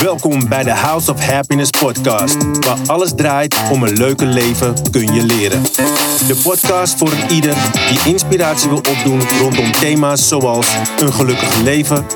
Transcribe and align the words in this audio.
Welkom 0.00 0.48
bij 0.48 0.62
de 0.62 0.70
House 0.70 1.12
of 1.12 1.26
Happiness 1.26 1.70
podcast, 1.70 2.36
waar 2.60 2.78
alles 2.86 3.12
draait 3.16 3.56
om 3.70 3.82
een 3.82 3.96
leuke 3.96 4.24
leven 4.24 4.74
kun 4.90 5.14
je 5.14 5.22
leren. 5.22 5.62
De 6.26 6.40
podcast 6.42 6.98
voor 6.98 7.12
ieder 7.30 7.54
die 7.88 8.12
inspiratie 8.12 8.68
wil 8.68 8.78
opdoen 8.78 9.20
rondom 9.40 9.72
thema's 9.72 10.28
zoals 10.28 10.66
een 10.98 11.12
gelukkig 11.12 11.56
leven, 11.56 12.06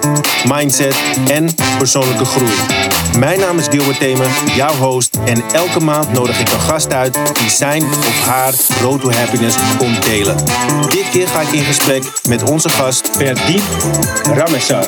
mindset 0.49 0.97
en 1.29 1.55
persoonlijke 1.79 2.25
groei. 2.25 2.96
Mijn 3.19 3.41
naam 3.41 3.59
is 3.59 3.67
Gilbert 3.71 3.99
Themen, 4.01 4.27
jouw 4.57 4.75
host 4.75 5.19
en 5.25 5.43
elke 5.53 5.81
maand 5.81 6.13
nodig 6.13 6.41
ik 6.41 6.53
een 6.53 6.61
gast 6.61 6.93
uit 6.93 7.19
die 7.41 7.51
zijn 7.51 7.83
of 7.85 8.25
haar 8.27 8.53
road 8.83 9.01
to 9.01 9.11
happiness 9.11 9.57
komt 9.79 10.03
delen. 10.03 10.37
Dit 10.91 11.09
keer 11.11 11.29
ga 11.29 11.41
ik 11.41 11.49
in 11.53 11.65
gesprek 11.65 12.03
met 12.29 12.51
onze 12.51 12.69
gast 12.69 13.19
Perdiep 13.19 13.61
Ramessar. 14.35 14.87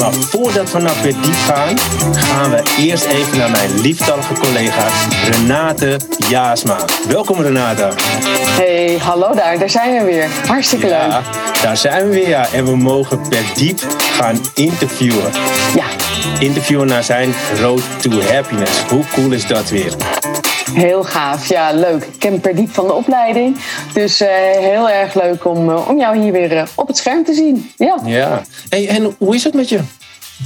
Maar 0.00 0.12
voordat 0.12 0.72
we 0.72 0.78
naar 0.78 0.94
Perdiep 1.02 1.34
gaan, 1.46 1.78
gaan 2.12 2.50
we 2.50 2.62
eerst 2.78 3.04
even 3.04 3.38
naar 3.38 3.50
mijn 3.50 3.80
lieftallige 3.80 4.34
collega 4.34 4.86
Renate 5.30 5.96
Jaasma. 6.28 6.76
Welkom 7.08 7.40
Renate. 7.42 7.88
Hey, 8.46 8.98
hallo 9.02 9.34
daar, 9.34 9.58
daar 9.58 9.70
zijn 9.70 9.98
we 9.98 10.04
weer. 10.04 10.28
Hartstikke 10.46 10.86
Ja, 10.86 11.06
leuk. 11.06 11.62
daar 11.62 11.76
zijn 11.76 12.08
we 12.08 12.14
weer 12.14 12.28
ja. 12.28 12.46
en 12.52 12.64
we 12.64 12.76
mogen 12.76 13.28
Perdiep 13.28 13.80
gaan 14.16 14.40
interviewen. 14.54 15.30
Ja, 15.74 15.84
Interviewen 16.38 16.86
naar 16.86 17.04
zijn 17.04 17.34
road 17.60 17.82
to 18.02 18.10
happiness. 18.20 18.80
Hoe 18.80 19.04
cool 19.14 19.32
is 19.32 19.46
dat 19.46 19.68
weer? 19.70 19.94
heel 20.74 21.02
gaaf. 21.04 21.48
Ja, 21.48 21.72
leuk. 21.72 22.04
Ik 22.04 22.18
ken 22.18 22.40
per 22.40 22.54
diep 22.54 22.70
van 22.74 22.86
de 22.86 22.92
opleiding. 22.92 23.56
Dus 23.92 24.20
eh, 24.20 24.28
heel 24.58 24.90
erg 24.90 25.14
leuk 25.14 25.44
om, 25.44 25.70
eh, 25.70 25.88
om 25.88 25.98
jou 25.98 26.18
hier 26.18 26.32
weer 26.32 26.56
eh, 26.56 26.62
op 26.74 26.86
het 26.86 26.96
scherm 26.96 27.24
te 27.24 27.34
zien. 27.34 27.70
Ja, 27.76 27.96
Ja. 28.04 28.42
Hey, 28.68 28.88
en 28.88 29.14
hoe 29.18 29.34
is 29.34 29.44
het 29.44 29.54
met 29.54 29.68
je? 29.68 29.80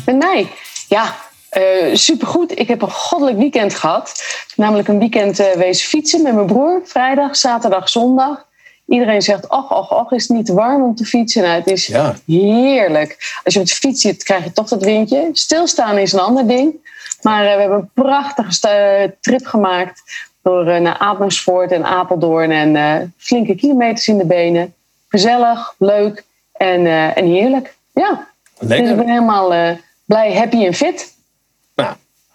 met 0.06 0.16
mij. 0.16 0.48
Ja, 0.88 1.14
eh, 1.48 1.62
supergoed. 1.92 2.59
Ik 2.59 2.69
heb 2.69 2.83
een 2.83 2.91
goddelijk 2.91 3.38
weekend 3.38 3.75
gehad. 3.75 4.22
Namelijk 4.56 4.89
een 4.89 4.98
weekend 4.98 5.39
eh, 5.39 5.52
wees 5.56 5.83
fietsen 5.84 6.22
met 6.22 6.34
mijn 6.34 6.47
broer. 6.47 6.80
Vrijdag, 6.84 7.36
zaterdag, 7.36 7.89
zondag. 7.89 8.47
Iedereen 8.88 9.22
zegt, 9.22 9.48
och, 9.48 9.70
och, 9.72 9.92
och, 9.92 10.12
is 10.12 10.28
het 10.28 10.36
niet 10.36 10.48
warm 10.48 10.82
om 10.82 10.94
te 10.94 11.04
fietsen? 11.04 11.42
Nou, 11.42 11.54
het 11.54 11.66
is 11.66 11.86
Ja. 11.86 12.14
heerlijk. 12.27 13.40
Als 13.44 13.54
je 13.54 13.60
op 13.60 13.66
de 13.66 13.74
fiets 13.74 14.00
zit, 14.00 14.22
krijg 14.22 14.44
je 14.44 14.52
toch 14.52 14.68
dat 14.68 14.82
windje. 14.84 15.28
Stilstaan 15.32 15.98
is 15.98 16.12
een 16.12 16.20
ander 16.20 16.46
ding. 16.46 16.74
Maar 17.22 17.46
eh, 17.46 17.55
we 17.55 17.60
hebben 17.60 17.78
een 17.78 17.90
prachtige 17.94 18.52
sta- 18.52 19.10
trip 19.20 19.46
gemaakt 19.46 20.02
door 20.42 20.66
eh, 20.66 20.80
naar 20.80 20.98
Amersfoort 20.98 21.72
en 21.72 21.84
Apeldoorn. 21.84 22.50
En 22.50 22.77
eh, 22.77 22.94
flinke 23.16 23.55
kilometers 23.55 24.08
in 24.08 24.18
de 24.18 24.27
benen. 24.27 24.74
Gezellig, 25.08 25.74
leuk 25.78 26.24
en, 26.52 26.86
eh, 26.86 27.16
en 27.16 27.27
heerlijk. 27.27 27.74
Ja, 27.92 28.27
dus 28.58 28.62
ik 28.62 28.68
Lekker. 28.68 28.96
ben 28.96 29.08
helemaal 29.08 29.55
eh, 29.55 29.70
blij, 30.05 30.34
happy 30.36 30.64
en 30.66 30.74
fit. 30.74 31.12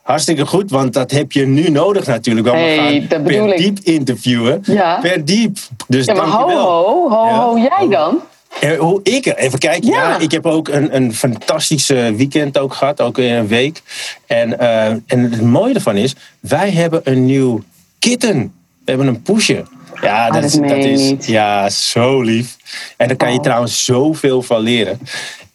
Hartstikke 0.09 0.45
goed, 0.45 0.71
want 0.71 0.93
dat 0.93 1.11
heb 1.11 1.31
je 1.31 1.45
nu 1.45 1.69
nodig 1.69 2.05
natuurlijk. 2.05 2.47
Want 2.47 2.59
Hey, 2.59 2.75
we 2.75 2.81
gaan 2.81 3.07
dat 3.09 3.23
per 3.23 3.47
ik. 3.53 3.57
diep 3.57 3.79
interviewen. 3.79 4.59
Ja. 4.63 4.99
Per 5.01 5.25
diep. 5.25 5.57
Dus 5.87 6.05
Ja, 6.05 6.13
maar 6.13 6.25
ho, 6.25 6.37
dankjewel. 6.37 6.65
ho, 6.65 7.09
ho, 7.09 7.25
Ja. 7.25 7.39
ho, 7.39 7.57
jij 7.57 7.87
dan? 7.89 8.19
Eh, 8.59 8.77
hoe 8.79 8.99
ik 9.03 9.25
er, 9.25 9.35
even 9.37 9.59
kijken. 9.59 9.89
Ja. 9.89 10.09
Ja. 10.09 10.17
ik 10.19 10.31
heb 10.31 10.45
ook 10.45 10.67
een, 10.67 10.95
een 10.95 11.13
fantastische 11.15 12.13
weekend 12.15 12.57
ook 12.57 12.73
gehad, 12.73 13.01
ook 13.01 13.17
in 13.17 13.33
een 13.33 13.47
week. 13.47 13.81
En, 14.27 14.59
eh, 14.59 14.85
en 14.85 15.01
het 15.31 15.41
mooie 15.41 15.73
ervan 15.73 15.95
is, 15.95 16.15
wij 16.39 16.71
hebben 16.71 17.01
een 17.03 17.25
nieuw 17.25 17.63
kitten. 17.99 18.37
We 18.85 18.91
hebben 18.91 19.07
een 19.07 19.21
poesje. 19.21 19.63
Ja, 20.01 20.25
dat, 20.25 20.33
dat 20.41 20.43
is, 20.43 20.59
meen 20.59 20.69
dat 20.69 20.83
je 20.83 20.91
is 21.17 21.25
ja, 21.27 21.69
zo 21.69 22.21
lief. 22.21 22.57
En 22.97 23.07
daar 23.07 23.17
kan 23.17 23.31
je 23.31 23.37
Oh. 23.37 23.43
trouwens 23.43 23.85
zoveel 23.85 24.41
van 24.41 24.59
leren. 24.61 24.99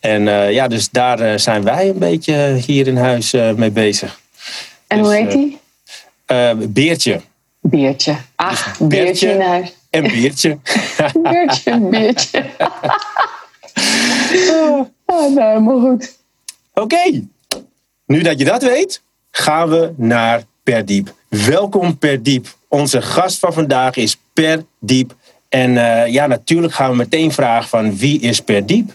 En 0.00 0.28
eh, 0.28 0.52
ja, 0.52 0.68
dus 0.68 0.90
daar 0.90 1.18
eh, 1.20 1.38
zijn 1.38 1.62
wij 1.64 1.88
een 1.88 1.98
beetje 1.98 2.58
hier 2.66 2.86
in 2.86 2.96
huis 2.96 3.32
eh, 3.32 3.52
mee 3.52 3.70
bezig. 3.70 4.22
En 4.86 4.98
Dus, 4.98 5.06
hoe 5.06 5.16
heet 5.16 5.26
eh, 5.26 5.32
die? 5.32 5.58
Eh, 6.26 6.52
beertje. 6.56 7.20
Beertje. 7.60 8.16
Ach, 8.34 8.76
Dus 8.78 8.88
Beertje. 8.88 9.04
beertje 9.04 9.28
in 9.30 9.40
huis. 9.40 9.74
En 9.90 10.02
beertje. 10.02 10.58
Beertje, 11.22 11.78
beertje. 11.80 12.44
oh, 15.06 15.34
nou, 15.34 15.40
helemaal 15.40 15.80
goed. 15.80 16.18
Oké, 16.74 17.22
nu 18.06 18.22
dat 18.22 18.38
je 18.38 18.44
dat 18.44 18.62
weet, 18.62 19.02
gaan 19.30 19.68
we 19.68 19.92
naar 19.96 20.42
Perdiep. 20.62 21.14
Welkom 21.28 21.98
Perdiep. 21.98 22.46
Onze 22.68 23.02
gast 23.02 23.38
van 23.38 23.52
vandaag 23.52 23.96
is 23.96 24.16
Perdiep. 24.32 25.14
En 25.48 25.76
eh, 25.76 26.12
ja, 26.12 26.26
natuurlijk 26.26 26.72
gaan 26.72 26.90
we 26.90 26.96
meteen 26.96 27.32
vragen 27.32 27.68
van 27.68 27.96
wie 27.96 28.20
is 28.20 28.40
Perdiep? 28.40 28.92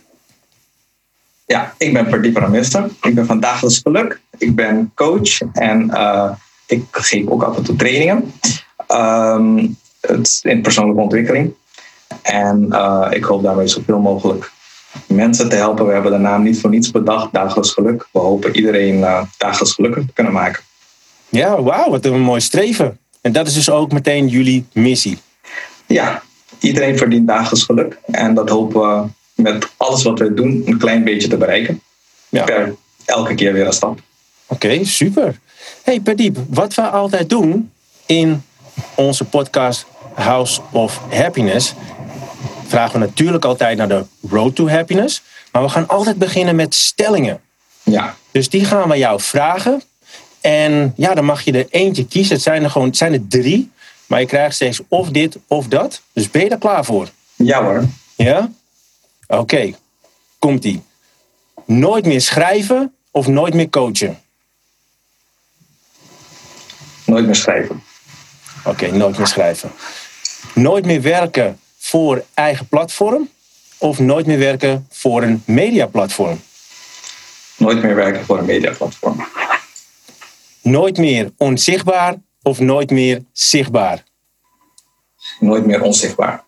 Ja, 1.51 1.73
ik 1.77 1.93
ben 1.93 2.07
Pardeep 2.07 2.37
Ramester. 2.37 2.89
Ik 3.01 3.15
ben 3.15 3.25
van 3.25 3.39
Dagelijks 3.39 3.79
Geluk. 3.83 4.21
Ik 4.37 4.55
ben 4.55 4.91
coach 4.95 5.41
en 5.53 5.89
eh, 5.89 6.31
ik 6.65 6.83
geef 6.91 7.27
ook 7.27 7.43
af 7.43 7.57
en 7.57 7.63
toe 7.63 7.75
trainingen. 7.75 8.33
Ehm, 8.87 9.67
het 10.01 10.39
in 10.43 10.61
persoonlijke 10.61 11.01
ontwikkeling. 11.01 11.53
En 12.21 12.67
eh, 12.71 13.07
ik 13.09 13.23
hoop 13.23 13.43
daarmee 13.43 13.67
zoveel 13.67 13.99
mogelijk 13.99 14.51
mensen 15.07 15.49
te 15.49 15.55
helpen. 15.55 15.85
We 15.85 15.93
hebben 15.93 16.11
de 16.11 16.17
naam 16.17 16.43
niet 16.43 16.59
voor 16.59 16.69
niets 16.69 16.91
bedacht, 16.91 17.33
Dagelijks 17.33 17.73
Geluk. 17.73 18.07
We 18.11 18.19
hopen 18.19 18.55
iedereen 18.55 19.03
eh, 19.03 19.23
dagelijks 19.37 19.73
gelukkig 19.75 20.05
te 20.05 20.13
kunnen 20.13 20.33
maken. 20.33 20.63
Ja, 21.29 21.61
wauw, 21.61 21.89
wat 21.89 22.05
een 22.05 22.21
mooi 22.21 22.41
streven. 22.41 22.99
En 23.21 23.31
dat 23.31 23.47
is 23.47 23.53
dus 23.53 23.69
ook 23.69 23.91
meteen 23.91 24.27
jullie 24.27 24.65
missie. 24.73 25.17
Ja, 25.85 26.21
iedereen 26.59 26.97
verdient 26.97 27.27
dagelijks 27.27 27.65
geluk. 27.65 27.99
En 28.05 28.33
dat 28.33 28.49
hopen 28.49 28.81
we 28.81 29.17
met 29.41 29.67
alles 29.77 30.03
wat 30.03 30.19
we 30.19 30.33
doen 30.33 30.61
een 30.65 30.77
klein 30.77 31.03
beetje 31.03 31.27
te 31.27 31.37
bereiken. 31.37 31.81
Ja. 32.29 32.43
Per 32.43 32.75
elke 33.05 33.35
keer 33.35 33.53
weer 33.53 33.65
een 33.65 33.73
stap. 33.73 33.99
Oké, 34.45 34.85
super. 34.85 35.39
Hey 35.83 35.99
Perdiep, 35.99 36.37
wat 36.49 36.73
we 36.73 36.81
altijd 36.81 37.29
doen 37.29 37.71
in 38.05 38.43
onze 38.95 39.23
podcast 39.23 39.85
House 40.13 40.61
of 40.71 41.01
Happiness, 41.09 41.73
vragen 42.67 42.99
we 42.99 43.05
natuurlijk 43.05 43.45
altijd 43.45 43.77
naar 43.77 43.87
de 43.87 44.05
Road 44.29 44.55
to 44.55 44.69
Happiness. 44.69 45.21
Maar 45.51 45.61
we 45.61 45.69
gaan 45.69 45.87
altijd 45.87 46.17
beginnen 46.17 46.55
met 46.55 46.75
stellingen. 46.75 47.41
Ja, 47.83 48.15
Dus 48.31 48.49
die 48.49 48.65
gaan 48.65 48.89
we 48.89 48.97
jou 48.97 49.21
vragen. 49.21 49.81
En 50.41 50.93
ja, 50.95 51.13
dan 51.13 51.25
mag 51.25 51.41
je 51.41 51.51
er 51.51 51.67
eentje 51.69 52.05
kiezen. 52.05 52.33
Het 52.33 52.43
zijn 52.43 52.63
er 52.63 52.69
gewoon 52.69 52.87
het 52.87 52.97
zijn 52.97 53.13
er 53.13 53.27
drie. 53.27 53.71
Maar 54.05 54.19
je 54.19 54.25
krijgt 54.25 54.55
steeds 54.55 54.81
of 54.87 55.09
dit 55.09 55.37
of 55.47 55.67
dat. 55.67 56.01
Dus 56.13 56.31
ben 56.31 56.43
je 56.43 56.49
er 56.49 56.57
klaar 56.57 56.85
voor? 56.85 57.09
ja 57.35 57.63
hoor. 57.63 57.83
Ja? 58.15 58.49
Oké, 59.31 59.73
komt-ie. 60.39 60.83
Nooit 61.65 62.05
meer 62.05 62.21
schrijven 62.21 62.95
of 63.11 63.27
nooit 63.27 63.53
meer 63.53 63.69
coachen? 63.69 64.19
Nooit 67.05 67.25
meer 67.25 67.35
schrijven. 67.35 67.83
Oké, 68.65 68.91
nooit 68.91 69.17
meer 69.17 69.27
schrijven. 69.27 69.71
Nooit 70.53 70.85
meer 70.85 71.01
werken 71.01 71.59
voor 71.77 72.25
eigen 72.33 72.67
platform 72.67 73.29
of 73.77 73.99
nooit 73.99 74.25
meer 74.25 74.39
werken 74.39 74.87
voor 74.89 75.23
een 75.23 75.43
mediaplatform? 75.45 76.39
Nooit 77.57 77.83
meer 77.83 77.95
werken 77.95 78.25
voor 78.25 78.37
een 78.37 78.45
mediaplatform. 78.45 79.27
Nooit 80.61 80.97
meer 80.97 81.31
onzichtbaar 81.37 82.15
of 82.41 82.59
nooit 82.59 82.89
meer 82.89 83.23
zichtbaar? 83.31 84.03
Nooit 85.39 85.65
meer 85.65 85.81
onzichtbaar. 85.81 86.43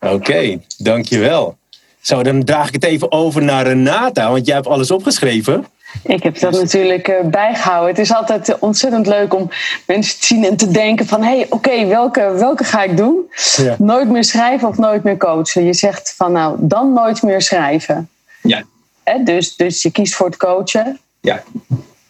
Oké, 0.00 0.60
dankjewel. 0.78 1.58
Zo, 2.06 2.22
dan 2.22 2.44
draag 2.44 2.68
ik 2.68 2.74
het 2.74 2.84
even 2.84 3.12
over 3.12 3.42
naar 3.42 3.66
Renata, 3.66 4.30
want 4.30 4.46
jij 4.46 4.54
hebt 4.54 4.66
alles 4.66 4.90
opgeschreven. 4.90 5.66
Ik 6.02 6.22
heb 6.22 6.38
dat 6.38 6.52
natuurlijk 6.52 7.08
eh, 7.08 7.24
bijgehouden. 7.24 7.88
Het 7.90 7.98
is 7.98 8.14
altijd 8.14 8.48
eh, 8.48 8.56
ontzettend 8.60 9.06
leuk 9.06 9.34
om 9.34 9.50
mensen 9.86 10.20
te 10.20 10.26
zien 10.26 10.44
en 10.44 10.56
te 10.56 10.68
denken 10.68 11.06
van... 11.06 11.22
hé, 11.22 11.36
hey, 11.36 11.46
oké, 11.50 11.86
welke, 11.86 12.32
welke 12.38 12.64
ga 12.64 12.82
ik 12.82 12.96
doen? 12.96 13.30
Ja. 13.56 13.76
Nooit 13.78 14.08
meer 14.08 14.24
schrijven 14.24 14.68
of 14.68 14.76
nooit 14.78 15.02
meer 15.02 15.16
coachen. 15.16 15.64
Je 15.64 15.74
zegt 15.74 16.14
van 16.16 16.32
nou, 16.32 16.56
dan 16.60 16.92
nooit 16.92 17.22
meer 17.22 17.42
schrijven. 17.42 18.08
Ja, 18.42 18.64
Hè, 19.04 19.22
dus, 19.22 19.56
dus 19.56 19.82
je 19.82 19.90
kiest 19.90 20.14
voor 20.14 20.26
het 20.26 20.36
coachen. 20.36 20.98
ja. 21.20 21.42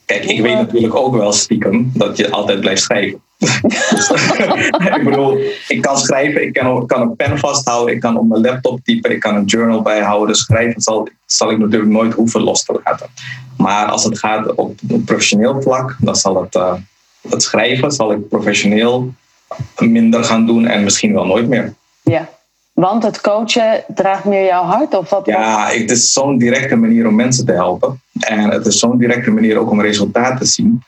Kijk, 0.04 0.24
ik 0.24 0.40
weet 0.40 0.54
natuurlijk 0.54 0.94
ook 0.94 1.16
wel 1.16 1.32
stiekem 1.32 1.90
dat 1.94 2.16
je 2.16 2.30
altijd 2.30 2.60
blijft 2.60 2.82
schrijven. 2.82 3.22
Ik 4.96 5.04
bedoel, 5.04 5.38
ik 5.68 5.82
kan 5.82 5.98
schrijven, 5.98 6.42
ik 6.42 6.52
kan, 6.52 6.86
kan 6.86 7.00
een 7.00 7.16
pen 7.16 7.38
vasthouden, 7.38 7.94
ik 7.94 8.00
kan 8.00 8.18
op 8.18 8.28
mijn 8.28 8.40
laptop 8.40 8.80
typen, 8.84 9.10
ik 9.10 9.20
kan 9.20 9.34
een 9.34 9.44
journal 9.44 9.82
bijhouden. 9.82 10.28
Dus 10.28 10.40
schrijven 10.40 10.80
zal, 10.80 11.08
zal 11.26 11.50
ik 11.50 11.58
natuurlijk 11.58 11.90
nooit 11.90 12.12
hoeven 12.12 12.42
los 12.42 12.64
te 12.64 12.80
laten. 12.84 13.06
Maar 13.56 13.86
als 13.86 14.04
het 14.04 14.18
gaat 14.18 14.54
op, 14.54 14.78
op 14.90 15.04
professioneel 15.04 15.62
vlak, 15.62 15.96
dan 15.98 16.16
zal 16.16 16.42
het, 16.42 16.54
eh, 16.54 16.74
het 17.28 17.42
schrijven 17.42 17.90
zal 17.90 18.12
ik 18.12 18.28
professioneel 18.28 19.14
minder 19.78 20.24
gaan 20.24 20.46
doen 20.46 20.66
en 20.66 20.84
misschien 20.84 21.12
wel 21.12 21.26
nooit 21.26 21.48
meer. 21.48 21.74
Ja. 22.02 22.28
Want 22.72 23.02
het 23.02 23.20
coachen 23.20 23.84
draagt 23.94 24.24
meer 24.24 24.44
jouw 24.44 24.64
hart 24.64 24.94
of 24.94 25.10
wat? 25.10 25.26
Ja, 25.26 25.68
het 25.68 25.90
is 25.90 26.12
zo'n 26.12 26.38
directe 26.38 26.76
manier 26.76 27.06
om 27.06 27.14
mensen 27.14 27.46
te 27.46 27.52
helpen. 27.52 28.00
En 28.20 28.50
het 28.50 28.66
is 28.66 28.78
zo'n 28.78 28.98
directe 28.98 29.30
manier 29.30 29.58
ook 29.58 29.70
om 29.70 29.80
resultaat 29.80 30.38
te 30.38 30.44
zien. 30.44 30.82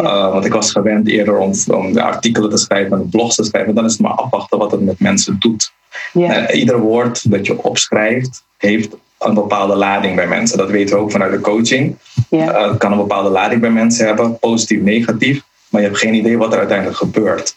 Uh, 0.00 0.32
want 0.32 0.44
ik 0.44 0.52
was 0.52 0.70
gewend 0.70 1.08
eerder 1.08 1.38
om, 1.38 1.52
om 1.66 1.92
de 1.92 2.02
artikelen 2.02 2.50
te 2.50 2.56
schrijven 2.56 2.98
en 2.98 3.08
blogs 3.08 3.34
te 3.34 3.44
schrijven. 3.44 3.74
Dan 3.74 3.84
is 3.84 3.92
het 3.92 4.00
maar 4.00 4.12
afwachten 4.12 4.58
wat 4.58 4.70
het 4.70 4.84
met 4.84 5.00
mensen 5.00 5.36
doet. 5.38 5.72
Uh, 6.14 6.44
ieder 6.52 6.78
woord 6.78 7.30
dat 7.30 7.46
je 7.46 7.62
opschrijft 7.62 8.44
heeft 8.56 8.96
een 9.18 9.34
bepaalde 9.34 9.74
lading 9.74 10.16
bij 10.16 10.26
mensen. 10.26 10.58
Dat 10.58 10.70
weten 10.70 10.96
we 10.96 11.02
ook 11.02 11.10
vanuit 11.10 11.32
de 11.32 11.40
coaching. 11.40 11.96
Eh, 12.30 12.68
het 12.68 12.78
kan 12.78 12.92
een 12.92 12.98
bepaalde 12.98 13.30
lading 13.30 13.60
bij 13.60 13.70
mensen 13.70 14.06
hebben, 14.06 14.38
positief, 14.38 14.80
negatief. 14.80 15.42
Maar 15.68 15.80
je 15.80 15.86
hebt 15.86 16.00
geen 16.00 16.14
idee 16.14 16.38
wat 16.38 16.52
er 16.52 16.58
uiteindelijk 16.58 16.98
gebeurt. 16.98 17.56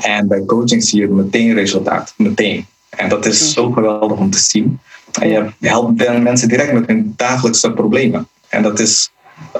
En 0.00 0.28
bij 0.28 0.44
coaching 0.44 0.84
zie 0.84 1.00
je 1.00 1.08
meteen 1.08 1.54
resultaat. 1.54 2.14
Meteen. 2.16 2.66
En 2.88 3.08
dat 3.08 3.26
is 3.26 3.52
zo 3.52 3.70
geweldig 3.70 4.18
om 4.18 4.30
te 4.30 4.38
zien. 4.38 4.80
En 5.20 5.28
je 5.28 5.50
helpt 5.60 6.22
mensen 6.22 6.48
direct 6.48 6.72
met 6.72 6.86
hun 6.86 7.14
dagelijkse 7.16 7.72
problemen. 7.72 8.28
En 8.48 8.62
dat 8.62 8.78
is, 8.78 9.10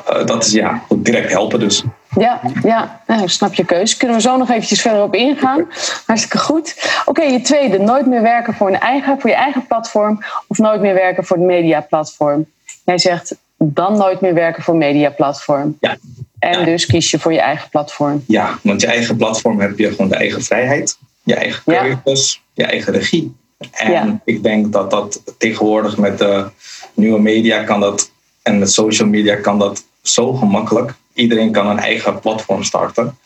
eh, 0.07 0.27
dat 0.27 0.45
is 0.45 0.53
ja, 0.53 0.83
direct 0.95 1.31
helpen 1.31 1.61
dus. 1.61 1.85
Ja, 2.17 2.41
ja. 2.63 3.03
Nou, 3.07 3.29
snap 3.29 3.55
je 3.55 3.65
keus. 3.65 3.97
Kunnen 3.97 4.17
we 4.17 4.23
zo 4.23 4.37
nog 4.37 4.51
eventjes 4.51 4.81
verder 4.81 5.03
op 5.03 5.15
ingaan. 5.15 5.67
Hartstikke 6.07 6.39
goed. 6.39 6.91
Oké, 7.05 7.23
je 7.23 7.41
tweede. 7.41 7.79
Nooit 7.79 8.07
meer 8.07 8.23
werken 8.23 8.55
voor, 8.55 8.69
een 8.69 8.81
eigen, 8.81 9.21
voor 9.21 9.31
je 9.31 9.37
eigen 9.37 9.67
platform. 9.67 10.19
Of 10.47 10.59
nooit 10.59 10.81
meer 10.81 10.95
werken 10.95 11.25
voor 11.25 11.37
het 11.37 11.47
mediaplatform. 11.47 12.47
Jij 12.85 12.99
zegt 12.99 13.37
dan 13.57 13.97
nooit 13.97 14.21
meer 14.21 14.35
werken 14.35 14.63
voor 14.63 14.77
mediaplatform. 14.77 15.77
Ja. 15.81 15.97
En 16.39 16.59
Ja. 16.59 16.65
dus 16.65 16.87
kies 16.87 17.11
je 17.11 17.19
voor 17.19 17.33
je 17.33 17.41
eigen 17.41 17.69
platform. 17.69 18.25
Ja, 18.27 18.59
want 18.63 18.81
je 18.81 18.87
eigen 18.87 19.17
platform 19.17 19.61
heb 19.61 19.79
je 19.79 19.91
gewoon 19.91 20.09
de 20.09 20.17
eigen 20.17 20.43
vrijheid, 20.43 20.99
je 21.23 21.35
eigen 21.35 21.73
Ja. 21.73 21.95
keuzes, 22.03 22.43
je 22.53 22.65
eigen 22.65 22.93
regie. 22.93 23.37
En 23.71 23.91
Ja. 23.91 24.21
ik 24.25 24.43
denk 24.43 24.73
dat 24.73 24.91
dat 24.91 25.23
tegenwoordig 25.39 25.97
met 25.97 26.19
de 26.19 26.47
nieuwe 26.95 27.21
media 27.21 27.63
kan 27.65 27.81
dat 27.81 28.11
en 28.49 28.59
met 28.59 28.73
social 28.73 29.09
media 29.09 29.35
kan 29.37 29.59
dat 29.59 29.85
zo 30.03 30.33
gemakkelijk. 30.33 30.95
Iedereen 31.15 31.53
kan 31.53 31.67
een 31.67 31.79
eigen 31.79 32.21
platform 32.21 32.63
starten. 32.63 33.19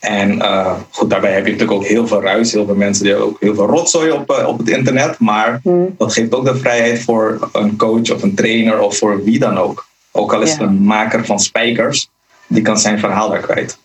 En 0.00 0.40
eh, 0.42 0.72
goed, 0.90 1.10
daarbij 1.10 1.32
heb 1.32 1.44
je 1.46 1.52
natuurlijk 1.52 1.78
ook 1.80 1.86
heel 1.86 2.06
veel 2.06 2.22
ruis, 2.22 2.52
heel 2.52 2.66
veel 2.66 2.74
mensen 2.74 3.02
die 3.02 3.12
hebben 3.12 3.30
ook 3.30 3.40
heel 3.40 3.54
veel 3.54 3.66
rotzooi 3.66 4.10
op, 4.10 4.30
eh, 4.30 4.48
op 4.48 4.58
het 4.58 4.68
internet. 4.68 5.18
Maar 5.18 5.60
Hmm. 5.62 5.94
dat 5.98 6.12
geeft 6.12 6.34
ook 6.34 6.44
de 6.44 6.56
vrijheid 6.56 7.02
voor 7.02 7.48
een 7.52 7.76
coach 7.76 8.10
of 8.10 8.22
een 8.22 8.34
trainer 8.34 8.80
of 8.80 8.96
voor 8.98 9.24
wie 9.24 9.38
dan 9.38 9.58
ook. 9.58 9.86
Ook 10.12 10.32
al 10.34 10.40
is 10.42 10.50
het 10.50 10.60
Ja. 10.60 10.66
een 10.66 10.82
maker 10.82 11.24
van 11.24 11.38
spijkers, 11.40 12.08
die 12.46 12.62
kan 12.62 12.78
zijn 12.78 12.98
verhaal 12.98 13.28
daar 13.28 13.40
kwijt. 13.40 13.78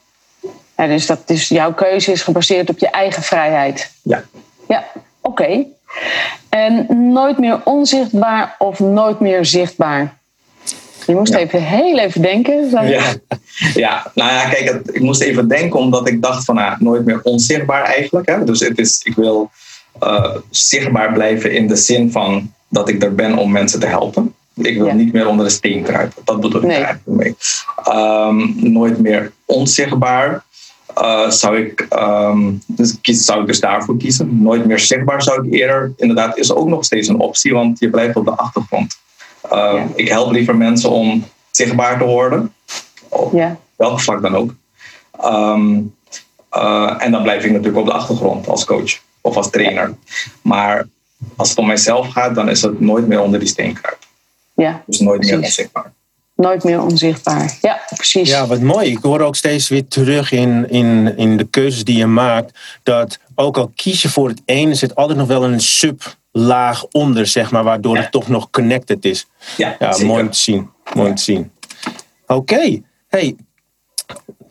Ja, 0.78 0.88
dus, 0.88 1.06
dat, 1.06 1.28
dus 1.28 1.48
jouw 1.48 1.74
keuze 1.74 2.12
is 2.12 2.22
gebaseerd 2.22 2.70
op 2.70 2.80
je 2.80 2.90
eigen 2.90 3.24
vrijheid. 3.24 3.92
Ja. 4.02 4.24
Ja, 4.68 4.86
oké. 5.22 5.66
En 6.50 6.86
nooit 7.14 7.38
meer 7.38 7.62
onzichtbaar 7.64 8.56
of 8.58 8.80
nooit 8.80 9.20
meer 9.20 9.46
zichtbaar? 9.46 10.19
Je 11.10 11.16
moest 11.16 11.34
Ja. 11.34 11.40
even 11.40 11.62
heel 11.64 11.98
even 11.98 12.22
denken. 12.22 12.70
Ja, 12.70 12.82
ja. 13.76 14.12
nou 14.16 14.32
ja, 14.32 14.50
kijk, 14.50 14.70
het- 14.72 14.96
ik 14.96 15.02
moest 15.02 15.22
even 15.22 15.48
denken 15.48 15.80
omdat 15.80 16.08
ik 16.08 16.22
dacht 16.22 16.46
van 16.46 16.56
nou, 16.56 16.76
nooit 16.80 17.06
meer 17.06 17.20
onzichtbaar 17.24 17.84
eigenlijk. 17.84 18.30
Hè? 18.30 18.44
Dus 18.44 18.60
het 18.60 18.78
is, 18.80 19.02
ik 19.04 19.16
wil 19.16 19.50
eh, 20.00 20.36
zichtbaar 20.50 21.14
blijven 21.14 21.52
in 21.54 21.68
de 21.68 21.76
zin 21.76 22.12
van 22.12 22.52
dat 22.68 22.90
ik 22.90 23.04
er 23.04 23.16
ben 23.16 23.38
om 23.38 23.52
mensen 23.52 23.80
te 23.80 23.86
helpen. 23.86 24.34
Ik 24.56 24.78
wil 24.78 24.86
Ja. 24.86 24.94
niet 24.94 25.14
meer 25.14 25.28
onder 25.28 25.46
de 25.46 25.52
steen 25.52 25.84
kruipen. 25.84 26.22
Dat 26.26 26.40
bedoel 26.42 26.62
ik 26.62 26.68
Nee. 26.68 26.78
er 26.78 26.84
eigenlijk 26.84 27.18
mee. 27.24 27.36
Ehm, 27.84 28.72
nooit 28.72 29.00
meer 29.00 29.32
onzichtbaar. 29.46 30.44
eh, 30.96 31.30
zou 31.30 31.58
ik, 31.58 31.86
ehm, 31.90 32.52
dus 32.68 32.96
kies, 33.02 33.26
zou 33.26 33.42
ik 33.42 33.48
dus 33.48 33.60
daarvoor 33.60 33.98
kiezen. 33.98 34.42
Nooit 34.42 34.66
meer 34.66 34.80
zichtbaar 34.80 35.24
zou 35.24 35.48
ik 35.48 35.54
eerder. 35.54 35.92
Inderdaad, 35.98 36.38
is 36.38 36.54
ook 36.54 36.68
nog 36.68 36.86
steeds 36.86 37.08
een 37.08 37.20
optie, 37.20 37.54
want 37.54 37.80
je 37.80 37.90
blijft 37.90 38.16
op 38.16 38.26
de 38.26 38.32
achtergrond. 38.32 38.98
Eh, 39.50 39.58
Ja. 39.58 39.88
Ik 39.96 40.08
help 40.10 40.32
liever 40.32 40.56
mensen 40.56 40.90
om 40.90 41.26
zichtbaar 41.52 41.98
te 41.98 42.04
worden. 42.06 42.54
Op 43.10 43.34
Ja. 43.34 43.58
welk 43.76 44.00
vlak 44.00 44.22
dan 44.22 44.36
ook. 44.36 44.54
Ehm, 45.20 45.80
eh, 46.50 46.96
en 46.98 47.12
dan 47.12 47.24
blijf 47.24 47.44
ik 47.44 47.52
natuurlijk 47.52 47.78
op 47.78 47.86
de 47.86 47.92
achtergrond 47.94 48.48
als 48.48 48.66
coach 48.66 49.00
of 49.22 49.36
als 49.36 49.50
trainer. 49.50 49.94
Maar 50.42 50.88
als 51.36 51.50
het 51.50 51.58
om 51.58 51.68
mijzelf 51.68 52.08
gaat, 52.08 52.36
dan 52.36 52.50
is 52.50 52.62
het 52.62 52.80
nooit 52.80 53.08
meer 53.08 53.22
onder 53.22 53.40
die 53.40 53.48
steen 53.50 53.74
kruipen. 53.74 54.08
ja, 54.54 54.84
Dus 54.86 55.00
nooit 55.00 55.22
meer 55.24 55.38
onzichtbaar. 55.38 55.92
nooit 56.36 56.64
meer 56.64 56.82
onzichtbaar. 56.82 57.58
Ja, 57.62 57.80
precies. 57.96 58.30
Ja, 58.30 58.48
wat 58.48 58.60
mooi. 58.62 58.92
Ik 58.92 58.98
hoor 59.02 59.20
ook 59.22 59.36
steeds 59.36 59.70
weer 59.70 59.88
terug 59.88 60.32
in, 60.32 60.70
in, 60.70 61.18
in 61.18 61.38
de 61.38 61.44
keuzes 61.48 61.84
die 61.84 61.98
je 61.98 62.06
maakt. 62.06 62.60
Dat 62.84 63.20
ook 63.36 63.58
al 63.58 63.72
kies 63.76 64.02
je 64.02 64.10
voor 64.10 64.28
het 64.30 64.42
ene, 64.46 64.74
zit 64.76 64.96
altijd 64.96 65.18
nog 65.18 65.28
wel 65.28 65.44
een 65.44 65.60
sublaag 66.34 66.86
onder, 66.86 67.28
zeg 67.28 67.52
maar, 67.52 67.64
waardoor 67.64 67.96
Ja. 67.96 68.02
het 68.02 68.12
toch 68.12 68.28
nog 68.28 68.50
connected 68.50 69.06
is. 69.06 69.28
Ja, 69.58 69.76
Ja, 69.80 69.98
mooi 70.06 70.22
om 70.24 70.30
te 70.30 70.38
zien. 70.38 70.70
Mooi 70.94 71.10
om 71.10 71.16
te 71.16 71.24
zien. 71.24 71.52
Oké. 72.28 72.82
Hey, 73.08 73.36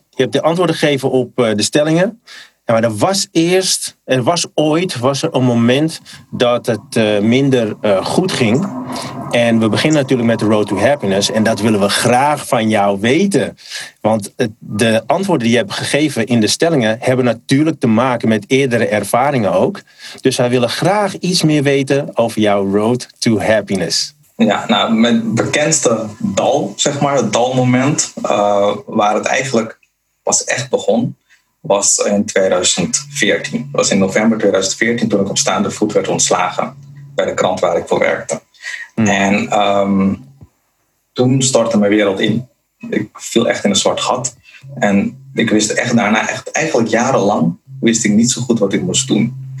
je 0.09 0.25
hebt 0.25 0.33
de 0.33 0.41
antwoorden 0.41 0.75
gegeven 0.75 1.11
op 1.11 1.39
eh, 1.39 1.55
de 1.55 1.61
stellingen. 1.63 2.21
Maar 2.71 2.83
er 2.83 2.95
was 2.97 3.27
eerst, 3.31 3.97
er 4.05 4.23
was 4.23 4.47
ooit 4.53 4.99
was 4.99 5.21
er 5.21 5.29
een 5.35 5.43
moment 5.43 6.01
dat 6.31 6.65
het 6.65 6.95
eh, 6.95 7.19
minder 7.19 7.75
eh, 7.81 8.05
goed 8.05 8.31
ging. 8.31 8.67
En 9.31 9.59
we 9.59 9.69
beginnen 9.69 10.01
natuurlijk 10.01 10.29
met 10.29 10.39
de 10.39 10.45
Road 10.45 10.67
to 10.67 10.77
Happiness. 10.79 11.31
En 11.31 11.43
dat 11.43 11.59
willen 11.59 11.79
we 11.79 11.89
graag 11.89 12.47
van 12.47 12.69
jou 12.69 12.99
weten. 12.99 13.57
Want 14.01 14.33
het- 14.35 14.51
de 14.59 15.03
antwoorden 15.05 15.43
die 15.47 15.55
je 15.55 15.61
hebt 15.61 15.73
gegeven 15.73 16.25
in 16.25 16.39
de 16.39 16.47
stellingen 16.47 16.97
hebben 16.99 17.25
natuurlijk 17.25 17.79
te 17.79 17.87
maken 17.87 18.27
met 18.27 18.43
eerdere 18.47 18.87
ervaringen 18.87 19.53
ook. 19.53 19.81
Dus 20.21 20.35
wij 20.37 20.49
willen 20.49 20.69
graag 20.69 21.13
iets 21.17 21.43
meer 21.43 21.63
weten 21.63 22.17
over 22.17 22.41
jouw 22.41 22.71
Road 22.75 23.07
to 23.19 23.39
Happiness. 23.39 24.13
Ja, 24.35 24.65
nou, 24.67 24.93
mijn 24.93 25.35
bekendste 25.35 26.05
dal, 26.19 26.73
zeg 26.75 27.01
maar, 27.01 27.15
het 27.15 27.33
dalmoment, 27.33 28.13
eh, 28.21 28.75
waar 28.85 29.15
het 29.15 29.25
eigenlijk 29.25 29.79
pas 30.23 30.43
echt 30.43 30.69
begon, 30.69 31.15
was 31.61 31.97
in 31.97 32.25
2014. 32.25 33.59
Dat 33.59 33.81
was 33.81 33.89
in 33.89 33.97
november 33.97 34.37
2014 34.37 35.07
toen 35.07 35.21
ik 35.21 35.29
op 35.29 35.37
staande 35.37 35.71
voet 35.71 35.93
werd 35.93 36.07
ontslagen 36.07 36.75
bij 37.15 37.25
de 37.25 37.33
krant 37.33 37.59
waar 37.59 37.77
ik 37.77 37.87
voor 37.87 37.99
werkte. 37.99 38.41
En 38.95 39.49
ehm, 39.49 40.15
toen 41.13 41.41
stortte 41.41 41.77
mijn 41.77 41.91
wereld 41.91 42.19
in. 42.19 42.47
Ik 42.89 43.09
viel 43.13 43.49
echt 43.49 43.63
in 43.63 43.69
een 43.69 43.75
zwart 43.75 44.01
gat. 44.01 44.35
En 44.75 45.27
ik 45.33 45.49
wist 45.49 45.69
echt 45.69 45.95
daarna, 45.95 46.29
echt, 46.29 46.51
eigenlijk 46.51 46.89
jarenlang, 46.89 47.57
wist 47.79 48.05
ik 48.05 48.11
niet 48.11 48.31
zo 48.31 48.41
goed 48.41 48.59
wat 48.59 48.73
ik 48.73 48.81
moest 48.81 49.07
doen. 49.07 49.53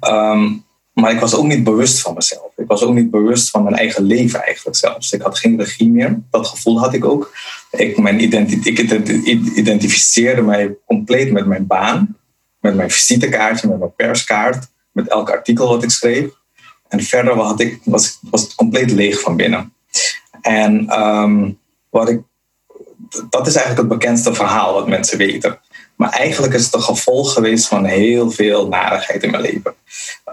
Ehm, 0.00 0.52
maar 0.92 1.12
ik 1.12 1.20
was 1.20 1.34
ook 1.34 1.44
niet 1.44 1.64
bewust 1.64 2.00
van 2.00 2.14
mezelf. 2.14 2.52
Ik 2.56 2.66
was 2.66 2.82
ook 2.82 2.94
niet 2.94 3.10
bewust 3.10 3.50
van 3.50 3.62
mijn 3.62 3.76
eigen 3.76 4.02
leven 4.02 4.42
eigenlijk 4.42 4.76
zelfs. 4.76 5.12
Ik 5.12 5.22
had 5.22 5.38
geen 5.38 5.56
regie 5.56 5.90
meer. 5.90 6.20
Dat 6.30 6.46
gevoel 6.46 6.80
had 6.80 6.94
ik 6.94 7.04
ook. 7.04 7.34
Ik, 7.70 7.98
mijn 7.98 8.20
ik 8.20 8.22
identi- 8.22 9.40
identificeerde 9.54 10.42
mij 10.42 10.74
compleet 10.86 11.32
met 11.32 11.46
mijn 11.46 11.66
baan. 11.66 12.16
Met 12.60 12.74
mijn 12.74 12.90
visitekaartje, 12.90 13.68
met 13.68 13.78
mijn 13.78 13.94
perskaart. 13.94 14.68
Met 14.92 15.08
elk 15.08 15.30
artikel 15.30 15.68
wat 15.68 15.82
ik 15.82 15.90
schreef. 15.90 16.30
En 16.88 17.02
verder 17.02 17.34
had 17.34 17.60
ik, 17.60 17.80
was, 17.84 18.18
was 18.30 18.42
het 18.42 18.54
compleet 18.54 18.90
leeg 18.90 19.20
van 19.20 19.36
binnen. 19.36 19.72
En 20.42 20.88
ehm, 20.88 21.50
wat 21.90 22.08
ik, 22.08 22.20
dat 23.30 23.46
is 23.46 23.54
eigenlijk 23.54 23.88
het 23.88 23.98
bekendste 23.98 24.34
verhaal 24.34 24.74
wat 24.74 24.88
mensen 24.88 25.18
weten. 25.18 25.60
Maar 26.02 26.10
eigenlijk 26.10 26.54
is 26.54 26.64
het 26.64 26.74
een 26.74 26.82
gevolg 26.82 27.32
geweest 27.32 27.66
van 27.66 27.84
heel 27.84 28.30
veel 28.30 28.68
narigheid 28.68 29.22
in 29.22 29.30
mijn 29.30 29.42
leven. 29.42 29.74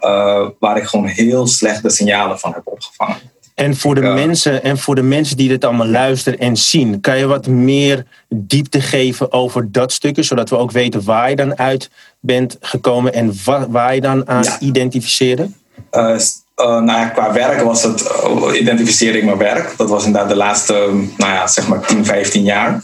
Uh, 0.02 0.48
waar 0.60 0.78
ik 0.78 0.84
gewoon 0.84 1.06
heel 1.06 1.48
slechte 1.48 1.90
signalen 1.90 2.40
van 2.40 2.54
heb 2.54 2.62
opgevangen. 2.64 3.18
En 3.56 3.76
voor, 3.78 3.96
de 3.96 4.02
mensen, 4.02 4.64
en 4.64 4.78
voor 4.78 4.96
de 4.96 5.02
mensen 5.02 5.38
die 5.38 5.48
dit 5.48 5.66
allemaal 5.66 5.88
luisteren 5.88 6.40
en 6.40 6.58
zien, 6.58 7.02
kan 7.02 7.18
je 7.18 7.26
wat 7.26 7.48
meer 7.48 8.06
diepte 8.30 8.82
geven 8.82 9.32
over 9.32 9.72
dat 9.72 9.92
stukje, 9.92 10.24
zodat 10.24 10.50
we 10.50 10.58
ook 10.58 10.72
weten 10.72 11.04
waar 11.04 11.30
je 11.30 11.36
dan 11.36 11.58
uit 11.58 11.90
bent 12.20 12.58
gekomen 12.62 13.14
en 13.14 13.34
wa- 13.46 13.70
waar 13.70 13.96
je 13.96 14.02
dan 14.02 14.28
aan 14.28 14.44
Ja. 14.44 14.60
identificeerde? 14.60 15.50
Uh, 15.92 16.02
uh, 16.02 16.20
nou 16.58 16.86
ja, 16.86 17.06
qua 17.10 17.34
werk 17.34 17.62
was 17.62 17.84
het, 17.84 18.02
uh, 18.02 18.60
identificeerde 18.60 19.18
ik 19.18 19.24
mijn 19.26 19.38
werk. 19.38 19.78
Dat 19.78 19.90
was 19.90 20.06
inderdaad 20.06 20.30
de 20.30 20.36
laatste, 20.36 20.74
nou 21.18 21.34
ja, 21.34 21.48
zeg 21.48 21.68
maar 21.68 21.86
10, 21.88 22.06
15 22.06 22.44
jaar. 22.44 22.84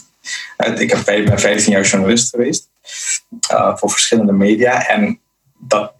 Ik 0.78 0.90
heb, 0.90 1.06
ben 1.06 1.40
15 1.40 1.72
jaar 1.72 1.84
journalist 1.86 2.30
geweest 2.30 2.68
uh, 3.52 3.78
voor 3.78 3.90
verschillende 3.90 4.32
media. 4.32 4.88
En 4.88 5.20
dat, 5.60 5.94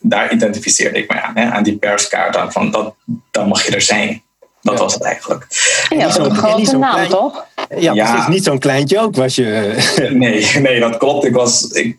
daar 0.00 0.32
identificeerde 0.32 0.98
ik 0.98 1.12
me 1.12 1.22
aan, 1.22 1.36
hè, 1.36 1.50
aan 1.50 1.62
die 1.62 1.76
perskaart. 1.76 2.36
Aan 2.36 2.52
van 2.52 2.70
dat, 2.70 2.94
dan 3.30 3.48
mag 3.48 3.66
je 3.66 3.74
er 3.74 3.82
zijn. 3.82 4.22
Dat 4.62 4.74
Ja. 4.74 4.80
was 4.80 4.94
het 4.94 5.02
eigenlijk. 5.02 5.46
En 5.88 5.96
je 5.98 6.02
had 6.04 6.12
Niet 6.12 6.20
ook 6.26 6.32
een 6.32 6.36
grote 6.36 6.76
naam, 6.76 6.92
klein- 6.92 7.08
toch? 7.08 7.46
Ja, 7.78 7.92
Ja. 7.92 8.10
precies. 8.12 8.28
Niet 8.28 8.44
zo'n 8.44 8.58
kleintje 8.58 8.98
ook 9.00 9.16
was 9.16 9.34
je. 9.34 9.74
Nee, 10.12 10.46
nee, 10.58 10.80
dat 10.80 10.96
klopt. 10.96 11.24
Ik, 11.24 11.34
was, 11.34 11.62
ik 11.70 11.98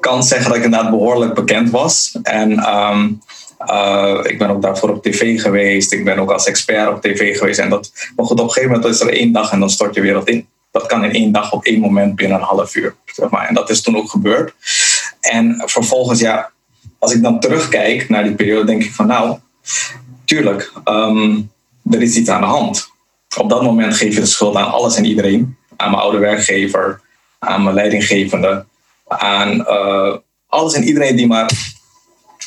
kan 0.00 0.22
zeggen 0.22 0.48
dat 0.48 0.56
ik 0.56 0.64
inderdaad 0.64 0.90
behoorlijk 0.90 1.34
bekend 1.34 1.70
was. 1.70 2.18
En 2.22 2.58
ehm, 2.58 3.08
uh, 3.66 4.18
ik 4.22 4.38
ben 4.38 4.50
ook 4.50 4.62
daarvoor 4.62 4.90
op 4.90 5.02
tv 5.02 5.40
geweest. 5.40 5.92
Ik 5.92 6.04
ben 6.04 6.18
ook 6.18 6.30
als 6.30 6.46
expert 6.46 6.88
op 6.88 7.00
tv 7.02 7.38
geweest. 7.38 7.58
En 7.58 7.68
dat, 7.68 7.92
maar 8.16 8.26
goed, 8.26 8.40
op 8.40 8.46
een 8.46 8.52
gegeven 8.52 8.70
moment 8.76 8.94
is 8.94 9.00
er 9.00 9.12
één 9.12 9.32
dag 9.32 9.52
en 9.52 9.60
dan 9.60 9.70
stort 9.70 9.94
je 9.94 10.00
wereld 10.00 10.28
in. 10.28 10.48
Dat 10.72 10.86
kan 10.86 11.04
in 11.04 11.12
één 11.12 11.32
dag 11.32 11.52
op 11.52 11.64
één 11.64 11.80
moment 11.80 12.14
binnen 12.14 12.38
een 12.38 12.44
half 12.44 12.74
uur. 12.74 12.94
Zeg 13.04 13.30
maar. 13.30 13.48
En 13.48 13.54
dat 13.54 13.70
is 13.70 13.82
toen 13.82 13.96
ook 13.96 14.10
gebeurd. 14.10 14.54
En 15.20 15.62
vervolgens, 15.64 16.20
ja, 16.20 16.50
als 16.98 17.14
ik 17.14 17.22
dan 17.22 17.40
terugkijk 17.40 18.08
naar 18.08 18.24
die 18.24 18.34
periode, 18.34 18.64
denk 18.64 18.82
ik 18.82 18.92
van 18.92 19.06
nou, 19.06 19.38
tuurlijk, 20.24 20.72
um, 20.84 21.50
er 21.90 22.02
is 22.02 22.16
iets 22.16 22.28
aan 22.28 22.40
de 22.40 22.46
hand. 22.46 22.90
Op 23.38 23.48
dat 23.48 23.62
moment 23.62 23.96
geef 23.96 24.14
je 24.14 24.20
de 24.20 24.26
schuld 24.26 24.56
aan 24.56 24.72
alles 24.72 24.96
en 24.96 25.04
iedereen. 25.04 25.56
Aan 25.76 25.90
mijn 25.90 26.02
oude 26.02 26.18
werkgever, 26.18 27.00
aan 27.38 27.62
mijn 27.62 27.74
leidinggevende, 27.74 28.64
aan 29.08 29.60
uh, 29.60 30.16
alles 30.46 30.74
en 30.74 30.84
iedereen 30.84 31.16
die 31.16 31.26
maar 31.26 31.50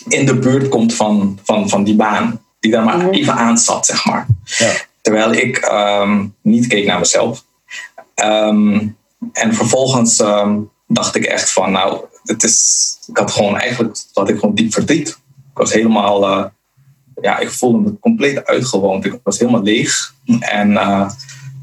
in 0.08 0.26
de 0.26 0.36
buurt 0.36 0.70
komt 0.70 0.94
van, 0.94 1.40
van, 1.44 1.70
van 1.70 1.84
die 1.84 1.96
baan 1.96 2.46
die 2.60 2.72
daar 2.72 2.84
maar 2.84 3.10
even 3.10 3.34
aan 3.34 3.58
zat, 3.58 3.86
zeg 3.86 4.06
maar. 4.06 4.26
Ja. 4.44 4.72
Terwijl 5.02 5.34
ik 5.34 5.58
ehm, 5.58 6.26
niet 6.42 6.68
keek 6.68 6.86
naar 6.86 7.00
mezelf. 7.00 7.44
Ehm, 8.16 8.88
en 9.32 9.54
vervolgens 9.54 10.20
ehm, 10.20 10.60
dacht 10.88 11.16
ik 11.16 11.26
echt 11.26 11.52
van, 11.52 11.72
nou, 11.72 12.00
het 12.24 12.44
is, 12.44 12.98
ik 13.08 13.18
had 13.18 13.32
gewoon 13.32 13.58
eigenlijk, 13.58 13.98
had 14.14 14.30
ik 14.30 14.40
gewoon 14.40 14.56
diep 14.56 14.74
verdriet. 14.74 15.10
Ik 15.52 15.62
was 15.62 15.74
helemaal, 15.74 16.24
uh, 16.30 16.46
ja, 17.22 17.40
ik 17.40 17.50
voelde 17.50 17.78
me 17.78 18.00
compleet 18.00 18.46
uitgewoond. 18.46 19.06
Ik 19.06 19.20
was 19.24 19.40
helemaal 19.40 19.62
leeg. 19.62 20.14
En 20.40 20.72
uh, 20.72 21.10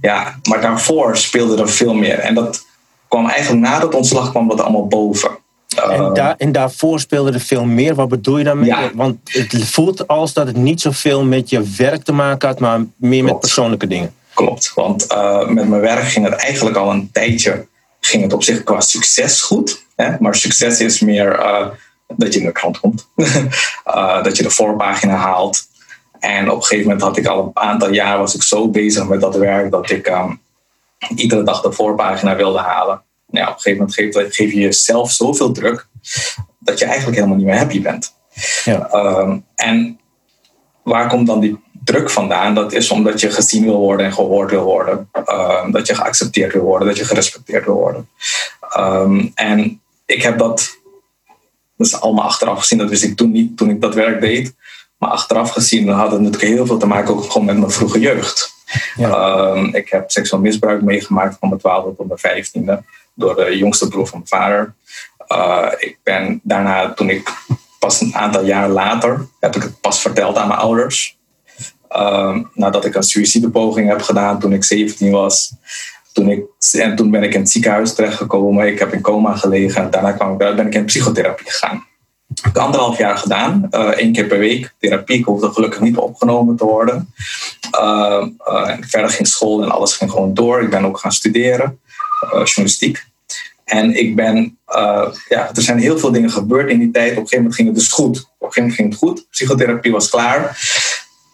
ja, 0.00 0.38
maar 0.48 0.60
daarvoor 0.60 1.16
speelde 1.16 1.62
er 1.62 1.68
veel 1.68 1.94
meer. 1.94 2.18
En 2.18 2.34
dat 2.34 2.66
kwam 3.08 3.28
eigenlijk 3.28 3.62
na 3.62 3.78
dat 3.78 3.94
ontslag 3.94 4.30
kwam 4.30 4.48
dat 4.48 4.60
allemaal 4.60 4.86
boven. 4.86 5.30
En, 5.76 5.90
eh, 5.90 6.12
daar, 6.12 6.34
en 6.38 6.52
daarvoor 6.52 7.00
speelde 7.00 7.32
er 7.32 7.40
veel 7.40 7.64
meer. 7.64 7.94
Wat 7.94 8.08
bedoel 8.08 8.38
je 8.38 8.44
daarmee? 8.44 8.66
Ja. 8.66 8.90
Want 8.94 9.18
het 9.24 9.64
voelt 9.64 10.08
als 10.08 10.32
dat 10.32 10.46
het 10.46 10.56
niet 10.56 10.80
zoveel 10.80 11.24
met 11.24 11.50
je 11.50 11.62
werk 11.76 12.02
te 12.02 12.12
maken 12.12 12.48
had, 12.48 12.58
maar 12.58 12.80
meer 12.96 13.24
met 13.24 13.40
persoonlijke 13.40 13.86
dingen. 13.86 14.14
Klopt, 14.34 14.72
want 14.74 15.12
uh, 15.12 15.48
met 15.48 15.68
mijn 15.68 15.80
werk 15.80 16.04
ging 16.04 16.24
het 16.24 16.34
eigenlijk 16.34 16.76
al 16.76 16.90
een 16.90 17.10
tijdje, 17.12 17.66
ging 18.00 18.22
het 18.22 18.32
op 18.32 18.42
zich 18.42 18.62
qua 18.62 18.80
succes 18.80 19.40
goed. 19.40 19.84
Hè? 19.96 20.16
Maar 20.18 20.34
succes 20.34 20.80
is 20.80 21.00
meer 21.00 21.38
uh, 21.38 21.68
dat 22.06 22.32
je 22.32 22.40
in 22.40 22.46
de 22.46 22.52
krant 22.52 22.80
komt, 22.80 23.08
uh, 23.16 24.22
dat 24.24 24.36
je 24.36 24.42
de 24.42 24.50
voorpagina 24.50 25.14
haalt. 25.14 25.70
En 26.18 26.50
op 26.50 26.56
een 26.56 26.62
gegeven 26.62 26.82
moment 26.82 27.02
had 27.02 27.16
ik 27.16 27.26
al 27.26 27.44
een 27.44 27.62
aantal 27.62 27.92
jaar 27.92 28.18
was 28.18 28.34
ik 28.34 28.42
zo 28.42 28.68
bezig 28.68 29.08
met 29.08 29.20
dat 29.20 29.36
werk 29.36 29.70
dat 29.70 29.90
ik 29.90 30.06
um, 30.08 30.40
iedere 31.16 31.42
dag 31.42 31.60
de 31.60 31.72
voorpagina 31.72 32.36
wilde 32.36 32.58
halen. 32.58 33.02
Nou, 33.26 33.48
op 33.48 33.54
een 33.54 33.60
gegeven 33.60 33.78
moment 33.78 33.94
geef, 33.94 34.34
geef 34.36 34.52
je 34.52 34.60
jezelf 34.60 35.10
zoveel 35.10 35.52
druk 35.52 35.86
dat 36.58 36.78
je 36.78 36.84
eigenlijk 36.84 37.16
helemaal 37.16 37.36
niet 37.36 37.46
meer 37.46 37.58
happy 37.58 37.82
bent. 37.82 38.14
Ja. 38.64 38.88
Um, 38.92 39.44
en 39.54 40.00
waar 40.82 41.08
komt 41.08 41.26
dan 41.26 41.40
die 41.40 41.60
druk 41.84 42.10
vandaan? 42.10 42.54
Dat 42.54 42.72
is 42.72 42.90
omdat 42.90 43.20
je 43.20 43.30
gezien 43.30 43.64
wil 43.64 43.78
worden 43.78 44.06
en 44.06 44.12
gehoord 44.12 44.50
wil 44.50 44.64
worden. 44.64 45.10
Um, 45.26 45.72
dat 45.72 45.86
je 45.86 45.94
geaccepteerd 45.94 46.52
wil 46.52 46.62
worden, 46.62 46.88
dat 46.88 46.96
je 46.96 47.04
gerespecteerd 47.04 47.64
wil 47.64 47.74
worden. 47.74 48.08
Um, 48.78 49.30
en 49.34 49.80
ik 50.06 50.22
heb 50.22 50.38
dat, 50.38 50.78
dat 51.76 51.86
is 51.86 52.00
allemaal 52.00 52.24
achteraf 52.24 52.58
gezien, 52.58 52.78
dat 52.78 52.88
wist 52.88 53.02
ik 53.02 53.16
toen 53.16 53.30
niet 53.30 53.56
toen 53.56 53.70
ik 53.70 53.80
dat 53.80 53.94
werk 53.94 54.20
deed. 54.20 54.54
Maar 54.98 55.10
achteraf 55.10 55.50
gezien 55.50 55.88
had 55.88 56.10
het 56.12 56.20
natuurlijk 56.20 56.52
heel 56.52 56.66
veel 56.66 56.78
te 56.78 56.86
maken 56.86 57.14
ook 57.14 57.30
gewoon 57.30 57.46
met 57.46 57.58
mijn 57.58 57.70
vroege 57.70 58.00
jeugd. 58.00 58.54
Ja. 58.96 59.38
Um, 59.38 59.74
ik 59.74 59.88
heb 59.90 60.10
seksueel 60.10 60.42
misbruik 60.42 60.82
meegemaakt 60.82 61.36
van 61.40 61.48
mijn 61.48 61.60
twaalfde 61.60 61.96
tot 61.96 62.06
mijn 62.06 62.18
vijftiende 62.18 62.82
door 63.14 63.34
de 63.34 63.56
jongste 63.56 63.88
broer 63.88 64.06
van 64.06 64.18
mijn 64.18 64.42
vader. 64.42 64.74
Uh, 65.28 65.72
ik 65.78 65.98
ben 66.02 66.40
daarna, 66.42 66.92
toen 66.92 67.10
ik 67.10 67.32
pas 67.78 68.00
een 68.00 68.14
aantal 68.14 68.44
jaar 68.44 68.68
later, 68.68 69.26
heb 69.40 69.56
ik 69.56 69.62
het 69.62 69.80
pas 69.80 70.00
verteld 70.00 70.36
aan 70.36 70.48
mijn 70.48 70.60
ouders. 70.60 71.18
Uh, 71.96 72.38
nadat 72.54 72.84
ik 72.84 72.94
een 72.94 73.02
suïcidepoging 73.02 73.88
heb 73.88 74.02
gedaan 74.02 74.38
toen 74.38 74.52
ik 74.52 74.64
17 74.64 75.10
was. 75.10 75.52
Toen 76.12 76.28
ik, 76.30 76.44
en 76.72 76.96
toen 76.96 77.10
ben 77.10 77.22
ik 77.22 77.34
in 77.34 77.40
het 77.40 77.50
ziekenhuis 77.50 77.94
terechtgekomen. 77.94 78.66
Ik 78.66 78.78
heb 78.78 78.92
in 78.92 79.00
coma 79.00 79.36
gelegen. 79.36 79.90
Daarna 79.90 80.12
kwam 80.12 80.32
ik 80.32 80.38
ben 80.38 80.66
ik 80.66 80.74
in 80.74 80.84
psychotherapie 80.84 81.50
gegaan. 81.50 81.86
Ik 82.34 82.44
heb 82.44 82.58
anderhalf 82.58 82.98
jaar 82.98 83.18
gedaan, 83.18 83.68
uh, 83.70 83.88
één 83.88 84.12
keer 84.12 84.26
per 84.26 84.38
week 84.38 84.74
therapie. 84.78 85.18
Ik 85.18 85.24
hoefde 85.24 85.50
gelukkig 85.52 85.80
niet 85.80 85.96
opgenomen 85.96 86.56
te 86.56 86.64
worden. 86.64 87.14
Uh, 87.80 88.26
uh, 88.48 88.76
verder 88.80 89.10
ging 89.10 89.28
school 89.28 89.62
en 89.62 89.70
alles 89.70 89.96
ging 89.96 90.10
gewoon 90.10 90.34
door. 90.34 90.62
Ik 90.62 90.70
ben 90.70 90.84
ook 90.84 90.98
gaan 90.98 91.12
studeren, 91.12 91.80
journalistiek. 92.30 93.04
En 93.64 93.94
ik 93.98 94.16
ben, 94.16 94.58
ja, 95.28 95.50
er 95.54 95.62
zijn 95.62 95.78
heel 95.78 95.98
veel 95.98 96.12
dingen 96.12 96.30
gebeurd 96.30 96.70
in 96.70 96.78
die 96.78 96.90
tijd. 96.90 97.10
Op 97.10 97.16
een 97.16 97.22
gegeven 97.22 97.36
moment 97.36 97.54
ging 97.54 97.68
het 97.68 97.76
dus 97.76 97.88
goed. 97.88 98.18
Op 98.18 98.48
een 98.48 98.52
gegeven 98.52 98.62
moment 98.62 98.74
ging 98.74 98.88
het 98.88 98.98
goed. 98.98 99.26
Psychotherapie 99.30 99.92
was 99.92 100.10
klaar. 100.10 100.58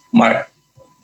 Maar 0.09 0.49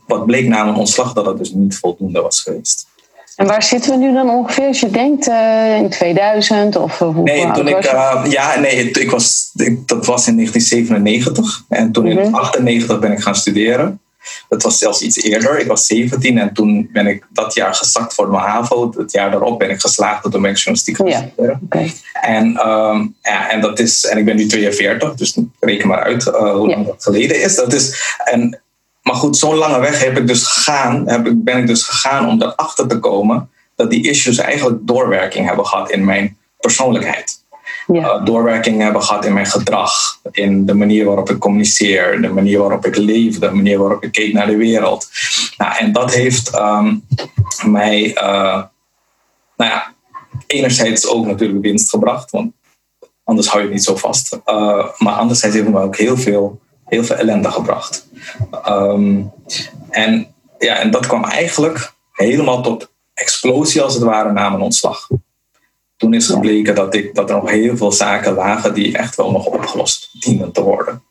wat 0.08 0.26
bleek 0.26 0.48
na 0.48 0.64
mijn 0.64 0.76
ontslag 0.76 1.14
dat 1.14 1.26
het 1.26 1.38
dus 1.38 1.52
niet 1.52 1.78
voldoende 1.78 2.22
was 2.22 2.42
geweest. 2.42 2.88
En 3.36 3.48
waar 3.48 3.64
zitten 3.64 3.92
we 3.92 3.98
nu 3.98 4.14
dan 4.14 4.30
ongeveer 4.30 4.68
als 4.68 4.80
je 4.80 4.90
denkt 4.90 5.28
uh, 5.28 5.76
in 5.78 5.90
2000 5.90 6.76
of 6.76 7.00
uh, 7.02 7.08
hoe 7.08 7.24
Nee, 7.24 7.52
toen 7.52 7.68
ik, 7.68 7.86
uh, 7.86 8.26
ja, 8.30 8.60
nee, 8.60 8.92
ik 8.92 9.12
was, 9.12 9.52
ik, 9.56 9.88
dat 9.88 10.06
was 10.06 10.28
in 10.28 10.36
1997 10.36 11.64
en 11.70 11.92
toen 11.92 12.06
in 12.06 12.16
1998 12.16 13.00
ben 13.00 13.12
ik 13.12 13.20
gaan 13.20 13.36
studeren. 13.36 14.00
Dat 14.50 14.64
was 14.64 14.78
zelfs 14.78 15.02
iets 15.02 15.24
eerder. 15.24 15.60
Ik 15.60 15.68
was 15.68 15.86
17 15.86 16.38
en 16.38 16.54
toen 16.54 16.90
ben 16.94 17.08
ik 17.08 17.26
dat 17.30 17.54
jaar 17.54 17.76
gezakt 17.76 18.14
voor 18.14 18.30
mijn 18.30 18.44
HAVO. 18.44 18.94
Het 18.98 19.12
jaar 19.12 19.32
daarop 19.32 19.60
ben 19.60 19.70
ik 19.70 19.82
geslaagd, 19.82 20.32
toen 20.32 20.42
ben 20.42 20.52
ik 20.52 20.58
journalistiek 20.58 20.96
gaan 20.96 21.08
ja, 21.08 21.18
studeren. 21.18 21.60
Okay. 21.66 21.94
En, 22.22 22.68
um, 22.68 23.16
ja, 23.22 23.50
en, 23.50 23.62
dat 23.62 23.80
is, 23.80 24.06
en 24.06 24.18
ik 24.18 24.26
ben 24.26 24.36
nu 24.36 24.46
42, 24.46 25.14
dus 25.14 25.38
reken 25.60 25.88
maar 25.88 26.04
uit 26.04 26.24
hoe 26.24 26.70
lang 26.70 26.86
dat 26.86 27.04
geleden 27.04 27.42
is. 27.42 27.56
Dat 27.56 27.74
is 27.74 28.16
en 28.24 28.60
maar 29.06 29.16
goed, 29.16 29.38
zo'n 29.38 29.56
lange 29.56 29.80
weg 29.80 30.04
heb 30.04 30.18
ik 30.18 30.28
dus 30.28 30.44
gegaan, 30.44 31.08
heb 31.08 31.28
ik, 31.28 31.44
ben 31.44 31.58
ik 31.58 31.68
dus 31.68 31.84
gegaan 31.84 32.28
om 32.28 32.42
erachter 32.42 32.88
te 32.88 33.00
komen 33.00 33.50
dat 33.76 33.90
die 33.90 34.10
issues 34.10 34.38
eigenlijk 34.38 34.80
doorwerking 34.82 35.48
hebben 35.48 35.66
gehad 35.66 35.92
in 35.92 36.06
mijn 36.06 36.38
persoonlijkheid. 36.60 37.44
Ja. 37.88 38.16
Uh, 38.16 38.26
doorwerking 38.26 38.82
hebben 38.82 39.04
gehad 39.04 39.26
in 39.26 39.34
mijn 39.34 39.46
gedrag, 39.46 40.20
in 40.32 40.66
de 40.66 40.74
manier 40.74 41.06
waarop 41.06 41.30
ik 41.30 41.40
communiceer, 41.40 42.22
de 42.22 42.30
manier 42.30 42.60
waarop 42.60 42.86
ik 42.86 42.96
leef, 42.96 43.40
de 43.40 43.52
manier 43.52 43.80
waarop 43.80 44.04
ik 44.04 44.12
keek 44.12 44.34
naar 44.34 44.48
de 44.48 44.58
wereld. 44.58 45.10
Nou, 45.58 45.76
en 45.78 45.92
dat 45.92 46.14
heeft 46.14 46.56
um, 46.56 47.06
mij, 47.66 48.08
uh, 48.08 48.64
nou 49.58 49.72
ja, 49.72 49.94
enerzijds 50.48 51.08
ook 51.08 51.26
natuurlijk 51.26 51.62
winst 51.62 51.90
gebracht, 51.90 52.32
want 52.32 52.54
anders 53.24 53.48
hou 53.48 53.60
je 53.60 53.66
het 53.66 53.76
niet 53.76 53.84
zo 53.84 53.96
vast. 53.96 54.40
Uh, 54.46 54.88
maar 54.98 55.14
anderzijds 55.14 55.56
heeft 55.56 55.68
het 55.68 55.76
me 55.76 55.82
ook 55.82 55.98
heel 55.98 56.18
veel, 56.18 56.60
heel 56.86 57.04
veel 57.04 57.16
ellende 57.16 57.52
gebracht. 57.52 58.08
Um, 58.68 59.32
en, 59.90 60.28
ja, 60.58 60.76
en 60.76 60.92
dat 60.92 61.08
kwam 61.08 61.24
eigenlijk 61.24 61.94
helemaal 62.12 62.62
tot 62.62 62.92
explosie 63.14 63.82
als 63.82 63.94
het 63.94 64.04
ware 64.04 64.32
na 64.32 64.50
mijn 64.50 64.62
ontslag. 64.62 65.08
Toen 65.98 66.14
is 66.14 66.28
gebleken 66.28 66.76
dat, 66.76 66.96
ik, 66.96 67.16
dat 67.16 67.30
er 67.30 67.36
nog 67.36 67.50
heel 67.50 67.78
veel 67.78 67.92
zaken 67.92 68.34
lagen 68.34 68.74
die 68.74 68.98
echt 68.98 69.16
wel 69.16 69.32
nog 69.32 69.46
opgelost 69.46 70.10
dienen 70.20 70.52
te 70.52 70.62
worden. 70.62 71.04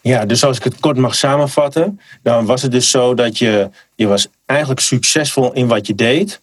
Ja, 0.00 0.26
dus 0.26 0.44
als 0.44 0.56
ik 0.56 0.64
het 0.64 0.80
kort 0.80 0.96
mag 0.96 1.14
samenvatten, 1.14 2.00
dan 2.22 2.46
was 2.46 2.62
het 2.62 2.72
dus 2.72 2.90
zo 2.90 3.14
dat 3.14 3.38
je, 3.38 3.70
je 3.94 4.06
was 4.06 4.28
eigenlijk 4.46 4.80
succesvol 4.80 5.52
in 5.52 5.68
wat 5.68 5.86
je 5.86 5.94
deed, 5.94 6.40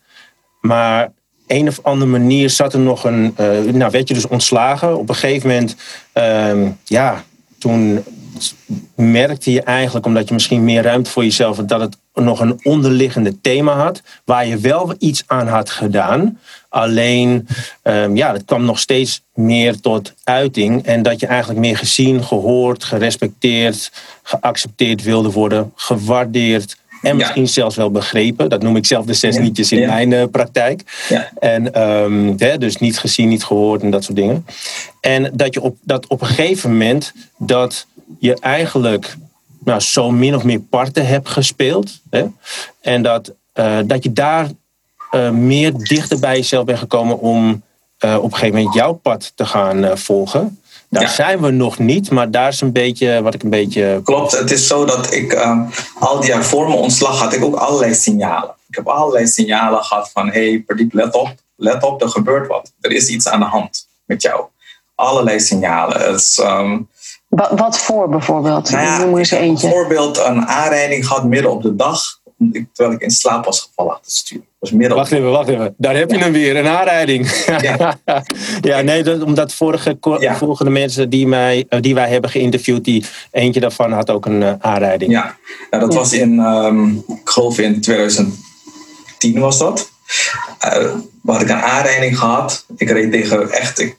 maar 0.61 1.11
een 1.47 1.67
of 1.67 1.79
andere 1.83 2.11
manier 2.11 2.49
zat 2.49 2.73
er 2.73 2.79
nog 2.79 3.03
een, 3.03 3.35
uh, 3.39 3.59
nou 3.59 3.91
werd 3.91 4.07
je 4.07 4.13
dus 4.13 4.27
ontslagen. 4.27 4.97
Op 4.97 5.09
een 5.09 5.15
gegeven 5.15 5.49
moment, 5.49 5.75
uh, 6.13 6.69
ja, 6.83 7.23
toen 7.59 8.03
merkte 8.95 9.51
je 9.51 9.61
eigenlijk, 9.61 10.05
omdat 10.05 10.27
je 10.27 10.33
misschien 10.33 10.63
meer 10.63 10.81
ruimte 10.83 11.09
voor 11.09 11.23
jezelf 11.23 11.55
had, 11.57 11.69
dat 11.69 11.81
het 11.81 11.97
nog 12.13 12.39
een 12.39 12.59
onderliggende 12.63 13.41
thema 13.41 13.73
had, 13.73 14.01
waar 14.25 14.47
je 14.47 14.57
wel 14.57 14.95
iets 14.99 15.23
aan 15.27 15.47
had 15.47 15.69
gedaan. 15.69 16.39
Alleen, 16.69 17.47
um, 17.83 18.15
ja, 18.15 18.33
het 18.33 18.45
kwam 18.45 18.65
nog 18.65 18.79
steeds 18.79 19.21
meer 19.33 19.79
tot 19.79 20.13
uiting. 20.23 20.85
En 20.85 21.03
dat 21.03 21.19
je 21.19 21.27
eigenlijk 21.27 21.59
meer 21.59 21.77
gezien, 21.77 22.23
gehoord, 22.23 22.83
gerespecteerd, 22.83 23.91
geaccepteerd 24.23 25.03
wilde 25.03 25.31
worden, 25.31 25.71
gewaardeerd. 25.75 26.77
En 27.01 27.15
misschien 27.15 27.47
zelfs 27.47 27.75
wel 27.75 27.91
begrepen. 27.91 28.49
Dat 28.49 28.61
noem 28.61 28.75
ik 28.75 28.85
zelf 28.85 29.05
de 29.05 29.13
zes 29.13 29.35
ja. 29.35 29.41
nietjes 29.41 29.71
in 29.71 29.87
mijn 29.87 30.11
uh, 30.11 30.23
praktijk. 30.31 30.83
Ja. 31.09 31.31
En 31.39 31.81
um, 31.81 32.33
hè, 32.37 32.57
dus 32.57 32.77
niet 32.77 32.99
gezien, 32.99 33.27
niet 33.27 33.43
gehoord 33.43 33.81
en 33.81 33.91
dat 33.91 34.03
soort 34.03 34.17
dingen. 34.17 34.45
En 35.01 35.31
dat 35.33 35.53
je 35.53 35.61
op, 35.61 35.77
dat 35.81 36.07
op 36.07 36.21
een 36.21 36.27
gegeven 36.27 36.71
moment 36.71 37.13
dat 37.37 37.85
je 38.19 38.39
eigenlijk 38.39 39.15
nou, 39.59 39.79
zo 39.79 40.11
min 40.11 40.35
of 40.35 40.43
meer 40.43 40.59
parten 40.59 41.07
hebt 41.07 41.29
gespeeld. 41.29 41.99
Hè? 42.09 42.25
En 42.81 43.03
dat, 43.03 43.33
uh, 43.55 43.79
dat 43.85 44.03
je 44.03 44.13
daar 44.13 44.49
uh, 45.11 45.29
meer 45.29 45.73
dichter 45.77 46.19
bij 46.19 46.35
jezelf 46.35 46.65
bent 46.65 46.79
gekomen 46.79 47.19
om 47.19 47.63
uh, 48.05 48.15
op 48.15 48.23
een 48.23 48.37
gegeven 48.37 48.55
moment 48.55 48.75
jouw 48.75 48.93
pad 48.93 49.31
te 49.35 49.45
gaan 49.45 49.97
volgen. 49.97 50.61
Daar 50.89 51.01
ja. 51.01 51.09
zijn 51.09 51.41
we 51.41 51.51
nog 51.51 51.79
niet, 51.79 52.11
maar 52.11 52.31
daar 52.31 52.47
is 52.47 52.61
een 52.61 52.71
beetje 52.71 53.21
wat 53.21 53.33
ik 53.33 53.43
een 53.43 53.49
beetje. 53.49 54.01
Klopt, 54.03 54.31
het 54.31 54.51
is 54.51 54.67
zo 54.67 54.85
dat 54.85 55.13
ik 55.13 55.33
al 55.99 56.19
die 56.19 56.29
jaar 56.29 56.43
voor 56.43 56.67
mijn 56.67 56.79
ontslag 56.79 57.19
had 57.19 57.33
ik 57.33 57.43
ook 57.43 57.55
allerlei 57.55 57.93
signalen. 57.93 58.55
Ik 58.69 58.75
heb 58.75 58.87
allerlei 58.87 59.27
signalen 59.27 59.83
gehad 59.83 60.09
van 60.13 60.27
hé, 60.27 60.63
hey, 60.65 60.87
let 60.91 61.13
op, 61.13 61.35
let 61.55 61.83
op, 61.83 62.01
er 62.01 62.09
gebeurt 62.09 62.47
wat. 62.47 62.71
Er 62.81 62.91
is 62.91 63.07
iets 63.07 63.27
aan 63.27 63.39
de 63.39 63.45
hand 63.45 63.87
met 64.05 64.21
jou. 64.21 64.45
Allerlei 64.95 65.39
signalen. 65.39 65.99
Het 65.99 66.19
is, 66.19 66.37
um, 66.37 66.89
wat 67.37 67.79
voor 67.79 68.09
bijvoorbeeld? 68.09 68.69
Nou 68.69 68.83
ja, 68.83 68.97
Noem 68.97 69.17
eens 69.17 69.31
eentje. 69.31 69.67
Bijvoorbeeld 69.67 70.17
een 70.17 70.45
aanrijding 70.45 71.07
gehad 71.07 71.23
midden 71.23 71.51
op 71.51 71.61
de 71.61 71.75
dag, 71.75 72.01
terwijl 72.73 72.95
ik 72.95 73.01
in 73.01 73.11
slaap 73.11 73.45
was 73.45 73.59
gevallen 73.59 73.91
achter 73.91 74.05
het 74.05 74.15
stuur. 74.15 74.41
Was 74.59 74.71
midden 74.71 74.97
wacht 74.97 75.11
even, 75.11 75.31
wacht 75.31 75.49
even. 75.49 75.73
Daar 75.77 75.95
heb 75.95 76.11
je 76.11 76.17
hem 76.17 76.31
weer, 76.31 76.55
een 76.55 76.67
aanrijding. 76.67 77.45
Ja, 77.61 77.99
ja 78.61 78.81
nee, 78.81 79.03
dat, 79.03 79.21
omdat 79.21 79.53
vorige, 79.53 79.97
ja. 80.19 80.35
volgende 80.35 80.71
mensen 80.71 81.09
die, 81.09 81.27
mij, 81.27 81.65
eh, 81.69 81.81
die 81.81 81.93
wij 81.93 82.09
hebben 82.09 82.29
geïnterviewd, 82.29 82.83
die 82.83 83.05
eentje 83.31 83.59
daarvan 83.59 83.91
had 83.91 84.09
ook 84.09 84.25
een 84.25 84.41
uh, 84.41 84.53
aanrijding. 84.59 85.11
Ja, 85.11 85.37
nou, 85.69 85.83
dat 85.83 85.93
was 85.93 86.13
in, 86.13 86.39
um, 86.39 87.03
ik 87.07 87.29
geloof 87.29 87.59
in 87.59 87.81
2010 87.81 88.39
was 89.39 89.57
dat. 89.57 89.91
Uh, 90.65 90.93
had 91.25 91.41
ik 91.41 91.49
een 91.49 91.61
aanrijding 91.61 92.19
gehad. 92.19 92.65
Ik 92.77 92.89
reed 92.89 93.11
tegen 93.11 93.51
echt, 93.51 93.79
ik, 93.79 93.97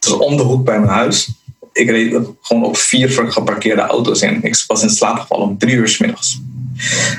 het 0.00 0.08
was 0.08 0.18
om 0.18 0.36
de 0.36 0.42
hoek 0.42 0.64
bij 0.64 0.78
mijn 0.78 0.92
huis 0.92 1.30
ik 1.76 1.90
reed 1.90 2.18
gewoon 2.40 2.64
op 2.64 2.76
vier 2.76 3.08
geparkeerde 3.08 3.82
auto's 3.82 4.22
in. 4.22 4.42
Ik 4.42 4.64
was 4.66 4.82
in 4.82 4.90
slaap 4.90 5.18
gevallen 5.18 5.46
om 5.46 5.58
drie 5.58 5.74
uur 5.74 5.88
s 5.88 5.98
middags. 5.98 6.40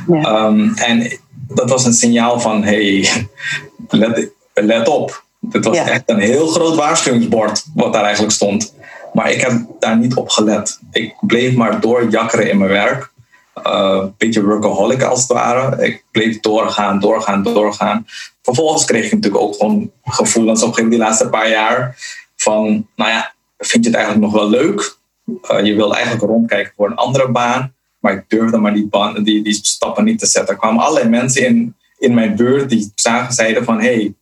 Ja. 0.08 0.22
Ehm, 0.22 0.74
en 0.74 1.20
dat 1.48 1.70
was 1.70 1.86
een 1.86 1.94
signaal 1.94 2.40
van, 2.40 2.64
hey, 2.64 3.10
let, 3.90 4.30
let 4.54 4.88
op. 4.88 5.26
Dit 5.40 5.66
was 5.66 5.78
echt 5.78 6.04
een 6.06 6.20
heel 6.20 6.48
groot 6.48 6.76
waarschuwingsbord 6.76 7.66
wat 7.74 7.94
daar 7.94 8.04
eigenlijk 8.04 8.34
stond. 8.34 8.74
Maar 9.14 9.32
ik 9.32 9.42
heb 9.42 9.62
daar 9.80 9.98
niet 9.98 10.16
op 10.16 10.30
gelet. 10.30 10.80
Ik 10.92 11.14
bleef 11.22 11.56
maar 11.56 11.82
doorjakkeren 11.82 12.50
in 12.50 12.58
mijn 12.58 12.70
werk. 12.70 13.12
Uh, 13.68 13.98
een 14.02 14.14
beetje 14.18 14.44
workaholic 14.44 15.04
als 15.04 15.20
het 15.20 15.32
ware. 15.32 15.86
Ik 15.86 16.04
bleef 16.12 16.40
doorgaan, 16.40 17.00
doorgaan, 17.00 17.44
doorgaan. 17.44 18.06
Vervolgens 18.42 18.86
kreeg 18.86 19.06
ik 19.06 19.12
natuurlijk 19.14 19.44
ook 19.44 19.56
gewoon 19.56 19.92
gevoelens 20.04 20.64
op 20.64 20.76
die 20.76 20.98
laatste 20.98 21.30
paar 21.30 21.50
jaar. 21.50 21.98
Van, 22.36 22.88
nou 22.96 23.12
ja, 23.12 23.34
vind 23.58 23.84
je 23.84 23.90
het 23.90 24.00
eigenlijk 24.00 24.32
nog 24.32 24.42
wel 24.42 24.50
leuk? 24.50 24.98
Uh, 25.52 25.66
je 25.66 25.76
wilde 25.76 25.96
eigenlijk 25.96 26.26
rondkijken 26.26 26.74
voor 26.76 26.88
een 26.88 26.96
andere 26.96 27.32
baan. 27.32 27.74
Maar 28.00 28.14
ik 28.14 28.24
durfde 28.28 28.58
maar 28.58 28.74
die, 28.74 28.88
baan, 28.88 29.24
die, 29.24 29.44
die 29.44 29.54
stappen 29.54 30.04
niet 30.04 30.20
te 30.20 30.26
zetten. 30.26 30.54
Er 30.54 30.60
kwamen 30.60 30.84
allerlei 30.84 31.10
mensen 31.10 31.46
in, 31.46 31.76
in 31.98 32.14
mijn 32.14 32.36
buurt 32.36 32.70
die 32.70 32.92
zagen, 32.96 33.34
zeiden 33.34 33.64
van... 33.64 33.80
Hey, 33.82 34.14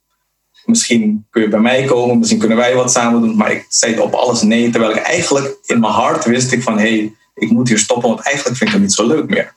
misschien 0.66 1.26
kun 1.30 1.42
je 1.42 1.48
bij 1.48 1.60
mij 1.60 1.84
komen, 1.84 2.18
misschien 2.18 2.40
kunnen 2.40 2.58
wij 2.58 2.76
wat 2.76 2.92
samen 2.92 3.22
doen. 3.22 3.36
Maar 3.36 3.52
ik 3.52 3.66
zei 3.70 4.00
op 4.00 4.14
alles 4.14 4.42
nee, 4.42 4.70
terwijl 4.70 4.92
ik 4.92 5.02
eigenlijk 5.02 5.58
in 5.66 5.80
mijn 5.80 5.94
hart 5.94 6.26
wist 6.26 6.52
ik 6.52 6.64
van... 6.64 6.78
Hey, 6.78 7.14
ik 7.34 7.52
moet 7.52 7.68
hier 7.68 7.80
stoppen, 7.80 8.10
want 8.10 8.22
eigenlijk 8.22 8.58
vind 8.58 8.70
ik 8.70 8.76
het 8.76 8.86
niet 8.86 8.94
zo 8.94 9.08
leuk 9.08 9.30
meer. 9.30 9.54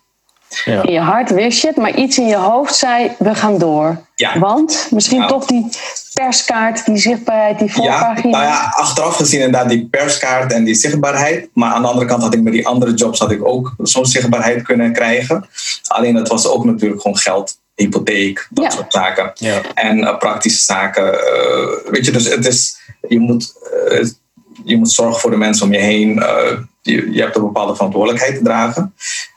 Ja. 0.64 0.82
In 0.82 0.92
je 0.92 1.00
hart 1.00 1.30
wist 1.30 1.60
je 1.60 1.66
het, 1.66 1.76
maar 1.76 1.96
iets 1.96 2.18
in 2.18 2.26
je 2.26 2.36
hoofd 2.36 2.74
zei: 2.74 3.10
we 3.18 3.34
gaan 3.34 3.58
door. 3.58 4.04
Ja. 4.14 4.38
Want 4.38 4.88
misschien 4.90 5.26
toch 5.26 5.46
die 5.46 5.68
perskaart, 6.24 6.84
die 6.84 6.96
zichtbaarheid, 6.96 7.58
die 7.58 7.72
voorpagina. 7.72 8.38
Ja, 8.38 8.44
nou 8.44 8.44
ja, 8.44 8.72
achteraf 8.74 9.16
gezien 9.16 9.40
inderdaad 9.40 9.68
die 9.68 9.88
perskaart 9.90 10.52
en 10.52 10.64
die 10.64 10.74
zichtbaarheid. 10.74 11.48
Maar 11.52 11.72
aan 11.72 11.82
de 11.82 11.88
andere 11.88 12.06
kant 12.06 12.22
had 12.22 12.34
ik 12.34 12.42
met 12.42 12.52
die 12.52 12.66
andere 12.66 12.94
jobs 12.94 13.18
had 13.18 13.30
ik 13.30 13.46
ook 13.46 13.74
zo'n 13.78 14.06
zichtbaarheid 14.06 14.62
kunnen 14.62 14.92
krijgen. 14.92 15.48
Alleen 15.86 16.14
dat 16.14 16.28
was 16.28 16.46
ook 16.48 16.64
natuurlijk 16.64 17.00
gewoon 17.00 17.16
geld, 17.16 17.58
hypotheek, 17.74 18.46
dat 18.50 18.72
soort 18.72 18.92
zaken. 18.92 19.30
Ja. 19.34 19.60
En 19.74 19.98
uh, 19.98 20.18
praktische 20.18 20.64
zaken. 20.64 21.04
Uh, 21.04 21.90
weet 21.90 22.04
je, 22.04 22.12
dus 22.12 22.28
het 22.28 22.46
is, 22.46 22.78
je 23.08 23.18
moet, 23.18 23.52
uh, 23.90 24.08
je 24.64 24.76
moet 24.76 24.90
zorgen 24.90 25.20
voor 25.20 25.30
de 25.30 25.36
mensen 25.36 25.66
om 25.66 25.72
je 25.72 25.78
heen. 25.78 26.22
Je, 26.82 27.12
je 27.12 27.20
hebt 27.20 27.36
een 27.36 27.42
bepaalde 27.42 27.74
verantwoordelijkheid 27.74 28.36
te 28.36 28.42
dragen. 28.42 28.94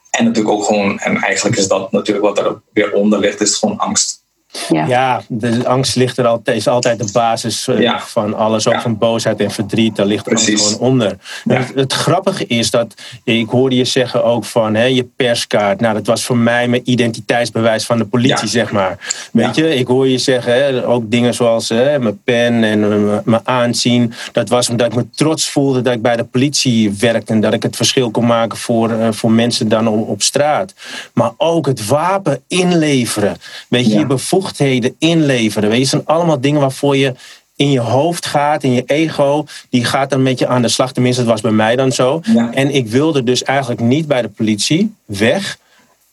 En 0.09 0.25
natuurlijk 0.25 0.53
ook 0.53 0.65
gewoon, 0.65 0.99
en 0.99 1.17
eigenlijk 1.17 1.57
is 1.57 1.67
dat 1.67 1.91
natuurlijk 1.91 2.25
wat 2.25 2.37
er 2.37 2.61
weer 2.73 2.93
onder 2.93 3.19
ligt, 3.19 3.41
is 3.41 3.55
gewoon 3.55 3.77
angst. 3.77 4.20
Ja. 4.69 4.85
ja, 4.85 5.21
de 5.27 5.67
angst 5.67 5.95
ligt 5.95 6.17
er 6.17 6.27
altijd, 6.27 6.57
is 6.57 6.67
altijd 6.67 6.99
de 6.99 7.09
basis 7.11 7.67
eh, 7.67 7.99
van 7.99 8.33
alles. 8.33 8.67
Ook 8.67 8.81
van 8.81 8.97
boosheid 8.97 9.39
en 9.39 9.51
verdriet, 9.51 9.95
daar 9.95 10.05
ligt 10.05 10.31
er 10.31 10.37
gewoon 10.37 10.77
onder. 10.77 11.17
Het, 11.43 11.71
het, 11.75 11.93
grappige 11.93 12.45
is 12.45 12.69
dat, 12.69 12.93
ik 13.23 13.49
hoorde 13.49 13.75
je 13.75 13.85
zeggen 13.85 14.23
ook 14.23 14.45
van 14.45 14.75
hè, 14.75 14.83
je 14.83 15.03
perskaart. 15.03 15.79
Nou, 15.79 15.93
dat 15.93 16.07
was 16.07 16.23
voor 16.23 16.37
mij 16.37 16.67
mijn 16.67 16.81
identiteitsbewijs 16.85 17.85
van 17.85 17.97
de 17.97 18.05
politie, 18.05 18.47
zeg 18.47 18.71
maar. 18.71 18.97
Weet 19.31 19.55
je, 19.55 19.75
ik 19.75 19.87
hoor 19.87 20.07
je 20.07 20.17
zeggen, 20.17 20.53
hè, 20.53 20.87
ook 20.87 21.11
dingen 21.11 21.33
zoals 21.33 21.69
hè, 21.69 21.99
mijn 21.99 22.23
pen 22.23 22.63
en 22.63 22.79
mijn 23.25 23.41
aanzien. 23.43 24.13
Dat 24.31 24.49
was 24.49 24.69
omdat 24.69 24.87
ik 24.87 24.95
me 24.95 25.09
trots 25.09 25.49
voelde 25.49 25.81
dat 25.81 25.93
ik 25.93 26.01
bij 26.01 26.15
de 26.15 26.23
politie 26.23 26.93
werkte. 26.99 27.33
En 27.33 27.41
dat 27.41 27.53
ik 27.53 27.63
het 27.63 27.75
verschil 27.75 28.11
kon 28.11 28.25
maken 28.25 28.57
voor, 28.57 28.91
uh, 28.91 29.07
voor 29.11 29.31
mensen 29.31 29.67
dan 29.67 29.87
op, 29.87 30.09
op 30.09 30.21
straat. 30.21 30.73
Maar 31.13 31.31
ook 31.37 31.65
het 31.65 31.87
wapen 31.87 32.41
inleveren. 32.47 33.37
Weet 33.69 33.85
je, 33.85 33.99
je 33.99 34.05
bevoegdheden 34.41 34.95
inleveren. 34.99 35.69
Weet 35.69 35.79
je, 35.79 35.85
zijn 35.85 36.05
allemaal 36.05 36.41
dingen 36.41 36.61
waarvoor 36.61 36.97
je 36.97 37.13
in 37.55 37.71
je 37.71 37.79
hoofd 37.79 38.25
gaat, 38.25 38.63
in 38.63 38.73
je 38.73 38.83
ego, 38.85 39.45
die 39.69 39.85
gaat 39.85 40.09
dan 40.09 40.23
met 40.23 40.39
je 40.39 40.47
aan 40.47 40.61
de 40.61 40.67
slag. 40.67 40.93
Tenminste, 40.93 41.21
dat 41.21 41.31
was 41.31 41.41
bij 41.41 41.51
mij 41.51 41.75
dan 41.75 41.91
zo. 41.91 42.21
En 42.51 42.73
ik 42.73 42.87
wilde 42.87 43.23
dus 43.23 43.43
eigenlijk 43.43 43.81
niet 43.81 44.07
bij 44.07 44.21
de 44.21 44.29
politie 44.29 44.93
weg 45.05 45.59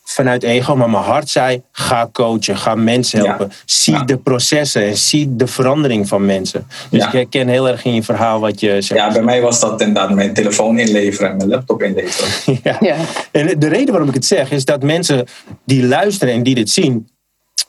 vanuit 0.05 0.43
ego, 0.43 0.77
maar 0.77 0.91
mijn 0.91 1.03
hart 1.03 1.29
zei: 1.29 1.63
ga 1.73 2.09
coachen, 2.13 2.57
ga 2.57 2.75
mensen 2.75 3.19
helpen. 3.25 3.53
Zie 3.65 4.05
de 4.05 4.17
processen 4.17 4.83
en 4.83 4.97
zie 4.97 5.37
de 5.37 5.47
verandering 5.47 6.09
van 6.09 6.27
mensen. 6.27 6.67
Dus 6.91 7.05
ik 7.05 7.13
herken 7.13 7.49
heel 7.49 7.69
erg 7.69 7.85
in 7.85 7.95
je 7.95 8.03
verhaal 8.03 8.41
wat 8.41 8.61
je 8.61 8.81
zegt. 8.81 9.01
Ja, 9.01 9.13
bij 9.13 9.23
mij 9.23 9.41
was 9.41 9.61
dat 9.61 9.81
inderdaad 9.81 10.15
mijn 10.15 10.35
telefoon 10.35 10.79
inleveren 10.79 11.31
en 11.31 11.37
mijn 11.37 11.49
laptop 11.49 11.83
inleveren. 11.83 12.59
ja. 12.81 12.97
En 13.31 13.59
de 13.59 13.69
reden 13.69 13.91
waarom 13.91 14.09
ik 14.09 14.15
het 14.15 14.25
zeg 14.25 14.51
is 14.51 14.65
dat 14.65 14.83
mensen 14.83 15.27
die 15.65 15.87
luisteren 15.87 16.35
en 16.35 16.43
die 16.43 16.55
dit 16.55 16.71
zien, 16.71 17.09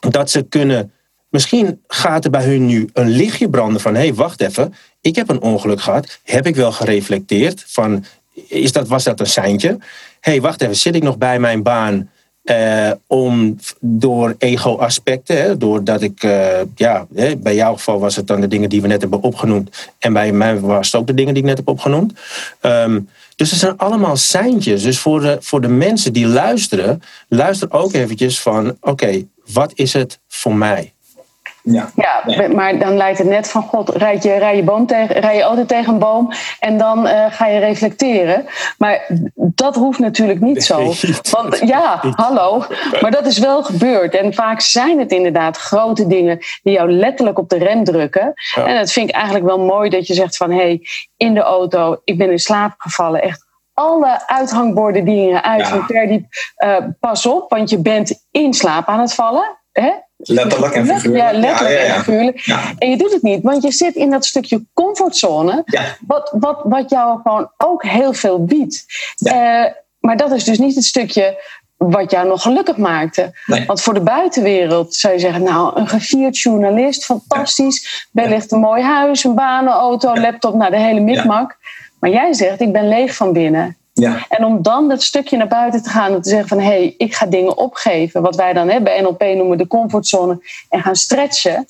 dat 0.00 0.30
ze 0.30 0.42
kunnen. 0.42 0.92
Misschien 1.28 1.82
gaat 1.86 2.24
er 2.24 2.30
bij 2.30 2.44
hun 2.44 2.66
nu 2.66 2.88
een 2.92 3.08
lichtje 3.08 3.48
branden 3.48 3.80
van: 3.80 3.94
hé, 3.94 4.00
hey, 4.00 4.14
wacht 4.14 4.40
even, 4.40 4.74
ik 5.00 5.16
heb 5.16 5.28
een 5.28 5.40
ongeluk 5.40 5.80
gehad. 5.80 6.18
Heb 6.24 6.46
ik 6.46 6.56
wel 6.56 6.72
gereflecteerd 6.72 7.64
van: 7.66 8.04
is 8.48 8.72
dat, 8.72 8.88
was 8.88 9.04
dat 9.04 9.20
een 9.20 9.26
seintje? 9.26 9.68
Hé, 10.20 10.30
hey, 10.30 10.40
wacht 10.40 10.62
even, 10.62 10.76
zit 10.76 10.94
ik 10.94 11.02
nog 11.02 11.18
bij 11.18 11.38
mijn 11.38 11.62
baan? 11.62 12.10
Uh, 12.44 12.90
om 13.06 13.58
door 13.80 14.34
ego-aspecten, 14.38 15.58
doordat 15.58 16.02
ik, 16.02 16.22
uh, 16.22 16.60
ja, 16.74 17.06
bij 17.38 17.54
jouw 17.54 17.74
geval 17.74 17.98
was 17.98 18.16
het 18.16 18.26
dan 18.26 18.40
de 18.40 18.48
dingen 18.48 18.68
die 18.68 18.82
we 18.82 18.86
net 18.86 19.00
hebben 19.00 19.22
opgenoemd. 19.22 19.90
En 19.98 20.12
bij 20.12 20.32
mij 20.32 20.60
was 20.60 20.86
het 20.86 21.00
ook 21.00 21.06
de 21.06 21.14
dingen 21.14 21.34
die 21.34 21.42
ik 21.42 21.48
net 21.48 21.56
heb 21.56 21.68
opgenoemd. 21.68 22.12
Um, 22.60 23.08
dus 23.36 23.50
het 23.50 23.60
zijn 23.60 23.76
allemaal 23.76 24.16
seintjes. 24.16 24.82
Dus 24.82 24.98
voor 24.98 25.20
de, 25.20 25.36
voor 25.40 25.60
de 25.60 25.68
mensen 25.68 26.12
die 26.12 26.26
luisteren, 26.26 27.02
luister 27.28 27.72
ook 27.72 27.92
eventjes 27.92 28.40
van: 28.40 28.76
oké, 28.80 29.24
wat 29.52 29.72
is 29.74 29.92
het 29.92 30.20
voor 30.28 30.54
mij? 30.54 30.92
Ja. 31.62 31.90
ja, 31.96 32.48
maar 32.48 32.78
dan 32.78 32.96
lijkt 32.96 33.18
het 33.18 33.26
net 33.26 33.50
van 33.50 33.62
God, 33.62 33.88
rijd 33.88 34.22
je, 34.22 34.36
rij 34.36 34.56
je, 34.56 34.62
boom 34.62 34.86
tegen, 34.86 35.20
rij 35.20 35.36
je 35.36 35.42
auto 35.42 35.66
tegen 35.66 35.92
een 35.92 35.98
boom 35.98 36.32
en 36.58 36.78
dan 36.78 37.06
uh, 37.06 37.26
ga 37.30 37.46
je 37.46 37.58
reflecteren. 37.58 38.46
Maar 38.78 39.06
dat 39.34 39.74
hoeft 39.74 39.98
natuurlijk 39.98 40.40
niet 40.40 40.64
zo. 40.64 40.92
Want 41.30 41.58
ja, 41.58 42.00
hallo, 42.14 42.64
maar 43.00 43.10
dat 43.10 43.26
is 43.26 43.38
wel 43.38 43.62
gebeurd. 43.62 44.14
En 44.14 44.34
vaak 44.34 44.60
zijn 44.60 44.98
het 44.98 45.12
inderdaad 45.12 45.56
grote 45.56 46.06
dingen 46.06 46.38
die 46.62 46.72
jou 46.72 46.92
letterlijk 46.92 47.38
op 47.38 47.48
de 47.48 47.58
rem 47.58 47.84
drukken. 47.84 48.32
En 48.54 48.76
dat 48.76 48.92
vind 48.92 49.08
ik 49.08 49.14
eigenlijk 49.14 49.44
wel 49.44 49.58
mooi 49.58 49.90
dat 49.90 50.06
je 50.06 50.14
zegt 50.14 50.36
van 50.36 50.50
hé, 50.50 50.56
hey, 50.56 50.80
in 51.16 51.34
de 51.34 51.40
auto, 51.40 52.00
ik 52.04 52.18
ben 52.18 52.30
in 52.30 52.38
slaap 52.38 52.74
gevallen, 52.78 53.22
echt 53.22 53.48
alle 53.80 54.26
uithangborden 54.26 55.04
die 55.04 55.36
uit 55.36 55.68
van 55.68 55.86
Perdiep, 55.86 56.24
uh, 56.64 56.76
pas 57.00 57.26
op, 57.26 57.50
want 57.50 57.70
je 57.70 57.78
bent 57.78 58.26
in 58.30 58.54
slaap 58.54 58.86
aan 58.86 59.00
het 59.00 59.14
vallen. 59.14 59.58
Hè? 59.72 59.90
Letterlijk 60.16 60.74
en 60.74 60.86
figuurlijk. 60.86 61.32
Ja, 61.32 61.38
letterlijk 61.38 61.78
en 61.78 61.94
figuurlijk. 61.94 62.46
En 62.78 62.90
je 62.90 62.96
doet 62.96 63.12
het 63.12 63.22
niet, 63.22 63.42
want 63.42 63.62
je 63.62 63.72
zit 63.72 63.94
in 63.94 64.10
dat 64.10 64.24
stukje 64.24 64.64
comfortzone, 64.74 65.64
wat, 66.06 66.30
wat, 66.38 66.60
wat 66.64 66.90
jou 66.90 67.20
gewoon 67.22 67.50
ook 67.56 67.84
heel 67.84 68.12
veel 68.12 68.44
biedt. 68.44 68.84
Uh, 69.18 69.64
maar 70.00 70.16
dat 70.16 70.32
is 70.32 70.44
dus 70.44 70.58
niet 70.58 70.74
het 70.74 70.84
stukje 70.84 71.42
wat 71.76 72.10
jou 72.10 72.28
nog 72.28 72.42
gelukkig 72.42 72.76
maakte. 72.76 73.32
Want 73.66 73.82
voor 73.82 73.94
de 73.94 74.00
buitenwereld 74.00 74.94
zou 74.94 75.14
je 75.14 75.20
zeggen, 75.20 75.42
nou, 75.42 75.80
een 75.80 75.88
gevierd 75.88 76.38
journalist, 76.38 77.04
fantastisch, 77.04 78.08
wellicht 78.12 78.52
een 78.52 78.60
mooi 78.60 78.82
huis, 78.82 79.24
een 79.24 79.34
baan, 79.34 79.66
een 79.66 79.72
auto, 79.72 80.14
laptop, 80.16 80.54
nou, 80.54 80.70
de 80.70 80.78
hele 80.78 81.00
mikmak. 81.00 81.56
Maar 82.00 82.10
jij 82.10 82.32
zegt, 82.32 82.60
ik 82.60 82.72
ben 82.72 82.88
leeg 82.88 83.14
van 83.14 83.32
binnen. 83.32 83.76
Ja. 83.92 84.26
En 84.28 84.44
om 84.44 84.62
dan 84.62 84.88
dat 84.88 85.02
stukje 85.02 85.36
naar 85.36 85.48
buiten 85.48 85.82
te 85.82 85.88
gaan 85.88 86.14
en 86.14 86.22
te 86.22 86.28
zeggen 86.28 86.48
van 86.48 86.60
hé, 86.60 86.66
hey, 86.66 86.94
ik 86.98 87.14
ga 87.14 87.26
dingen 87.26 87.56
opgeven, 87.56 88.22
wat 88.22 88.36
wij 88.36 88.52
dan 88.52 88.68
hè, 88.68 88.80
bij 88.80 89.00
NLP 89.00 89.22
noemen 89.22 89.58
de 89.58 89.66
comfortzone, 89.66 90.38
en 90.68 90.82
gaan 90.82 90.96
stretchen. 90.96 91.66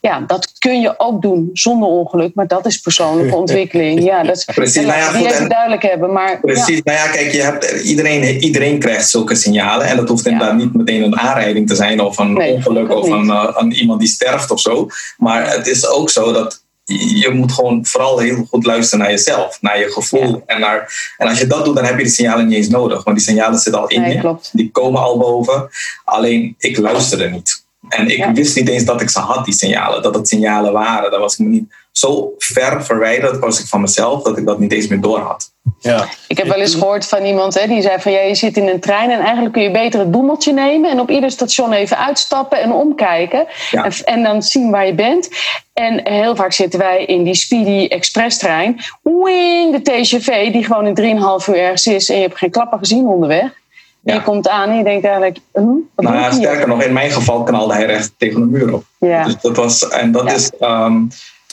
Ja, 0.00 0.20
dat 0.20 0.52
kun 0.58 0.80
je 0.80 0.94
ook 0.98 1.22
doen 1.22 1.50
zonder 1.52 1.88
ongeluk, 1.88 2.34
maar 2.34 2.46
dat 2.46 2.66
is 2.66 2.80
persoonlijke 2.80 3.36
ontwikkeling. 3.42 4.02
Ja, 4.02 4.22
dat 4.22 4.36
is, 4.36 4.44
precies, 4.44 4.86
nou 4.86 4.98
ja, 4.98 5.12
die 5.12 5.32
even 5.32 5.48
duidelijk 5.48 5.82
hebben. 5.82 6.12
Maar, 6.12 6.40
precies, 6.40 6.82
nou 6.82 6.98
ja, 6.98 7.06
kijk, 7.10 7.32
je 7.32 7.42
hebt, 7.42 7.70
iedereen, 7.70 8.42
iedereen 8.42 8.78
krijgt 8.78 9.08
zulke 9.08 9.34
signalen 9.34 9.86
en 9.86 9.96
dat 9.96 10.08
hoeft 10.08 10.26
inderdaad 10.26 10.56
niet 10.56 10.74
meteen 10.74 11.02
een 11.02 11.18
aanrijding 11.18 11.68
te 11.68 11.74
zijn 11.74 12.00
of 12.00 12.18
een 12.18 12.42
ongeluk 12.42 12.94
of 12.94 13.08
een, 13.08 13.26
uh, 13.26 13.80
iemand 13.80 14.00
die 14.00 14.08
sterft 14.08 14.50
of 14.50 14.60
zo. 14.60 14.86
Maar 15.16 15.50
het 15.50 15.66
is 15.66 15.88
ook 15.88 16.10
zo 16.10 16.32
dat 16.32 16.64
je 16.84 17.30
moet 17.32 17.52
gewoon 17.52 17.86
vooral 17.86 18.18
heel 18.18 18.46
goed 18.50 18.66
luisteren 18.66 19.04
naar 19.04 19.10
jezelf, 19.10 19.58
naar 19.60 19.78
je 19.78 19.92
gevoel. 19.92 20.42
En, 20.46 20.60
naar, 20.60 21.14
en 21.16 21.28
als 21.28 21.38
je 21.38 21.46
dat 21.46 21.64
doet, 21.64 21.74
dan 21.74 21.84
heb 21.84 21.96
je 21.96 22.02
die 22.02 22.12
signalen 22.12 22.46
niet 22.46 22.56
eens 22.56 22.68
nodig. 22.68 23.04
Want 23.04 23.16
die 23.16 23.26
signalen 23.26 23.58
zitten 23.58 23.82
al 23.82 23.88
in 23.88 24.02
je. 24.02 24.36
Die 24.52 24.70
komen 24.70 25.00
al 25.00 25.18
boven. 25.18 25.68
Alleen 26.04 26.54
ik 26.58 26.78
luisterde 26.78 27.28
niet. 27.28 27.64
En 27.88 28.08
ik 28.08 28.34
wist 28.34 28.56
niet 28.56 28.68
eens 28.68 28.84
dat 28.84 29.00
ik 29.00 29.10
ze 29.10 29.18
had, 29.18 29.44
die 29.44 29.54
signalen. 29.54 30.02
Dat 30.02 30.14
het 30.14 30.28
signalen 30.28 30.72
waren. 30.72 31.10
Dat 31.10 31.20
was 31.20 31.32
ik 31.32 31.38
me 31.38 31.48
niet 31.48 31.72
zo 31.92 32.34
ver 32.38 32.84
verwijderd 32.84 33.38
was 33.38 33.60
ik 33.60 33.66
van 33.66 33.80
mezelf 33.80 34.22
dat 34.22 34.38
ik 34.38 34.46
dat 34.46 34.58
niet 34.58 34.72
eens 34.72 34.86
meer 34.86 35.00
door 35.00 35.18
had. 35.18 35.51
Ja. 35.82 36.08
Ik 36.28 36.36
heb 36.36 36.46
wel 36.46 36.60
eens 36.60 36.74
gehoord 36.74 37.06
van 37.06 37.24
iemand 37.24 37.54
hè, 37.54 37.66
die 37.66 37.82
zei 37.82 38.00
van 38.00 38.12
ja, 38.12 38.20
je 38.20 38.34
zit 38.34 38.56
in 38.56 38.68
een 38.68 38.80
trein 38.80 39.10
en 39.10 39.20
eigenlijk 39.20 39.52
kun 39.52 39.62
je 39.62 39.70
beter 39.70 40.00
het 40.00 40.10
boemeltje 40.10 40.52
nemen 40.52 40.90
en 40.90 41.00
op 41.00 41.10
ieder 41.10 41.30
station 41.30 41.72
even 41.72 41.98
uitstappen 41.98 42.60
en 42.60 42.72
omkijken 42.72 43.46
en, 43.70 43.92
en, 44.04 44.22
dan 44.22 44.42
zien 44.42 44.70
waar 44.70 44.86
je 44.86 44.94
bent. 44.94 45.28
En 45.72 46.00
heel 46.08 46.36
vaak 46.36 46.52
zitten 46.52 46.78
wij 46.78 47.04
in 47.04 47.22
die 47.22 47.34
Speedy 47.34 47.86
Express 47.88 48.38
trein, 48.38 48.80
wing, 49.02 49.76
de 49.76 49.82
TGV, 49.82 50.52
die 50.52 50.64
gewoon 50.64 50.86
in 50.86 51.18
3,5 51.40 51.48
uur 51.48 51.58
ergens 51.58 51.86
is 51.86 52.08
en 52.08 52.16
je 52.16 52.22
hebt 52.22 52.38
geen 52.38 52.50
klappen 52.50 52.78
gezien 52.78 53.06
onderweg. 53.06 53.60
En 54.04 54.14
je 54.14 54.22
komt 54.22 54.48
aan 54.48 54.68
en 54.68 54.76
je 54.76 54.84
denkt 54.84 55.04
eigenlijk, 55.04 55.38
hm, 55.52 55.64
wat 55.94 56.04
nou 56.04 56.16
ja, 56.16 56.30
sterker 56.30 56.68
nog, 56.68 56.82
in 56.82 56.92
mijn 56.92 57.10
geval 57.10 57.42
knalde 57.42 57.74
hij 57.74 57.86
recht 57.86 58.12
tegen 58.16 58.40
de 58.40 58.46
muur 58.46 58.74
op. 58.74 58.84
Ja. 58.98 59.24
Dus 59.24 59.36
dat 59.40 59.56
was, 59.56 59.88
en 59.88 60.12
dat 60.12 60.32
is, 60.32 60.50
um, 60.60 61.08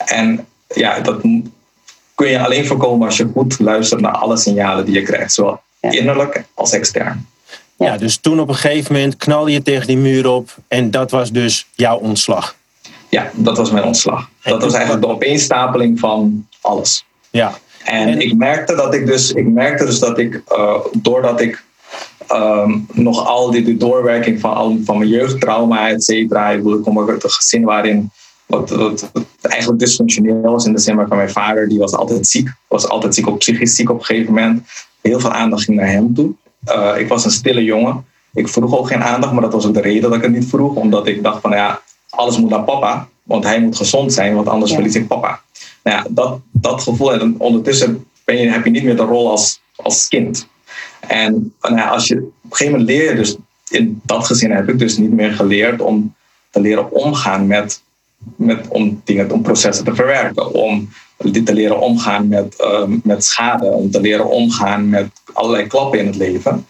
en 0.06 0.48
ja, 0.68 1.00
dat 1.00 1.22
kun 2.20 2.30
je 2.30 2.40
alleen 2.40 2.66
voorkomen 2.66 3.08
als 3.08 3.18
je 3.18 3.30
goed 3.34 3.60
luistert 3.60 4.02
naar 4.02 4.12
alle 4.12 4.38
signalen 4.38 4.86
die 4.86 4.94
je 4.94 5.02
krijgt, 5.02 5.34
zowel 5.34 5.62
innerlijk 5.80 6.44
als 6.54 6.72
extern. 6.72 7.28
Ja. 7.78 7.98
dus 7.98 8.18
toen 8.18 8.40
op 8.40 8.50
een 8.50 8.56
gegeven 8.56 8.94
moment 8.94 9.18
knalde 9.18 9.52
je 9.52 9.62
tegen 9.62 9.88
die 9.88 9.98
muur 9.98 10.28
op 10.28 10.56
en 10.68 10.92
dat 10.92 11.12
was 11.12 11.32
dus 11.32 11.68
jouw 11.76 11.98
ontslag. 11.98 12.56
Ja, 13.10 13.32
dat 13.34 13.58
was 13.58 13.72
mijn 13.72 13.84
ontslag. 13.84 14.30
dat 14.44 14.64
was 14.64 14.74
eigenlijk 14.74 15.06
de 15.06 15.12
opeenstapeling 15.12 16.00
van 16.00 16.48
alles. 16.62 17.06
Ja. 17.30 17.58
En, 17.84 18.22
ik 18.22 18.36
merkte 18.36 18.76
dat 18.76 18.94
ik 18.94 19.06
dus, 19.06 19.32
ik 19.32 19.48
merkte 19.48 19.86
dus 19.86 20.00
dat 20.00 20.18
ik, 20.18 20.42
uh, 20.50 20.76
doordat 20.92 21.42
ik 21.42 21.64
um, 22.32 22.88
nog 22.92 23.28
al 23.28 23.52
die, 23.52 23.64
die 23.64 23.78
doorwerking 23.78 24.40
van, 24.40 24.54
al, 24.54 24.78
van 24.86 24.98
mijn 24.98 25.10
jeugdtrauma, 25.10 25.90
et 25.90 26.04
cetera, 26.04 26.50
ik 26.50 26.62
kom 26.84 27.10
uit 27.10 27.24
een 27.24 27.30
gezin 27.30 27.64
waarin 27.64 28.12
wat, 28.50 28.70
wat, 28.70 29.12
eigenlijk 29.42 29.80
dysfunctioneel 29.80 30.42
was 30.42 30.66
in 30.66 30.74
de 30.74 30.80
zin 30.80 30.96
van 31.08 31.18
mijn 31.18 31.30
vader, 31.30 31.70
die 31.70 31.78
was 31.78 31.94
altijd 31.94 32.28
ziek, 32.28 32.50
was 32.68 32.88
altijd 32.88 33.16
ziek, 33.16 33.28
ook 33.28 33.38
psychisch 33.38 33.76
ziek 33.76 33.90
op 33.90 34.00
een 34.00 34.06
gegeven 34.06 34.34
moment. 34.34 34.68
Heel 35.02 35.20
veel 35.20 35.32
aandacht 35.32 35.64
ging 35.64 35.78
naar 35.78 35.88
hem 35.88 36.14
toe. 36.14 36.32
Uh, 36.66 36.94
ik 36.98 37.08
was 37.08 37.26
een 37.26 37.32
stille 37.32 37.64
jongen. 37.64 38.06
Ik 38.34 38.48
vroeg 38.48 38.78
ook 38.78 38.88
geen 38.88 39.04
aandacht, 39.04 39.34
maar 39.34 39.42
dat 39.42 39.54
was 39.54 39.66
ook 39.66 39.74
de 39.74 39.82
reden 39.82 40.02
dat 40.02 40.16
ik 40.16 40.22
het 40.22 40.32
niet 40.32 40.46
vroeg, 40.46 40.76
omdat 40.76 41.08
ik 41.08 41.24
dacht 41.24 41.42
van 41.42 41.52
ja, 41.52 41.82
alles 42.10 42.38
moet 42.38 42.50
naar 42.50 42.64
papa, 42.64 43.08
want 43.24 43.44
hij 43.44 43.62
moet 43.62 43.76
gezond 43.78 44.14
zijn, 44.14 44.36
want 44.36 44.48
anders 44.48 44.74
verlies 44.74 44.96
ik 44.96 45.08
papa. 45.08 45.42
Nou 45.84 45.98
ja, 45.98 46.06
dat, 46.10 46.40
dat 46.52 46.82
gevoel, 46.82 47.14
en 47.14 47.36
ondertussen 47.38 48.06
ben 48.26 48.38
je, 48.38 48.50
heb 48.50 48.66
je 48.66 48.72
niet 48.72 48.84
meer 48.84 48.96
de 48.96 49.02
rol 49.02 49.30
als, 49.30 49.62
als 49.76 50.08
kind. 50.08 50.48
En 51.00 51.54
nou 51.62 51.76
ja, 51.76 51.90
als 51.90 52.08
je, 52.08 52.16
op 52.16 52.24
een 52.24 52.58
gegeven 52.58 52.72
moment 52.80 52.90
leer 52.90 53.10
je 53.10 53.16
dus, 53.16 53.38
in 53.70 54.02
dat 54.04 54.26
gezin 54.26 54.52
heb 54.52 54.70
ik 54.70 54.80
dus 54.80 54.98
niet 54.98 55.12
meer 55.12 55.32
geleerd 55.32 55.82
om 55.82 56.16
te 56.50 56.62
leren 56.62 56.92
omgaan 56.92 57.48
met, 57.48 57.82
met 58.36 58.68
om 58.68 59.02
dingen, 59.04 59.32
om 59.32 59.42
processen 59.42 59.86
te 59.86 59.96
verwerken, 59.96 60.54
om 60.54 60.90
te 61.18 61.54
leren 61.54 61.80
omgaan 61.80 62.28
met, 62.28 62.56
uh, 62.62 62.84
met 63.04 63.26
schade, 63.26 63.66
om 63.66 63.92
te 63.92 64.02
leren 64.02 64.30
omgaan 64.30 64.90
met 64.90 65.10
allerlei 65.34 65.68
klappen 65.68 66.00
in 66.00 66.06
het 66.06 66.16
leven. 66.16 66.66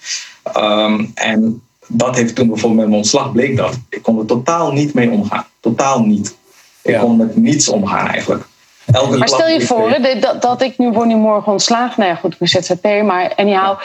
Um, 0.58 1.12
en 1.14 1.62
dat 1.88 2.16
heeft 2.16 2.36
toen 2.36 2.48
bijvoorbeeld 2.48 2.80
met 2.80 2.90
mijn 2.90 3.02
ontslag 3.02 3.32
bleek 3.32 3.58
dat. 3.58 3.78
Ik 3.90 4.02
kon 4.02 4.20
er 4.20 4.26
totaal 4.26 4.72
niet 4.72 4.94
mee 4.94 5.10
omgaan. 5.10 5.46
Totaal 5.60 6.02
niet. 6.02 6.38
Ik 6.82 6.98
kon 6.98 7.18
met 7.18 7.36
niets 7.36 7.70
omgaan 7.70 8.08
eigenlijk. 8.08 8.48
Elke 8.92 9.18
maar 9.18 9.28
stel 9.28 9.48
je 9.48 9.62
voor 9.62 9.98
dat, 10.20 10.42
dat 10.42 10.62
ik 10.62 10.78
nu 10.78 10.92
word 10.92 11.08
nu 11.08 11.16
morgen 11.16 11.52
ontslagen. 11.52 11.94
Nou 11.98 12.12
ja, 12.12 12.18
goed, 12.18 12.34
ik 12.34 12.40
ben 12.40 12.48
ZZP, 12.48 12.86
maar 13.04 13.34
anyhow. 13.36 13.80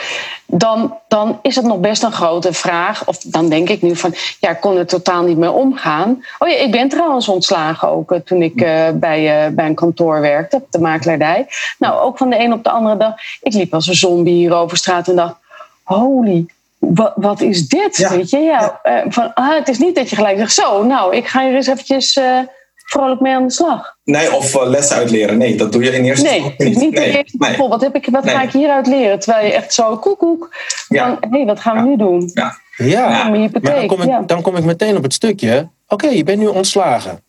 Dan, 0.45 0.97
dan 1.07 1.39
is 1.41 1.55
het 1.55 1.65
nog 1.65 1.79
best 1.79 2.03
een 2.03 2.11
grote 2.11 2.53
vraag. 2.53 3.07
Of 3.07 3.17
dan 3.17 3.49
denk 3.49 3.69
ik 3.69 3.81
nu 3.81 3.95
van, 3.95 4.13
ja, 4.39 4.49
ik 4.49 4.59
kon 4.59 4.77
er 4.77 4.85
totaal 4.85 5.23
niet 5.23 5.37
mee 5.37 5.51
omgaan. 5.51 6.23
Oh 6.39 6.49
ja, 6.49 6.55
ik 6.55 6.71
ben 6.71 6.89
trouwens 6.89 7.27
ontslagen 7.27 7.89
ook 7.89 8.11
eh, 8.11 8.19
toen 8.19 8.41
ik 8.41 8.61
uh, 8.61 8.89
bij, 8.93 9.47
uh, 9.47 9.55
bij 9.55 9.65
een 9.65 9.75
kantoor 9.75 10.21
werkte, 10.21 10.55
op 10.55 10.71
de 10.71 10.79
makelaardij. 10.79 11.47
Nou, 11.79 11.99
ook 11.99 12.17
van 12.17 12.29
de 12.29 12.39
een 12.39 12.53
op 12.53 12.63
de 12.63 12.69
andere 12.69 12.97
dag. 12.97 13.13
Ik 13.41 13.53
liep 13.53 13.73
als 13.73 13.87
een 13.87 13.95
zombie 13.95 14.33
hier 14.35 14.53
over 14.53 14.77
straat 14.77 15.07
en 15.07 15.15
dacht, 15.15 15.35
holy 15.83 16.45
wat, 16.77 17.13
wat 17.15 17.41
is 17.41 17.67
dit? 17.67 17.97
Ja. 17.97 18.09
Weet 18.09 18.29
je? 18.29 18.37
Ja, 18.37 18.79
ja. 18.83 19.05
Van, 19.07 19.33
ah, 19.33 19.55
het 19.55 19.67
is 19.67 19.77
niet 19.77 19.95
dat 19.95 20.09
je 20.09 20.15
gelijk 20.15 20.37
zegt, 20.37 20.53
zo, 20.53 20.83
nou, 20.83 21.15
ik 21.15 21.27
ga 21.27 21.45
hier 21.45 21.55
eens 21.55 21.67
eventjes 21.67 22.15
uh, 22.15 22.39
vrolijk 22.85 23.21
mee 23.21 23.33
aan 23.33 23.47
de 23.47 23.51
slag. 23.51 23.95
Nee, 24.03 24.33
of 24.33 24.55
uh, 24.55 24.67
lessen 24.67 24.95
uitleren. 24.95 25.37
Nee, 25.37 25.55
dat 25.55 25.71
doe 25.71 25.83
je 25.83 25.91
in 25.91 26.03
eerste 26.03 26.25
nee, 26.25 26.41
niet. 26.41 26.57
niet 26.57 26.93
nee, 26.93 27.17
eerste 27.17 27.37
nee. 27.37 27.57
Wat, 27.57 27.81
heb 27.81 27.95
ik, 27.95 28.07
wat 28.11 28.29
ga 28.29 28.41
ik 28.41 28.51
hieruit 28.51 28.87
leren? 28.87 29.19
Terwijl 29.19 29.45
je 29.45 29.53
echt 29.53 29.73
zo 29.73 29.97
koekoek 29.97 30.55
ja. 30.87 31.17
van, 31.19 31.31
hé, 31.31 31.45
wat 31.45 31.59
gaan 31.59 31.75
we 31.75 31.89
nu 31.89 31.97
doen? 31.97 32.31
Ja, 32.33 32.57
ja. 32.75 33.27
maar 33.27 33.49
dan 33.51 33.87
kom, 33.87 34.01
ik, 34.01 34.27
dan 34.27 34.41
kom 34.41 34.55
ik 34.55 34.63
meteen 34.63 34.97
op 34.97 35.03
het 35.03 35.13
stukje. 35.13 35.69
Oké, 35.87 36.05
okay, 36.05 36.17
je 36.17 36.23
bent 36.23 36.39
nu 36.39 36.47
ontslagen. 36.47 37.23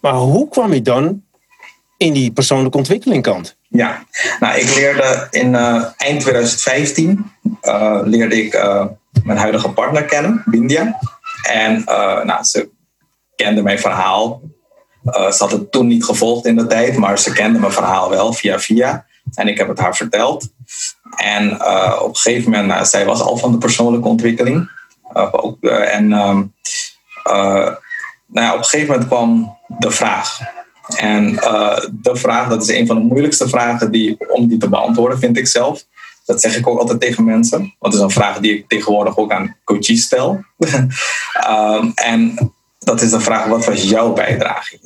Maar 0.00 0.12
hoe 0.12 0.48
kwam 0.48 0.72
je 0.72 0.82
dan 0.82 1.22
in 1.96 2.12
die 2.12 2.32
persoonlijke 2.32 2.78
ontwikkeling 2.78 3.22
kant? 3.22 3.56
Ja, 3.68 4.04
nou, 4.40 4.58
ik 4.58 4.74
leerde 4.74 5.26
in 5.30 5.52
uh, 5.52 5.84
eind 5.96 6.20
2015 6.20 7.30
uh, 7.62 8.00
leerde 8.04 8.44
ik 8.44 8.54
uh, 8.54 8.84
mijn 9.24 9.38
huidige 9.38 9.68
partner 9.68 10.04
kennen, 10.04 10.42
Bindia. 10.46 10.98
En 11.48 11.82
nou, 12.24 12.44
ze 12.44 12.68
kende 13.36 13.62
mijn 13.62 13.78
verhaal. 13.78 14.40
Ze 15.12 15.36
had 15.38 15.50
het 15.50 15.72
toen 15.72 15.86
niet 15.86 16.04
gevolgd 16.04 16.46
in 16.46 16.56
de 16.56 16.66
tijd, 16.66 16.96
maar 16.96 17.18
ze 17.18 17.32
kende 17.32 17.58
mijn 17.58 17.72
verhaal 17.72 18.10
wel 18.10 18.32
via 18.32 18.58
via. 18.58 19.06
En 19.34 19.48
ik 19.48 19.58
heb 19.58 19.68
het 19.68 19.78
haar 19.78 19.96
verteld. 19.96 20.48
En 21.16 21.52
op 22.00 22.08
een 22.08 22.16
gegeven 22.16 22.50
moment, 22.50 22.68
nou, 22.68 22.84
zij 22.84 23.04
was 23.04 23.20
al 23.20 23.36
van 23.36 23.52
de 23.52 23.58
persoonlijke 23.58 24.08
ontwikkeling. 24.08 24.70
ook, 25.30 25.64
en 25.64 26.12
ehm, 26.12 26.42
nou, 28.26 28.52
op 28.52 28.58
een 28.58 28.64
gegeven 28.64 28.88
moment 28.88 29.06
kwam 29.06 29.58
de 29.78 29.90
vraag 29.90 30.38
en 30.94 31.34
de 31.92 32.16
vraag, 32.16 32.48
dat 32.48 32.62
is 32.62 32.68
een 32.68 32.86
van 32.86 32.96
de 32.96 33.02
moeilijkste 33.02 33.48
vragen 33.48 33.90
die, 33.90 34.16
om 34.28 34.48
die 34.48 34.58
te 34.58 34.68
beantwoorden, 34.68 35.18
vind 35.18 35.36
ik 35.36 35.46
zelf. 35.46 35.84
Dat 36.24 36.40
zeg 36.40 36.56
ik 36.56 36.66
ook 36.66 36.78
altijd 36.78 37.00
tegen 37.00 37.24
mensen. 37.24 37.58
Want 37.58 37.92
het 37.92 37.94
is 37.94 38.00
een 38.00 38.10
vraag 38.10 38.38
die 38.38 38.54
ik 38.58 38.68
tegenwoordig 38.68 39.16
ook 39.16 39.32
aan 39.32 39.56
coaches 39.64 40.02
stel. 40.02 40.44
um, 41.48 41.92
en 42.12 42.54
dat 42.86 43.02
is 43.02 43.10
de 43.10 43.20
vraag, 43.20 43.46
wat 43.46 43.64
was 43.64 43.82
jouw 43.82 44.12
bijdrage? 44.12 44.78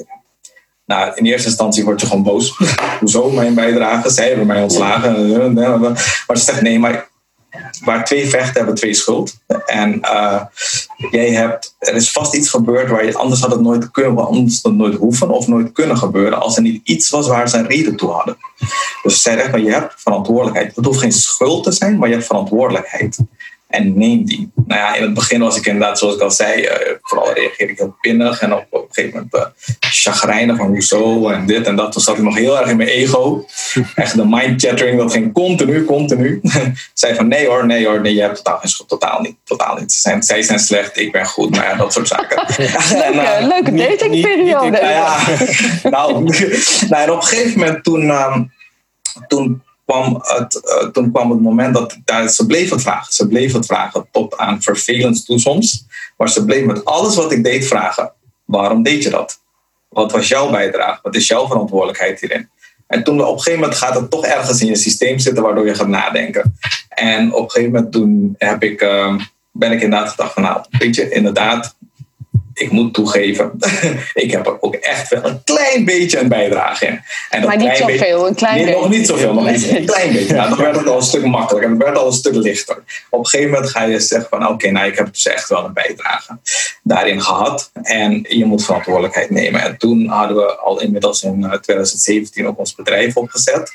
Nou, 0.84 1.12
in 1.14 1.24
eerste 1.24 1.48
instantie 1.48 1.84
word 1.84 2.00
je 2.00 2.06
gewoon 2.06 2.22
boos. 2.22 2.56
Hoezo 3.00 3.30
mijn 3.30 3.54
bijdrage? 3.54 4.10
Zij 4.10 4.28
hebben 4.28 4.46
mij 4.46 4.62
ontslagen. 4.62 5.92
Maar 6.26 6.36
ze 6.36 6.44
zegt, 6.44 6.62
nee, 6.62 6.78
maar 6.78 7.08
waar 7.84 8.04
twee 8.04 8.28
vechten 8.28 8.56
hebben 8.56 8.74
twee 8.74 8.94
schuld. 8.94 9.38
En 9.66 9.98
uh, 10.02 10.42
jij 11.10 11.30
hebt, 11.30 11.76
er 11.78 11.94
is 11.94 12.12
vast 12.12 12.34
iets 12.34 12.50
gebeurd 12.50 12.90
waar 12.90 13.04
je 13.04 13.16
anders 13.16 13.40
had 13.40 13.50
het 13.50 13.60
nooit 13.60 13.90
kunnen, 13.90 14.26
anders 14.26 14.62
had 14.62 14.72
het 14.72 14.80
nooit 14.80 14.96
hoeven 14.96 15.30
of 15.30 15.46
nooit 15.46 15.72
kunnen 15.72 15.96
gebeuren 15.96 16.40
als 16.40 16.56
er 16.56 16.62
niet 16.62 16.80
iets 16.88 17.10
was 17.10 17.28
waar 17.28 17.48
ze 17.48 17.62
reden 17.62 17.96
toe 17.96 18.10
hadden. 18.10 18.36
Dus 19.02 19.22
zij 19.22 19.36
zegt, 19.36 19.50
maar 19.50 19.60
je 19.60 19.72
hebt 19.72 19.94
verantwoordelijkheid. 19.96 20.76
Het 20.76 20.84
hoeft 20.84 21.00
geen 21.00 21.12
schuld 21.12 21.64
te 21.64 21.72
zijn, 21.72 21.98
maar 21.98 22.08
je 22.08 22.14
hebt 22.14 22.26
verantwoordelijkheid 22.26 23.18
en 23.70 23.98
neem 23.98 24.24
die. 24.24 24.50
Nou 24.66 24.80
ja, 24.80 24.94
in 24.94 25.02
het 25.02 25.14
begin 25.14 25.40
was 25.40 25.56
ik 25.56 25.66
inderdaad, 25.66 25.98
zoals 25.98 26.14
ik 26.14 26.20
al 26.20 26.30
zei, 26.30 26.62
uh, 26.62 26.70
vooral 27.02 27.32
reageerde 27.32 27.72
ik 27.72 27.78
heel 27.78 27.96
pinnig 28.00 28.40
en 28.40 28.52
op, 28.52 28.66
op 28.70 28.82
een 28.82 28.94
gegeven 28.94 29.28
moment 29.32 29.34
uh, 29.34 29.68
chagrijnig 29.90 30.56
van 30.56 30.66
hoezo 30.66 31.28
en 31.28 31.46
dit 31.46 31.66
en 31.66 31.76
dat. 31.76 31.92
Toen 31.92 32.02
zat 32.02 32.16
ik 32.16 32.22
nog 32.22 32.34
heel 32.34 32.58
erg 32.58 32.68
in 32.70 32.76
mijn 32.76 32.88
ego. 32.88 33.44
Echt 33.94 34.16
de 34.16 34.26
mind 34.26 34.62
chattering, 34.62 34.98
dat 34.98 35.12
ging 35.12 35.32
continu, 35.32 35.84
continu. 35.84 36.40
zei 36.94 37.14
van 37.14 37.28
nee 37.28 37.46
hoor, 37.46 37.66
nee 37.66 37.86
hoor, 37.86 38.00
nee, 38.00 38.14
je 38.14 38.20
hebt 38.20 38.36
totaal 38.36 38.58
geen 38.58 38.70
schuld, 38.70 38.88
totaal 38.88 39.20
niet, 39.20 39.36
totaal 39.44 39.76
niet. 39.76 39.92
Zijn, 39.92 40.22
zij 40.22 40.42
zijn 40.42 40.58
slecht, 40.58 40.98
ik 40.98 41.12
ben 41.12 41.26
goed, 41.26 41.50
nou 41.50 41.64
ja, 41.64 41.74
dat 41.74 41.92
soort 41.92 42.08
zaken. 42.08 42.44
leuke, 42.56 43.38
uh, 43.40 43.46
leuke 43.46 43.74
datingperiode. 43.74 44.70
Nou 44.70 44.86
ja, 44.86 45.18
nou, 45.82 46.24
nou, 46.88 47.02
en 47.02 47.10
op 47.10 47.16
een 47.16 47.22
gegeven 47.22 47.58
moment 47.58 47.84
toen, 47.84 48.02
uh, 48.02 48.36
toen 49.28 49.62
uh, 49.96 50.86
toen 50.92 51.12
kwam 51.12 51.30
het 51.30 51.40
moment 51.40 51.74
dat 51.74 51.98
ze 52.32 52.46
bleef 52.46 52.70
het 52.70 52.82
vragen. 52.82 53.12
Ze 53.12 53.28
bleef 53.28 53.52
het 53.52 53.66
vragen 53.66 54.06
tot 54.12 54.36
aan 54.36 54.62
vervelend 54.62 55.24
toe 55.24 55.38
soms. 55.38 55.84
Maar 56.16 56.28
ze 56.28 56.44
bleef 56.44 56.64
met 56.64 56.84
alles 56.84 57.16
wat 57.16 57.32
ik 57.32 57.44
deed 57.44 57.66
vragen. 57.66 58.12
Waarom 58.44 58.82
deed 58.82 59.02
je 59.02 59.10
dat? 59.10 59.40
Wat 59.88 60.12
was 60.12 60.28
jouw 60.28 60.50
bijdrage? 60.50 60.98
Wat 61.02 61.14
is 61.14 61.26
jouw 61.26 61.46
verantwoordelijkheid 61.46 62.20
hierin? 62.20 62.48
En 62.86 63.04
toen 63.04 63.20
op 63.20 63.32
een 63.32 63.36
gegeven 63.36 63.60
moment 63.60 63.78
gaat 63.78 63.94
het 63.94 64.10
toch 64.10 64.24
ergens 64.24 64.60
in 64.60 64.66
je 64.66 64.76
systeem 64.76 65.18
zitten 65.18 65.42
waardoor 65.42 65.66
je 65.66 65.74
gaat 65.74 65.88
nadenken. 65.88 66.58
En 66.88 67.34
op 67.34 67.44
een 67.44 67.50
gegeven 67.50 67.90
moment 67.92 68.34
heb 68.38 68.62
ik, 68.62 68.82
uh, 68.82 69.14
ben 69.52 69.72
ik 69.72 69.82
inderdaad 69.82 70.08
gedacht 70.08 70.32
van 70.32 70.42
nou, 70.42 70.64
weet 70.70 70.94
je, 70.94 71.10
inderdaad, 71.10 71.76
ik 72.60 72.70
moet 72.70 72.94
toegeven, 72.94 73.52
ik 74.14 74.30
heb 74.30 74.46
er 74.46 74.62
ook 74.62 74.74
echt 74.74 75.08
wel 75.08 75.24
een 75.24 75.44
klein 75.44 75.84
beetje 75.84 76.18
een 76.18 76.28
bijdrage 76.28 76.86
in. 76.86 77.00
En 77.30 77.46
maar 77.46 77.56
niet 77.56 77.76
zoveel, 77.76 78.26
een 78.26 78.34
klein 78.34 78.64
beetje. 78.64 78.80
Nog 78.80 78.88
niet 78.88 79.06
zoveel, 79.06 79.34
nog 79.34 79.50
niet, 79.50 79.70
een 79.76 79.84
klein 79.84 80.12
beetje. 80.12 80.34
Ja, 80.34 80.48
dan 80.48 80.58
werd 80.58 80.76
het 80.76 80.86
al 80.86 80.96
een 80.96 81.02
stuk 81.02 81.24
makkelijker, 81.24 81.68
dan 81.68 81.78
werd 81.78 81.90
het 81.90 81.98
al 81.98 82.06
een 82.06 82.12
stuk 82.12 82.34
lichter. 82.34 82.82
Op 83.10 83.18
een 83.18 83.26
gegeven 83.26 83.52
moment 83.52 83.70
ga 83.70 83.82
je 83.82 84.00
zeggen 84.00 84.28
van 84.30 84.48
oké, 84.48 84.70
nou 84.70 84.86
ik 84.86 84.96
heb 84.96 85.12
dus 85.12 85.26
echt 85.26 85.48
wel 85.48 85.64
een 85.64 85.72
bijdrage 85.72 86.38
daarin 86.82 87.22
gehad. 87.22 87.70
En 87.82 88.26
je 88.28 88.44
moet 88.44 88.64
verantwoordelijkheid 88.64 89.30
nemen. 89.30 89.62
En 89.62 89.76
toen 89.76 90.08
hadden 90.08 90.36
we 90.36 90.56
al 90.56 90.80
inmiddels 90.80 91.22
in 91.22 91.40
2017 91.40 92.46
ook 92.46 92.58
ons 92.58 92.74
bedrijf 92.74 93.16
opgezet. 93.16 93.72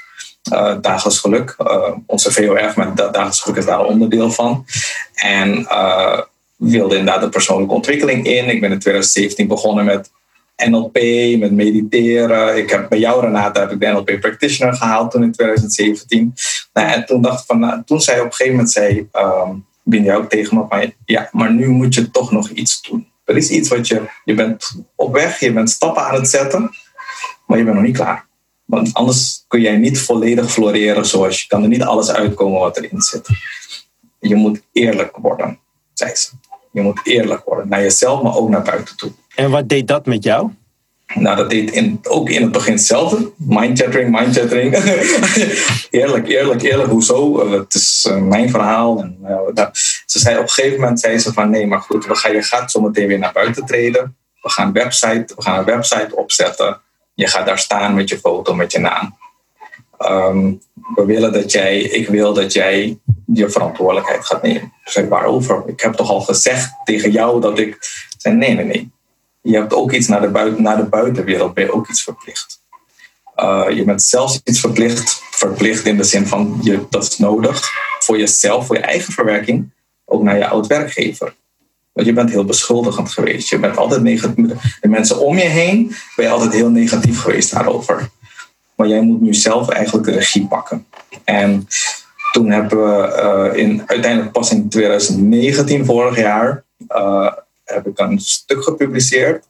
Uh, 0.53 0.75
dagelijks 0.81 1.19
geluk. 1.19 1.55
Uh, 1.61 1.91
onze 2.05 2.31
VOF 2.31 2.75
met 2.75 2.97
dagelijks 2.97 3.41
geluk 3.41 3.57
is 3.57 3.65
daar 3.65 3.79
een 3.79 3.85
onderdeel 3.85 4.31
van. 4.31 4.65
En 5.13 5.59
uh, 5.59 6.19
wilde 6.55 6.97
inderdaad 6.97 7.21
de 7.21 7.29
persoonlijke 7.29 7.73
ontwikkeling 7.73 8.25
in. 8.25 8.49
Ik 8.49 8.61
ben 8.61 8.71
in 8.71 8.79
2017 8.79 9.47
begonnen 9.47 9.85
met 9.85 10.11
NLP, 10.55 10.99
met 11.39 11.51
mediteren. 11.51 12.57
Ik 12.57 12.69
heb 12.69 12.89
bij 12.89 12.99
jou, 12.99 13.21
Renata, 13.21 13.59
heb 13.59 13.71
ik 13.71 13.79
de 13.79 13.87
NLP 13.87 14.19
Practitioner 14.19 14.73
gehaald 14.73 15.11
toen 15.11 15.23
in 15.23 15.31
2017. 15.31 16.33
Nou, 16.73 16.87
en 16.87 17.05
toen 17.05 17.21
dacht 17.21 17.45
van, 17.45 17.59
nou, 17.59 17.81
toen 17.85 18.01
zei 18.01 18.19
op 18.19 18.25
een 18.25 18.31
gegeven 18.31 18.53
moment, 18.53 18.71
zei 18.71 19.09
um, 19.13 19.65
jou 20.03 20.23
ook 20.23 20.29
tegen 20.29 20.57
me 20.57 20.65
van, 20.69 20.93
ja, 21.05 21.29
maar 21.31 21.53
nu 21.53 21.67
moet 21.67 21.93
je 21.93 22.11
toch 22.11 22.31
nog 22.31 22.49
iets 22.49 22.81
doen. 22.81 23.07
Er 23.25 23.37
is 23.37 23.49
iets 23.49 23.69
wat 23.69 23.87
je, 23.87 24.01
je 24.25 24.33
bent 24.33 24.83
op 24.95 25.13
weg, 25.13 25.39
je 25.39 25.53
bent 25.53 25.69
stappen 25.69 26.03
aan 26.03 26.15
het 26.15 26.29
zetten, 26.29 26.69
maar 27.47 27.57
je 27.57 27.63
bent 27.63 27.75
nog 27.75 27.85
niet 27.85 27.95
klaar. 27.95 28.27
Want 28.65 28.93
anders 28.93 29.45
kun 29.47 29.61
jij 29.61 29.77
niet 29.77 29.99
volledig 29.99 30.51
floreren 30.51 31.05
zoals 31.05 31.41
je 31.41 31.47
kan 31.47 31.61
er 31.61 31.67
niet 31.67 31.83
alles 31.83 32.11
uitkomen 32.11 32.59
wat 32.59 32.77
erin 32.77 33.01
zit. 33.01 33.29
Je 34.19 34.35
moet 34.35 34.61
eerlijk 34.71 35.17
worden, 35.17 35.59
zei 35.93 36.15
ze. 36.15 36.29
Je 36.75 36.81
moet 36.81 36.99
eerlijk 37.03 37.43
worden 37.45 37.69
naar 37.69 37.81
jezelf, 37.81 38.21
maar 38.21 38.35
ook 38.35 38.49
naar 38.49 38.61
buiten 38.61 38.97
toe. 38.97 39.11
En 39.35 39.49
wat 39.49 39.69
deed 39.69 39.87
dat 39.87 40.05
met 40.05 40.23
jou? 40.23 40.49
Nou, 41.13 41.35
dat 41.35 41.49
deed 41.49 41.71
in, 41.71 41.99
ook 42.03 42.29
in 42.29 42.41
het 42.41 42.51
begin 42.51 42.73
hetzelfde. 42.73 43.31
Mindchattering, 43.37 44.19
mindchattering. 44.19 44.73
eerlijk, 46.01 46.27
eerlijk, 46.27 46.61
eerlijk, 46.61 46.89
hoezo? 46.89 47.45
Uh, 47.45 47.51
het 47.51 47.73
is 47.73 48.07
uh, 48.09 48.17
mijn 48.17 48.49
verhaal. 48.49 48.99
En, 48.99 49.17
uh, 49.23 49.65
ze 50.05 50.19
zei 50.19 50.35
op 50.35 50.41
een 50.41 50.49
gegeven 50.49 50.79
moment 50.79 50.99
zei 50.99 51.17
ze 51.17 51.33
van 51.33 51.49
nee, 51.49 51.67
maar 51.67 51.81
goed, 51.81 52.05
we 52.05 52.15
gaan, 52.15 52.31
je 52.33 52.41
gaat 52.41 52.71
zometeen 52.71 53.07
weer 53.07 53.19
naar 53.19 53.33
buiten 53.33 53.65
treden. 53.65 54.15
We 54.41 54.49
gaan, 54.49 54.71
website, 54.71 55.33
we 55.35 55.41
gaan 55.41 55.59
een 55.59 55.65
website 55.65 56.15
opzetten. 56.15 56.81
Je 57.13 57.27
gaat 57.27 57.45
daar 57.45 57.59
staan 57.59 57.95
met 57.95 58.09
je 58.09 58.17
foto, 58.17 58.55
met 58.55 58.71
je 58.71 58.79
naam. 58.79 59.17
Um, 59.99 60.61
we 60.95 61.05
willen 61.05 61.33
dat 61.33 61.51
jij, 61.51 61.79
ik 61.79 62.07
wil 62.07 62.33
dat 62.33 62.53
jij 62.53 62.99
je 63.25 63.49
verantwoordelijkheid 63.49 64.25
gaat 64.25 64.41
nemen. 64.41 64.73
Ik 64.83 64.91
zei, 64.91 65.07
waarover? 65.07 65.63
Ik 65.65 65.81
heb 65.81 65.93
toch 65.93 66.09
al 66.09 66.21
gezegd 66.21 66.71
tegen 66.83 67.11
jou 67.11 67.41
dat 67.41 67.59
ik... 67.59 67.77
zei, 68.17 68.35
nee, 68.35 68.53
nee, 68.53 68.65
nee 68.65 68.93
je 69.45 69.57
hebt 69.57 69.73
ook 69.73 69.91
iets 69.91 70.07
naar 70.07 70.21
de, 70.21 70.27
buiten, 70.27 70.63
naar 70.63 70.77
de 70.77 70.83
buitenwereld, 70.83 71.53
ben 71.53 71.65
je 71.65 71.73
ook 71.73 71.89
iets 71.89 72.03
verplicht. 72.03 72.59
Uh, 73.35 73.65
je 73.69 73.83
bent 73.83 74.03
zelfs 74.03 74.41
iets 74.43 74.59
verplicht, 74.59 75.21
verplicht 75.31 75.85
in 75.85 75.97
de 75.97 76.03
zin 76.03 76.27
van 76.27 76.59
je, 76.61 76.85
dat 76.89 77.03
is 77.03 77.17
nodig 77.17 77.69
voor 77.99 78.17
jezelf, 78.17 78.65
voor 78.65 78.75
je 78.75 78.81
eigen 78.81 79.13
verwerking, 79.13 79.69
ook 80.05 80.23
naar 80.23 80.37
je 80.37 80.47
oud-werkgever. 80.47 81.35
Want 81.93 82.07
je 82.07 82.13
bent 82.13 82.29
heel 82.29 82.45
beschuldigend 82.45 83.11
geweest. 83.11 83.49
Je 83.49 83.59
bent 83.59 83.77
altijd 83.77 84.01
negatief. 84.01 84.77
De 84.81 84.87
mensen 84.87 85.19
om 85.19 85.37
je 85.37 85.43
heen 85.43 85.95
ben 86.15 86.25
je 86.25 86.31
altijd 86.31 86.53
heel 86.53 86.69
negatief 86.69 87.21
geweest 87.21 87.51
daarover. 87.51 88.09
Maar 88.75 88.87
jij 88.87 89.01
moet 89.01 89.21
nu 89.21 89.33
zelf 89.33 89.69
eigenlijk 89.69 90.05
de 90.05 90.11
regie 90.11 90.47
pakken. 90.47 90.85
En 91.23 91.67
toen 92.31 92.51
hebben 92.51 92.77
we 92.77 93.21
uh, 93.53 93.59
in, 93.59 93.83
uiteindelijk 93.85 94.31
pas 94.31 94.51
in 94.51 94.69
2019, 94.69 95.85
vorig 95.85 96.17
jaar, 96.17 96.63
uh, 96.95 97.31
heb 97.63 97.87
ik 97.87 97.99
een 97.99 98.19
stuk 98.19 98.63
gepubliceerd. 98.63 99.45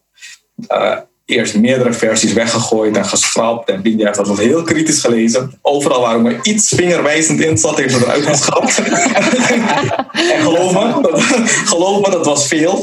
Eerst 1.26 1.56
meerdere 1.56 1.94
versies 1.94 2.34
weggegooid 2.34 2.98
en 2.98 3.06
geschrapt. 3.06 3.70
En 3.70 3.82
Bindia 3.82 4.06
heeft 4.06 4.26
dat 4.26 4.38
heel 4.38 4.64
kritisch 4.64 5.00
gelezen. 5.00 5.60
Overal 5.62 6.02
waar 6.02 6.22
maar 6.22 6.40
iets 6.42 6.68
vingerwijzend 6.76 7.40
in 7.40 7.58
zat, 7.58 7.78
heeft 7.78 7.94
ze 7.94 8.00
eruit 8.00 8.26
geschrapt. 8.26 8.78
en 10.34 10.42
geloof 10.42 10.74
me, 10.74 11.02
dat, 11.02 11.22
geloof 11.66 12.06
me, 12.06 12.12
dat 12.12 12.26
was 12.26 12.48
veel. 12.48 12.80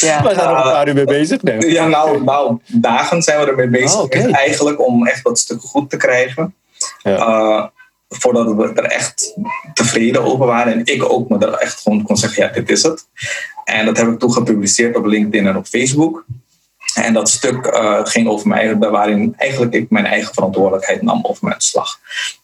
Ja. 0.00 0.22
We 0.22 0.34
zijn 0.34 0.48
er 0.48 0.56
een 0.56 0.62
paar 0.62 0.88
uur 0.88 0.94
mee 0.94 1.04
bezig. 1.04 1.42
Nee. 1.42 1.70
Ja, 1.70 1.86
nou, 1.86 2.24
nou, 2.24 2.58
dagen 2.66 3.22
zijn 3.22 3.40
we 3.40 3.46
ermee 3.46 3.68
bezig. 3.68 3.98
Oh, 3.98 4.02
okay. 4.02 4.30
Eigenlijk 4.30 4.86
om 4.86 5.06
echt 5.06 5.24
dat 5.24 5.38
stuk 5.38 5.60
goed 5.60 5.90
te 5.90 5.96
krijgen. 5.96 6.54
Ja. 7.02 7.16
Uh, 7.16 7.66
voordat 8.08 8.54
we 8.54 8.72
er 8.74 8.84
echt 8.84 9.34
tevreden 9.74 10.24
over 10.24 10.46
waren. 10.46 10.72
En 10.72 10.80
ik 10.84 11.12
ook 11.12 11.28
me 11.28 11.38
er 11.38 11.52
echt 11.52 11.80
gewoon 11.80 12.02
kon 12.02 12.16
zeggen, 12.16 12.42
ja, 12.42 12.52
dit 12.52 12.70
is 12.70 12.82
het. 12.82 13.06
En 13.64 13.86
dat 13.86 13.96
heb 13.96 14.08
ik 14.08 14.18
toen 14.18 14.32
gepubliceerd 14.32 14.96
op 14.96 15.04
LinkedIn 15.04 15.46
en 15.46 15.56
op 15.56 15.66
Facebook. 15.66 16.24
En 16.94 17.12
dat 17.12 17.28
stuk 17.28 17.66
uh, 17.66 18.00
ging 18.02 18.28
over 18.28 18.48
mij, 18.48 18.76
waarin 18.76 19.34
eigenlijk 19.36 19.72
ik 19.72 19.90
mijn 19.90 20.06
eigen 20.06 20.34
verantwoordelijkheid 20.34 21.02
nam 21.02 21.20
over 21.22 21.46
mijn 21.46 21.60
slag. 21.60 21.98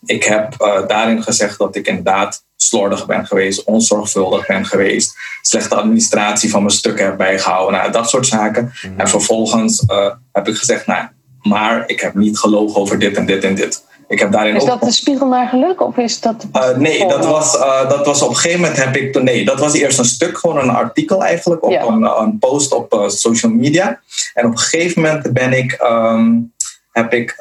Ik 0.04 0.24
heb 0.24 0.54
uh, 0.58 0.86
daarin 0.86 1.22
gezegd 1.22 1.58
dat 1.58 1.76
ik 1.76 1.86
inderdaad 1.86 2.44
slordig 2.56 3.06
ben 3.06 3.26
geweest, 3.26 3.64
onzorgvuldig 3.64 4.46
ben 4.46 4.66
geweest, 4.66 5.16
slechte 5.42 5.74
administratie 5.74 6.50
van 6.50 6.62
mijn 6.62 6.74
stukken 6.74 7.04
heb 7.04 7.16
bijgehouden, 7.16 7.80
nou, 7.80 7.92
dat 7.92 8.08
soort 8.08 8.26
zaken. 8.26 8.72
Mm. 8.82 9.00
En 9.00 9.08
vervolgens 9.08 9.84
uh, 9.90 10.10
heb 10.32 10.48
ik 10.48 10.56
gezegd, 10.56 10.86
nou, 10.86 11.06
maar 11.42 11.88
ik 11.88 12.00
heb 12.00 12.14
niet 12.14 12.38
gelogen 12.38 12.80
over 12.80 12.98
dit 12.98 13.16
en 13.16 13.26
dit 13.26 13.44
en 13.44 13.54
dit. 13.54 13.84
Ik 14.08 14.18
heb 14.18 14.32
daarin 14.32 14.56
is 14.56 14.64
dat 14.64 14.80
de 14.80 14.92
spiegel 14.92 15.26
naar 15.26 15.48
geluk 15.48 15.80
of 15.80 15.96
is 15.96 16.20
dat... 16.20 16.46
Uh, 16.52 16.76
nee, 16.76 17.08
dat 17.08 17.24
was, 17.24 17.56
uh, 17.56 17.88
dat 17.88 18.06
was 18.06 18.22
op 18.22 18.28
een 18.28 18.36
gegeven 18.36 18.60
moment 18.60 18.84
heb 18.84 18.96
ik... 18.96 19.22
Nee, 19.22 19.44
dat 19.44 19.60
was 19.60 19.74
eerst 19.74 19.98
een 19.98 20.04
stuk, 20.04 20.38
gewoon 20.38 20.58
een 20.58 20.70
artikel 20.70 21.24
eigenlijk, 21.24 21.64
op 21.64 21.70
ja. 21.70 21.82
een, 21.82 22.02
een, 22.02 22.38
post 22.38 22.72
op 22.72 22.94
uh, 22.94 23.08
social 23.08 23.52
media. 23.52 24.00
En 24.34 24.46
op 24.46 24.52
een 24.52 24.58
gegeven 24.58 25.02
moment 25.02 25.32
ben 25.32 25.52
ik... 25.52 25.78
Um, 25.82 26.54
heb 26.92 27.12
ik 27.12 27.36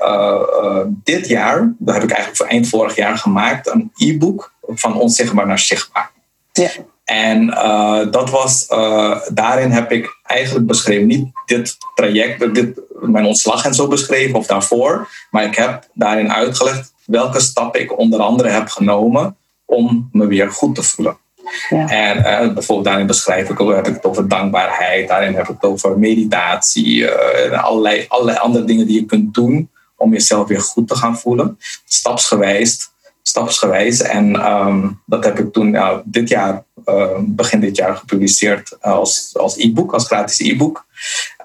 dit 1.04 1.28
jaar, 1.28 1.74
dat 1.78 1.94
heb 1.94 2.04
ik 2.04 2.10
eigenlijk 2.10 2.38
voor 2.38 2.48
eind 2.48 2.70
vorig 2.70 2.96
jaar 2.96 3.18
gemaakt, 3.18 3.68
een 3.68 3.92
e-book 3.96 4.54
van 4.68 5.00
onzichtbaar 5.00 5.48
naar 5.48 5.60
zichtbaar. 5.60 6.12
Ja. 6.52 6.70
En 7.06 7.44
uh, 7.44 8.02
dat 8.12 8.30
was, 8.30 8.68
uh, 8.70 9.20
daarin 9.34 9.72
heb 9.72 9.92
ik 9.92 10.18
eigenlijk 10.24 10.68
beschreven, 10.68 11.08
niet 11.08 11.28
dit 11.46 11.78
traject, 11.96 12.56
dit, 12.56 12.82
mijn 13.00 13.26
ontslag 13.26 13.66
en 13.66 13.74
zo 13.74 13.88
beschreven 13.88 14.36
of 14.36 14.46
daarvoor, 14.46 15.08
maar 15.32 15.44
ik 15.44 15.56
heb 15.56 15.88
daarin 15.94 16.32
uitgelegd 16.32 16.94
welke 17.06 17.40
stappen 17.40 17.82
ik 17.82 17.98
onder 17.98 18.20
andere 18.20 18.50
heb 18.50 18.68
genomen 18.68 19.38
om 19.66 20.10
me 20.12 20.28
weer 20.28 20.52
goed 20.52 20.76
te 20.76 20.84
voelen. 20.84 21.18
Ja. 21.70 21.88
En 21.88 22.18
uh, 22.18 22.54
bijvoorbeeld 22.54 22.88
daarin 22.88 23.08
beschrijf 23.08 23.50
ik 23.50 23.58
heb 23.58 23.88
ik 23.88 23.94
het 23.94 24.06
over 24.06 24.28
dankbaarheid, 24.28 25.08
daarin 25.08 25.36
heb 25.36 25.44
ik 25.44 25.56
het 25.62 25.64
over 25.64 26.00
meditatie, 26.00 27.12
en 27.12 27.64
allerlei, 27.64 28.06
allerlei 28.08 28.38
andere 28.38 28.66
dingen 28.66 28.88
die 28.88 29.00
je 29.00 29.06
kunt 29.06 29.34
doen 29.34 29.70
om 29.98 30.12
jezelf 30.12 30.48
weer 30.48 30.62
goed 30.62 30.88
te 30.88 30.96
gaan 30.96 31.18
voelen. 31.18 31.58
Stapsgewijs 31.86 32.94
stapsgewijs. 33.28 34.02
En 34.02 34.52
um, 34.52 35.02
dat 35.06 35.24
heb 35.24 35.40
ik 35.40 35.54
toen 35.54 35.78
dit 36.06 36.30
jaar, 36.30 36.64
begin 37.22 37.60
dit 37.60 37.76
jaar, 37.76 37.96
gepubliceerd 37.96 38.78
als, 38.82 39.30
als 39.34 39.58
e-book, 39.58 39.94
als 39.94 40.06
gratis 40.06 40.40
e-book. 40.40 40.86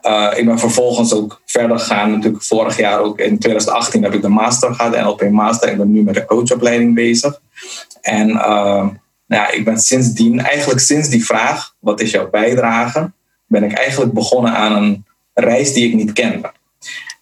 Uh, 0.03 0.33
ik 0.37 0.47
ben 0.47 0.59
vervolgens 0.59 1.13
ook 1.13 1.41
verder 1.45 1.79
gegaan. 1.79 2.11
Natuurlijk 2.11 2.43
vorig 2.43 2.77
jaar 2.77 3.01
ook 3.01 3.19
in 3.19 3.39
2018 3.39 4.03
heb 4.03 4.15
ik 4.15 4.23
de 4.23 4.29
master 4.29 4.75
gehad, 4.75 4.97
NLP 4.97 5.31
master. 5.31 5.71
Ik 5.71 5.77
ben 5.77 5.93
nu 5.93 6.03
met 6.03 6.15
de 6.15 6.25
coachopleiding 6.25 6.95
bezig. 6.95 7.41
En 8.01 8.29
uh, 8.29 8.89
nou 9.27 9.43
ja, 9.43 9.51
ik 9.51 9.65
ben 9.65 9.79
sindsdien, 9.79 10.41
eigenlijk 10.41 10.81
sinds 10.81 11.09
die 11.09 11.25
vraag, 11.25 11.75
wat 11.79 12.01
is 12.01 12.11
jouw 12.11 12.31
bijdrage, 12.31 13.13
ben 13.47 13.65
ik 13.65 13.73
eigenlijk 13.73 14.13
begonnen 14.13 14.53
aan 14.53 14.83
een 14.83 15.05
reis 15.35 15.73
die 15.73 15.89
ik 15.89 15.95
niet 15.95 16.13
kende. 16.13 16.53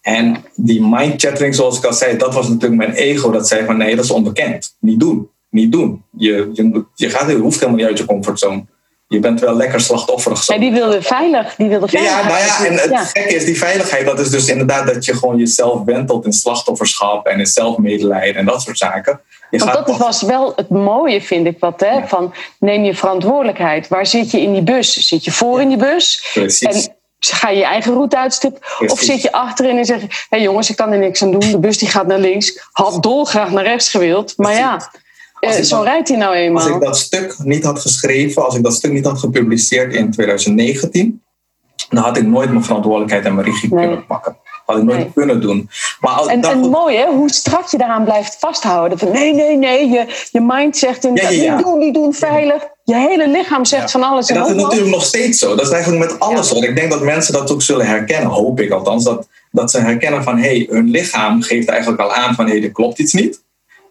En 0.01 0.43
die 0.55 0.81
mind 0.85 1.21
chattering, 1.21 1.55
zoals 1.55 1.77
ik 1.77 1.85
al 1.85 1.93
zei, 1.93 2.17
dat 2.17 2.33
was 2.33 2.47
natuurlijk 2.47 2.81
mijn 2.81 2.93
ego. 2.93 3.31
Dat 3.31 3.47
zei 3.47 3.65
van 3.65 3.77
nee, 3.77 3.95
dat 3.95 4.05
is 4.05 4.11
onbekend. 4.11 4.75
Niet 4.79 4.99
doen. 4.99 5.29
Niet 5.49 5.71
doen. 5.71 6.03
Je, 6.17 6.49
je, 6.53 6.85
je, 6.95 7.09
gaat, 7.09 7.29
je 7.29 7.35
hoeft 7.35 7.59
helemaal 7.59 7.79
niet 7.79 7.87
uit 7.87 7.97
je 7.97 8.05
comfortzone. 8.05 8.65
Je 9.07 9.19
bent 9.19 9.39
wel 9.39 9.55
lekker 9.55 9.79
slachtofferig. 9.79 10.47
Ja, 10.47 10.57
die 10.57 10.71
wilde 10.71 11.01
veilig. 11.01 11.55
Die 11.55 11.67
wilde 11.67 11.87
veilig. 11.87 12.11
Ja, 12.11 12.27
nou 12.27 12.39
ja, 12.39 12.65
en 12.65 12.73
het 12.73 12.89
ja. 12.89 13.03
gekke 13.03 13.35
is, 13.35 13.45
die 13.45 13.57
veiligheid, 13.57 14.05
dat 14.05 14.19
is 14.19 14.29
dus 14.29 14.47
inderdaad 14.47 14.87
dat 14.93 15.05
je 15.05 15.13
gewoon 15.13 15.37
jezelf 15.37 15.83
wentelt 15.83 16.25
in 16.25 16.33
slachtofferschap 16.33 17.25
en 17.25 17.39
in 17.39 17.45
zelfmedelijden 17.45 18.35
en 18.35 18.45
dat 18.45 18.61
soort 18.61 18.77
zaken. 18.77 19.21
Je 19.49 19.57
Want 19.57 19.73
dat 19.73 19.97
was 19.97 20.21
wel 20.21 20.53
het 20.55 20.69
mooie, 20.69 21.21
vind 21.21 21.47
ik, 21.47 21.59
wat, 21.59 21.79
hè, 21.79 21.91
ja. 21.91 22.07
van 22.07 22.33
neem 22.59 22.83
je 22.83 22.95
verantwoordelijkheid. 22.95 23.87
Waar 23.87 24.05
zit 24.05 24.31
je 24.31 24.41
in 24.41 24.53
die 24.53 24.63
bus? 24.63 25.07
Zit 25.07 25.25
je 25.25 25.31
voor 25.31 25.61
in 25.61 25.67
die 25.67 25.77
bus? 25.77 26.29
Precies. 26.33 26.61
En 26.61 26.95
ga 27.19 27.49
je 27.49 27.57
je 27.57 27.65
eigen 27.65 27.93
route 27.93 28.17
uitstippen? 28.17 28.61
Of 28.87 28.99
zit 28.99 29.21
je 29.21 29.31
achterin 29.31 29.77
en 29.77 29.85
zeg 29.85 30.01
je... 30.01 30.07
hé 30.07 30.15
hey 30.29 30.41
jongens, 30.41 30.69
ik 30.69 30.75
kan 30.75 30.91
er 30.91 30.99
niks 30.99 31.23
aan 31.23 31.31
doen. 31.31 31.51
De 31.51 31.59
bus 31.59 31.77
die 31.77 31.89
gaat 31.89 32.07
naar 32.07 32.19
links. 32.19 32.67
Had 32.71 33.03
dolgraag 33.03 33.51
naar 33.51 33.63
rechts 33.63 33.89
gewild. 33.89 34.33
Maar 34.37 34.53
ja, 34.53 34.91
uh, 35.41 35.51
zo 35.51 35.75
dat, 35.75 35.85
rijdt 35.85 36.07
hij 36.07 36.17
nou 36.17 36.35
eenmaal. 36.35 36.63
Als 36.63 36.75
ik 36.75 36.81
dat 36.81 36.97
stuk 36.97 37.35
niet 37.43 37.63
had 37.63 37.79
geschreven... 37.79 38.45
als 38.45 38.55
ik 38.55 38.63
dat 38.63 38.73
stuk 38.73 38.91
niet 38.91 39.05
had 39.05 39.19
gepubliceerd 39.19 39.93
in 39.93 40.11
2019... 40.11 41.21
dan 41.89 42.03
had 42.03 42.17
ik 42.17 42.27
nooit 42.27 42.49
mijn 42.49 42.63
verantwoordelijkheid 42.63 43.25
en 43.25 43.35
mijn 43.35 43.47
regie 43.47 43.73
nee. 43.73 43.85
kunnen 43.85 44.05
pakken. 44.05 44.37
Had 44.65 44.77
ik 44.77 44.83
nooit 44.83 44.97
nee. 44.97 45.11
kunnen 45.15 45.41
doen. 45.41 45.69
Maar 45.99 46.11
als, 46.11 46.27
en, 46.27 46.41
en 46.41 46.59
mooi 46.59 46.97
hè, 46.97 47.05
hoe 47.05 47.31
strak 47.31 47.67
je 47.67 47.77
daaraan 47.77 48.03
blijft 48.03 48.35
vasthouden. 48.39 48.97
Van 48.97 49.11
nee, 49.11 49.33
nee, 49.33 49.57
nee, 49.57 49.89
je, 49.89 50.27
je 50.31 50.41
mind 50.41 50.77
zegt 50.77 51.05
in, 51.05 51.15
ja, 51.15 51.29
ja, 51.29 51.43
ja. 51.43 51.55
niet 51.55 51.65
doen, 51.65 51.79
niet 51.79 51.93
doen, 51.93 52.13
veilig. 52.13 52.67
Je 52.83 52.95
hele 52.95 53.27
lichaam 53.27 53.65
zegt 53.65 53.91
van 53.91 54.03
alles. 54.03 54.29
En 54.29 54.35
dat 54.35 54.49
is 54.49 54.55
natuurlijk 54.55 54.91
nog 54.91 55.03
steeds 55.03 55.39
zo. 55.39 55.55
Dat 55.55 55.65
is 55.65 55.71
eigenlijk 55.71 56.11
met 56.11 56.19
alles 56.19 56.47
zo. 56.47 56.55
Ik 56.55 56.75
denk 56.75 56.91
dat 56.91 57.01
mensen 57.01 57.33
dat 57.33 57.51
ook 57.51 57.61
zullen 57.61 57.85
herkennen, 57.85 58.29
hoop 58.29 58.59
ik 58.59 58.71
althans. 58.71 59.03
Dat, 59.03 59.27
dat 59.51 59.71
ze 59.71 59.79
herkennen 59.79 60.23
van, 60.23 60.37
hé, 60.37 60.57
hey, 60.57 60.67
hun 60.69 60.89
lichaam 60.89 61.41
geeft 61.41 61.67
eigenlijk 61.67 62.01
al 62.01 62.13
aan 62.13 62.35
van, 62.35 62.45
hé, 62.45 62.51
hey, 62.51 62.63
er 62.63 62.71
klopt 62.71 62.99
iets 62.99 63.13
niet. 63.13 63.41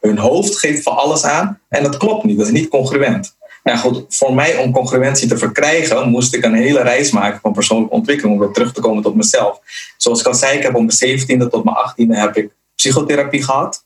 Hun 0.01 0.19
hoofd 0.19 0.59
geeft 0.59 0.83
van 0.83 0.97
alles 0.97 1.25
aan 1.25 1.61
en 1.69 1.83
dat 1.83 1.97
klopt 1.97 2.25
niet. 2.25 2.39
Dat 2.39 2.47
is 2.47 2.53
niet 2.53 2.69
congruent. 2.69 3.37
Nou 3.63 3.79
goed, 3.79 4.05
voor 4.09 4.35
mij 4.35 4.57
om 4.57 4.73
congruentie 4.73 5.29
te 5.29 5.39
verkrijgen, 5.39 6.09
moest 6.09 6.35
ik 6.35 6.45
een 6.45 6.55
hele 6.55 6.83
reis 6.83 7.11
maken 7.11 7.41
van 7.41 7.53
persoonlijke 7.53 7.95
ontwikkeling 7.95 8.35
om 8.35 8.41
weer 8.41 8.53
terug 8.53 8.73
te 8.73 8.81
komen 8.81 9.03
tot 9.03 9.15
mezelf. 9.15 9.61
Zoals 9.97 10.21
ik 10.21 10.27
al 10.27 10.35
zei, 10.35 10.57
ik 10.57 10.63
heb 10.63 10.75
om 10.75 10.87
mijn 10.87 11.21
17e 11.21 11.51
tot 11.51 11.65
mijn 11.65 11.77
18e 11.77 12.19
heb 12.19 12.37
ik 12.37 12.51
psychotherapie 12.75 13.43
gehad. 13.43 13.85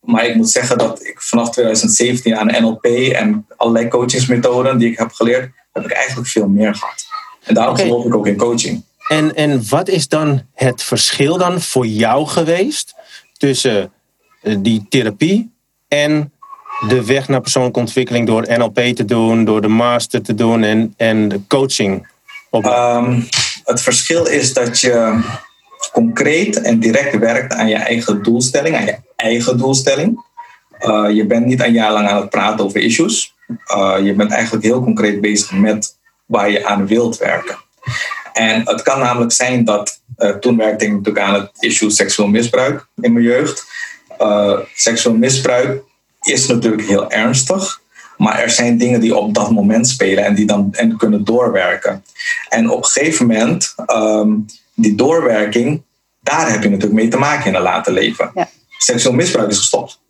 Maar 0.00 0.26
ik 0.26 0.34
moet 0.34 0.50
zeggen 0.50 0.78
dat 0.78 1.04
ik 1.04 1.20
vanaf 1.20 1.50
2017 1.50 2.36
aan 2.36 2.62
NLP 2.62 2.84
en 2.84 3.46
allerlei 3.56 3.88
coachingsmethoden 3.88 4.78
die 4.78 4.90
ik 4.90 4.98
heb 4.98 5.12
geleerd, 5.12 5.50
heb 5.72 5.84
ik 5.84 5.90
eigenlijk 5.90 6.28
veel 6.28 6.48
meer 6.48 6.74
gehad. 6.74 7.04
En 7.42 7.54
daarom 7.54 7.74
okay. 7.74 7.86
geloof 7.86 8.04
ik 8.04 8.14
ook 8.14 8.26
in 8.26 8.36
coaching. 8.36 8.84
En, 9.08 9.34
en 9.34 9.68
wat 9.68 9.88
is 9.88 10.08
dan 10.08 10.42
het 10.54 10.82
verschil 10.82 11.38
dan 11.38 11.60
voor 11.60 11.86
jou 11.86 12.26
geweest 12.26 12.94
tussen 13.36 13.92
die 14.58 14.86
therapie 14.88 15.52
en 15.88 16.32
de 16.88 17.04
weg 17.04 17.28
naar 17.28 17.40
persoonlijke 17.40 17.78
ontwikkeling 17.78 18.26
door 18.26 18.58
NLP 18.58 18.78
te 18.78 19.04
doen, 19.04 19.44
door 19.44 19.60
de 19.60 19.68
master 19.68 20.22
te 20.22 20.34
doen 20.34 20.62
en, 20.62 20.94
en 20.96 21.28
de 21.28 21.40
coaching? 21.48 22.06
Op... 22.50 22.64
Um, 22.64 23.28
het 23.64 23.82
verschil 23.82 24.26
is 24.26 24.52
dat 24.52 24.80
je 24.80 25.20
concreet 25.92 26.60
en 26.60 26.78
direct 26.78 27.18
werkt 27.18 27.52
aan 27.52 27.68
je 27.68 27.76
eigen 27.76 28.22
doelstelling, 28.22 28.76
aan 28.76 28.84
je 28.84 28.96
eigen 29.16 29.58
doelstelling. 29.58 30.24
Uh, 30.80 31.10
je 31.10 31.26
bent 31.26 31.46
niet 31.46 31.62
een 31.62 31.72
jaar 31.72 31.92
lang 31.92 32.08
aan 32.08 32.20
het 32.20 32.30
praten 32.30 32.64
over 32.64 32.80
issues. 32.80 33.34
Uh, 33.76 33.96
je 34.02 34.14
bent 34.14 34.30
eigenlijk 34.30 34.64
heel 34.64 34.82
concreet 34.82 35.20
bezig 35.20 35.52
met 35.52 35.96
waar 36.26 36.50
je 36.50 36.66
aan 36.66 36.86
wilt 36.86 37.18
werken. 37.18 37.56
En 38.32 38.60
het 38.64 38.82
kan 38.82 38.98
namelijk 38.98 39.32
zijn 39.32 39.64
dat, 39.64 40.00
toen 40.40 40.56
werkte 40.56 40.84
ik 40.84 40.90
natuurlijk 40.90 41.26
aan 41.26 41.34
het 41.34 41.50
issue 41.58 41.90
seksueel 41.90 42.28
misbruik 42.28 42.86
in 43.00 43.12
mijn 43.12 43.24
jeugd. 43.24 43.66
Uh, 44.20 44.58
seksueel 44.74 45.16
misbruik 45.16 45.82
is 46.22 46.46
natuurlijk 46.46 46.86
heel 46.86 47.10
ernstig. 47.10 47.82
Maar 48.16 48.38
er 48.38 48.50
zijn 48.50 48.78
dingen 48.78 49.00
die 49.00 49.16
op 49.16 49.34
dat 49.34 49.50
moment 49.50 49.88
spelen 49.88 50.24
en 50.24 50.34
die 50.34 50.46
dan 50.46 50.68
en 50.72 50.96
kunnen 50.96 51.24
doorwerken. 51.24 52.04
En 52.48 52.70
op 52.70 52.78
een 52.78 52.84
gegeven 52.84 53.26
moment, 53.26 53.74
um, 53.86 54.46
die 54.74 54.94
doorwerking, 54.94 55.82
daar 56.20 56.50
heb 56.50 56.62
je 56.62 56.68
natuurlijk 56.68 57.00
mee 57.00 57.08
te 57.08 57.16
maken 57.16 57.46
in 57.46 57.54
het 57.54 57.62
later 57.62 57.92
leven. 57.92 58.30
Ja. 58.34 58.48
Seksueel 58.78 59.14
misbruik 59.14 59.50
is 59.50 59.58
gestopt. 59.58 60.00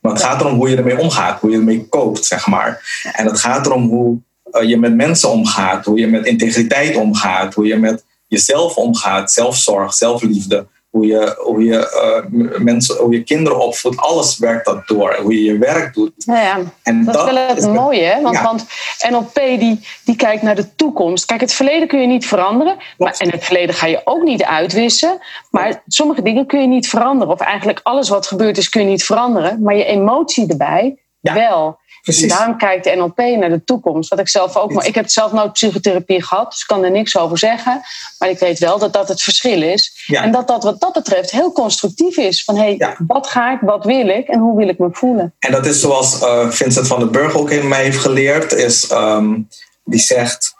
Maar 0.00 0.12
het 0.12 0.22
gaat 0.22 0.40
erom 0.40 0.54
hoe 0.54 0.68
je 0.68 0.76
ermee 0.76 0.98
omgaat, 0.98 1.40
hoe 1.40 1.50
je 1.50 1.56
ermee 1.56 1.88
koopt, 1.88 2.24
zeg 2.24 2.46
maar. 2.46 3.00
En 3.12 3.26
het 3.26 3.40
gaat 3.40 3.66
erom 3.66 3.88
hoe 3.88 4.18
uh, 4.52 4.68
je 4.68 4.76
met 4.76 4.94
mensen 4.94 5.30
omgaat, 5.30 5.84
hoe 5.84 5.98
je 5.98 6.06
met 6.06 6.26
integriteit 6.26 6.96
omgaat, 6.96 7.54
hoe 7.54 7.66
je 7.66 7.76
met 7.76 8.04
jezelf 8.26 8.76
omgaat, 8.76 9.32
zelfzorg, 9.32 9.94
zelfliefde 9.94 10.66
hoe 10.96 11.06
je, 11.06 11.36
hoe 11.38 11.64
je, 11.64 12.24
uh, 12.32 12.58
mensen, 12.58 12.96
hoe 12.96 13.12
je 13.12 13.22
kinderen 13.22 13.58
opvoedt, 13.58 13.96
alles 13.96 14.38
werkt 14.38 14.64
dat 14.64 14.86
door. 14.86 15.18
Hoe 15.22 15.34
je 15.34 15.52
je 15.52 15.58
werk 15.58 15.94
doet. 15.94 16.26
Nou 16.26 16.40
ja, 16.40 16.58
en 16.82 17.04
dat, 17.04 17.14
dat 17.14 17.26
is 17.26 17.32
wel 17.32 17.46
het 17.46 17.72
mooie, 17.72 18.02
hè? 18.02 18.20
Want, 18.20 18.40
want 18.40 18.66
NLP 19.10 19.34
die, 19.34 19.80
die 20.04 20.16
kijkt 20.16 20.42
naar 20.42 20.54
de 20.54 20.74
toekomst. 20.74 21.24
Kijk, 21.24 21.40
het 21.40 21.52
verleden 21.52 21.88
kun 21.88 22.00
je 22.00 22.06
niet 22.06 22.26
veranderen. 22.26 22.76
Maar, 22.98 23.14
en 23.18 23.30
het 23.30 23.44
verleden 23.44 23.74
ga 23.74 23.86
je 23.86 24.00
ook 24.04 24.22
niet 24.22 24.44
uitwissen. 24.44 25.18
Maar 25.50 25.82
sommige 25.86 26.22
dingen 26.22 26.46
kun 26.46 26.60
je 26.60 26.66
niet 26.66 26.88
veranderen. 26.88 27.34
Of 27.34 27.40
eigenlijk 27.40 27.80
alles 27.82 28.08
wat 28.08 28.26
gebeurd 28.26 28.58
is 28.58 28.68
kun 28.68 28.82
je 28.82 28.88
niet 28.88 29.04
veranderen. 29.04 29.62
Maar 29.62 29.76
je 29.76 29.84
emotie 29.84 30.48
erbij 30.48 30.98
wel. 31.20 31.78
Precies. 32.06 32.28
daarom 32.28 32.58
kijkt 32.58 32.84
de 32.84 32.94
NLP 32.96 33.16
naar 33.16 33.48
de 33.48 33.64
toekomst. 33.64 34.10
Wat 34.10 34.18
ik 34.18 34.28
zelf 34.28 34.56
ook, 34.56 34.72
maar 34.72 34.86
ik 34.86 34.94
heb 34.94 35.08
zelf 35.08 35.32
nooit 35.32 35.52
psychotherapie 35.52 36.22
gehad, 36.22 36.50
dus 36.50 36.60
ik 36.60 36.66
kan 36.66 36.84
er 36.84 36.90
niks 36.90 37.16
over 37.16 37.38
zeggen. 37.38 37.80
Maar 38.18 38.28
ik 38.28 38.38
weet 38.38 38.58
wel 38.58 38.78
dat 38.78 38.92
dat 38.92 39.08
het 39.08 39.22
verschil 39.22 39.62
is. 39.62 40.06
En 40.06 40.32
dat 40.32 40.48
dat 40.48 40.64
wat 40.64 40.80
dat 40.80 40.92
betreft 40.92 41.30
heel 41.30 41.52
constructief 41.52 42.16
is. 42.16 42.44
Van 42.44 42.56
hé, 42.56 42.76
hey, 42.76 42.96
wat 43.06 43.26
ga 43.26 43.52
ik, 43.52 43.58
wat 43.60 43.84
wil 43.84 44.08
ik 44.08 44.28
en 44.28 44.38
hoe 44.38 44.56
wil 44.56 44.68
ik 44.68 44.78
me 44.78 44.88
voelen? 44.92 45.34
En 45.38 45.52
dat 45.52 45.66
is 45.66 45.80
zoals 45.80 46.22
uh, 46.22 46.50
Vincent 46.50 46.86
van 46.86 46.98
den 46.98 47.10
Burg 47.10 47.36
ook 47.36 47.50
in 47.50 47.68
mij 47.68 47.82
heeft 47.82 47.98
geleerd, 47.98 48.52
is 48.52 48.90
um, 48.90 49.48
die 49.84 50.00
zegt 50.00 50.55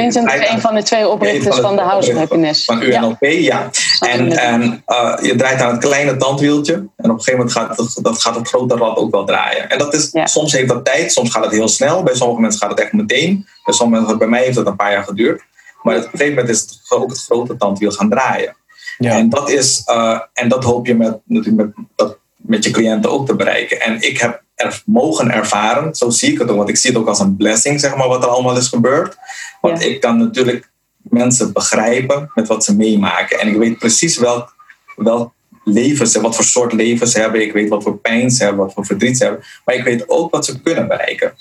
Vincent 0.00 0.32
is 0.32 0.50
een 0.50 0.60
van 0.60 0.74
de 0.74 0.82
twee 0.82 1.08
oprichters 1.08 1.58
van, 1.58 1.76
de 1.76 1.82
House 1.82 2.10
of 2.10 2.16
Happiness. 2.16 2.64
Van 2.64 2.82
UNLP, 2.82 3.18
ja. 3.20 3.70
En, 4.00 4.32
en 4.32 4.84
uh, 4.86 5.14
je 5.22 5.34
draait 5.36 5.60
aan 5.60 5.70
het 5.70 5.84
kleine 5.84 6.16
tandwieltje. 6.16 6.74
En 6.74 6.90
op 6.96 7.04
een 7.04 7.22
gegeven 7.22 7.32
moment 7.32 7.52
gaat 7.52 7.76
het, 7.76 7.98
dat 8.02 8.22
gaat 8.22 8.34
het 8.34 8.48
grote 8.48 8.74
rad 8.74 8.96
ook 8.96 9.10
wel 9.10 9.24
draaien. 9.24 9.70
En 9.70 9.78
dat 9.78 9.94
is, 9.94 10.10
soms 10.24 10.52
heeft 10.52 10.68
dat 10.68 10.84
tijd, 10.84 11.12
soms 11.12 11.30
gaat 11.30 11.44
het 11.44 11.52
heel 11.52 11.68
snel. 11.68 12.02
Bij 12.02 12.14
sommige 12.14 12.40
mensen 12.40 12.60
gaat 12.60 12.70
het 12.70 12.80
echt 12.80 12.92
meteen. 12.92 13.46
Bij, 13.64 13.74
sommige, 13.74 14.16
bij 14.16 14.28
mij 14.28 14.42
heeft 14.42 14.56
dat 14.56 14.66
een 14.66 14.76
paar 14.76 14.92
jaar 14.92 15.04
geduurd. 15.04 15.42
Maar 15.82 15.96
op 15.96 16.02
een 16.02 16.10
gegeven 16.10 16.34
moment 16.34 16.48
is 16.48 16.60
het 16.60 16.80
ook 16.88 17.10
het 17.10 17.20
grote 17.20 17.56
tandwiel 17.56 17.90
gaan 17.90 18.10
draaien. 18.10 18.56
Ja. 18.98 19.16
En, 19.16 19.28
dat 19.28 19.50
is, 19.50 19.82
uh, 19.86 20.20
en 20.32 20.48
dat 20.48 20.64
hoop 20.64 20.86
je 20.86 20.94
met, 20.94 21.18
natuurlijk 21.24 21.56
met, 21.56 21.86
dat, 21.96 22.18
met 22.36 22.64
je 22.64 22.70
cliënten 22.70 23.10
ook 23.10 23.26
te 23.26 23.34
bereiken. 23.34 23.80
En 23.80 24.00
ik 24.00 24.18
heb 24.18 24.42
er 24.58 24.82
mogen 24.86 25.30
ervaren. 25.30 25.94
Zo 25.94 26.10
zie 26.10 26.32
ik 26.32 26.38
het 26.38 26.50
ook, 26.50 26.56
want 26.56 26.68
ik 26.68 26.76
zie 26.76 26.90
het 26.90 26.98
ook 26.98 27.08
als 27.08 27.18
een 27.18 27.36
blessing, 27.36 27.80
zeg 27.80 27.96
maar, 27.96 28.08
wat 28.08 28.22
er 28.22 28.28
allemaal 28.28 28.56
is 28.56 28.68
gebeurd. 28.68 29.16
Want 29.60 29.82
ik 29.82 30.00
kan 30.00 30.18
natuurlijk 30.18 30.70
mensen 30.96 31.52
begrijpen 31.52 32.30
met 32.34 32.48
wat 32.48 32.64
ze 32.64 32.76
meemaken. 32.76 33.40
En 33.40 33.48
ik 33.48 33.56
weet 33.56 33.78
precies 33.78 34.18
welk, 34.18 34.54
welk 34.96 35.32
leven 35.64 36.06
ze, 36.06 36.20
wat 36.20 36.34
voor 36.34 36.44
soort 36.44 36.72
leven 36.72 37.08
ze 37.08 37.20
hebben. 37.20 37.42
Ik 37.42 37.52
weet 37.52 37.68
wat 37.68 37.82
voor 37.82 37.98
pijn 37.98 38.30
ze 38.30 38.44
hebben, 38.44 38.64
wat 38.64 38.74
voor 38.74 38.86
verdriet 38.86 39.16
ze 39.16 39.24
hebben. 39.24 39.44
Maar 39.64 39.74
ik 39.74 39.84
weet 39.84 40.08
ook 40.08 40.30
wat 40.30 40.44
ze 40.44 40.60
kunnen 40.60 40.88
bereiken. 40.88 41.34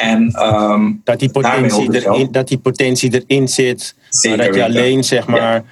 En, 0.00 0.34
um, 0.42 1.00
dat, 1.04 1.18
die 1.18 1.30
potentie 1.30 1.94
erin, 1.94 2.28
dat 2.30 2.48
die 2.48 2.58
potentie 2.58 3.24
erin 3.26 3.48
zit. 3.48 3.94
Zeker 4.08 4.46
dat 4.46 4.54
je 4.54 4.64
alleen 4.64 5.04
zeg 5.04 5.26
maar, 5.26 5.64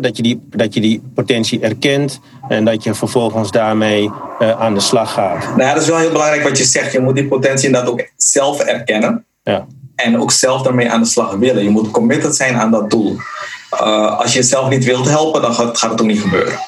dat, 0.00 0.16
je 0.16 0.22
die, 0.22 0.40
dat 0.50 0.74
je 0.74 0.80
die 0.80 1.02
potentie 1.14 1.60
erkent 1.60 2.20
en 2.48 2.64
dat 2.64 2.84
je 2.84 2.94
vervolgens 2.94 3.50
daarmee 3.50 4.10
uh, 4.40 4.60
aan 4.60 4.74
de 4.74 4.80
slag 4.80 5.12
gaat. 5.12 5.44
Nou 5.44 5.62
ja, 5.62 5.72
dat 5.72 5.82
is 5.82 5.88
wel 5.88 5.98
heel 5.98 6.12
belangrijk 6.12 6.42
wat 6.42 6.58
je 6.58 6.64
zegt. 6.64 6.92
Je 6.92 7.00
moet 7.00 7.14
die 7.14 7.26
potentie 7.26 7.66
inderdaad 7.66 7.90
ook 7.90 8.08
zelf 8.16 8.60
erkennen. 8.60 9.24
Ja. 9.42 9.66
En 9.94 10.20
ook 10.20 10.30
zelf 10.30 10.62
daarmee 10.62 10.90
aan 10.90 11.00
de 11.00 11.08
slag 11.08 11.34
willen. 11.34 11.62
Je 11.62 11.70
moet 11.70 11.90
committed 11.90 12.36
zijn 12.36 12.56
aan 12.56 12.70
dat 12.70 12.90
doel. 12.90 13.16
Uh, 13.74 14.18
als 14.18 14.32
je 14.32 14.38
jezelf 14.38 14.68
niet 14.68 14.84
wilt 14.84 15.08
helpen, 15.08 15.42
dan 15.42 15.54
gaat, 15.54 15.78
gaat 15.78 15.90
het 15.90 16.00
ook 16.00 16.06
niet 16.06 16.20
gebeuren. 16.20 16.58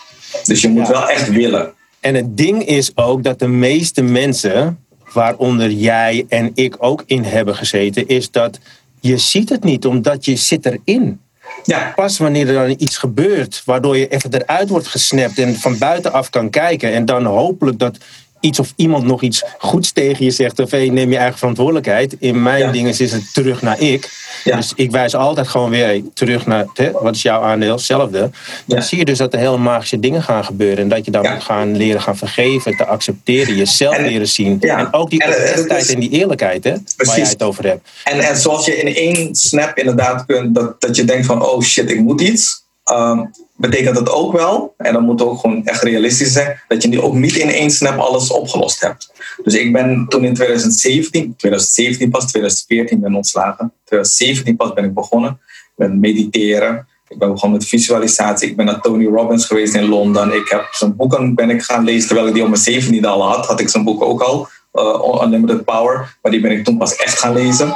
Dus 0.45 0.61
je 0.61 0.69
moet 0.69 0.89
wel 0.89 1.09
echt 1.09 1.31
willen. 1.31 1.73
En 2.01 2.15
het 2.15 2.37
ding 2.37 2.67
is 2.67 2.93
ook 2.95 3.23
dat 3.23 3.39
de 3.39 3.49
meeste 3.49 4.03
mensen 4.03 4.85
waaronder 5.13 5.71
jij 5.71 6.25
en 6.29 6.51
ik 6.55 6.77
ook 6.79 7.03
in 7.07 7.25
hebben 7.25 7.57
gezeten, 7.57 8.09
is 8.09 8.31
dat 8.31 8.59
je 9.01 9.19
ziet 9.19 9.49
het 9.49 9.65
niet, 9.65 9.87
omdat 9.87 10.25
je 10.25 10.37
zit 10.37 10.67
erin. 10.67 11.21
Ja. 11.65 11.93
Pas 11.95 12.19
wanneer 12.19 12.49
er 12.49 12.69
dan 12.69 12.75
iets 12.79 12.97
gebeurt, 12.97 13.63
waardoor 13.65 13.97
je 13.97 14.09
even 14.09 14.35
eruit 14.35 14.69
wordt 14.69 14.87
gesnapt 14.87 15.39
en 15.39 15.57
van 15.57 15.79
buitenaf 15.79 16.31
kan 16.31 16.51
kijken 16.51 16.93
en 16.93 17.05
dan 17.05 17.25
hopelijk 17.25 17.79
dat 17.79 17.99
iets 18.41 18.59
of 18.59 18.73
iemand 18.77 19.05
nog 19.05 19.23
iets 19.23 19.45
goeds 19.59 19.93
tegen 19.93 20.25
je 20.25 20.31
zegt 20.31 20.59
of 20.59 20.71
hey, 20.71 20.89
neem 20.89 21.11
je 21.11 21.17
eigen 21.17 21.39
verantwoordelijkheid. 21.39 22.17
In 22.19 22.43
mijn 22.43 22.73
dingen 22.73 22.99
is 22.99 23.13
het 23.13 23.35
terug 23.35 23.63
naar 23.63 23.81
ik. 23.81 24.19
Dus 24.45 24.73
ik 24.77 24.91
wijs 24.91 25.15
altijd 25.15 25.49
gewoon 25.49 25.71
weer 25.71 26.03
terug 26.15 26.47
naar 26.47 26.67
hè, 26.75 26.91
wat 26.91 27.15
is 27.15 27.23
jouw 27.23 27.43
aandeel, 27.43 27.73
hetzelfde. 27.73 28.31
Dan 28.67 28.83
zie 28.83 28.99
je 28.99 29.05
dus 29.05 29.19
dat 29.19 29.33
er 29.33 29.39
hele 29.39 29.59
magische 29.59 30.01
dingen 30.01 30.23
gaan 30.23 30.45
gebeuren 30.45 30.79
en 30.79 30.89
dat 30.89 31.05
je 31.05 31.11
dan 31.11 31.31
moet 31.31 31.43
gaan 31.43 31.77
leren 31.77 32.03
gaan 32.03 32.17
vergeven, 32.17 32.77
te 32.77 32.87
accepteren, 32.87 33.57
jezelf 33.57 33.99
leren 33.99 34.29
zien. 34.29 34.61
En 34.61 34.93
ook 34.93 35.11
die 35.11 35.25
oprechtheid 35.25 35.95
en 35.95 36.01
die 36.01 36.11
eerlijkheid 36.11 36.65
hè, 36.65 36.75
waar 36.97 37.17
jij 37.17 37.29
het 37.29 37.43
over 37.43 37.65
hebt. 37.65 37.89
En, 38.05 38.21
en 38.21 38.37
zoals 38.37 38.67
je 38.67 38.77
in 38.77 38.95
één 38.95 39.35
snap 39.35 39.79
inderdaad 39.79 40.27
kunt, 40.27 40.55
dat, 40.55 40.81
dat 40.81 40.97
je 40.97 41.05
denkt 41.05 41.27
van 41.27 41.43
oh 41.43 41.63
shit, 41.63 41.91
ik 41.91 42.01
moet 42.01 42.21
iets. 42.21 42.69
Um, 42.93 43.31
betekent 43.57 43.95
dat 43.95 44.11
ook 44.11 44.33
wel, 44.33 44.75
en 44.77 44.93
dan 44.93 45.05
moet 45.05 45.23
ook 45.23 45.41
gewoon 45.41 45.67
echt 45.67 45.83
realistisch 45.83 46.33
zijn, 46.33 46.61
dat 46.69 46.83
je 46.83 46.89
nu 46.89 47.01
ook 47.01 47.15
niet 47.15 47.37
in 47.37 47.49
één 47.49 47.71
snap 47.71 47.99
alles 47.99 48.31
opgelost 48.31 48.81
hebt. 48.81 49.13
Dus 49.43 49.55
ik 49.55 49.73
ben 49.73 50.07
toen 50.09 50.25
in 50.25 50.35
2017, 50.35 51.35
2017 51.37 52.11
pas, 52.11 52.27
2014 52.27 53.01
ben 53.01 53.15
ontslagen. 53.15 53.73
2017 53.85 54.57
pas 54.57 54.73
ben 54.73 54.85
ik 54.85 54.95
begonnen 54.95 55.41
met 55.77 55.95
mediteren. 55.95 56.87
Ik 57.09 57.19
ben 57.19 57.33
begonnen 57.33 57.59
met 57.59 57.69
visualisatie. 57.69 58.49
Ik 58.49 58.57
ben 58.57 58.67
naar 58.67 58.81
Tony 58.81 59.07
Robbins 59.07 59.47
geweest 59.47 59.75
in 59.75 59.89
Londen. 59.89 60.33
Ik 60.33 60.49
heb 60.49 60.69
zijn 60.71 60.97
boeken 60.97 61.35
ben 61.35 61.51
ik 61.51 61.63
gaan 61.63 61.85
lezen, 61.85 62.07
terwijl 62.07 62.29
ik 62.29 62.35
die 62.35 62.43
op 62.43 62.49
mijn 62.49 62.61
17 62.61 63.05
al 63.05 63.23
had. 63.23 63.47
Had 63.47 63.61
ik 63.61 63.69
zijn 63.69 63.85
boek 63.85 64.03
ook 64.03 64.21
al. 64.21 64.49
Uh, 64.75 65.23
Unlimited 65.23 65.65
Power, 65.65 66.17
maar 66.23 66.33
die 66.33 66.41
ben 66.41 66.51
ik 66.51 66.65
toen 66.65 66.79
pas 66.79 66.97
echt 66.97 67.19
gaan 67.19 67.33
lezen. 67.33 67.75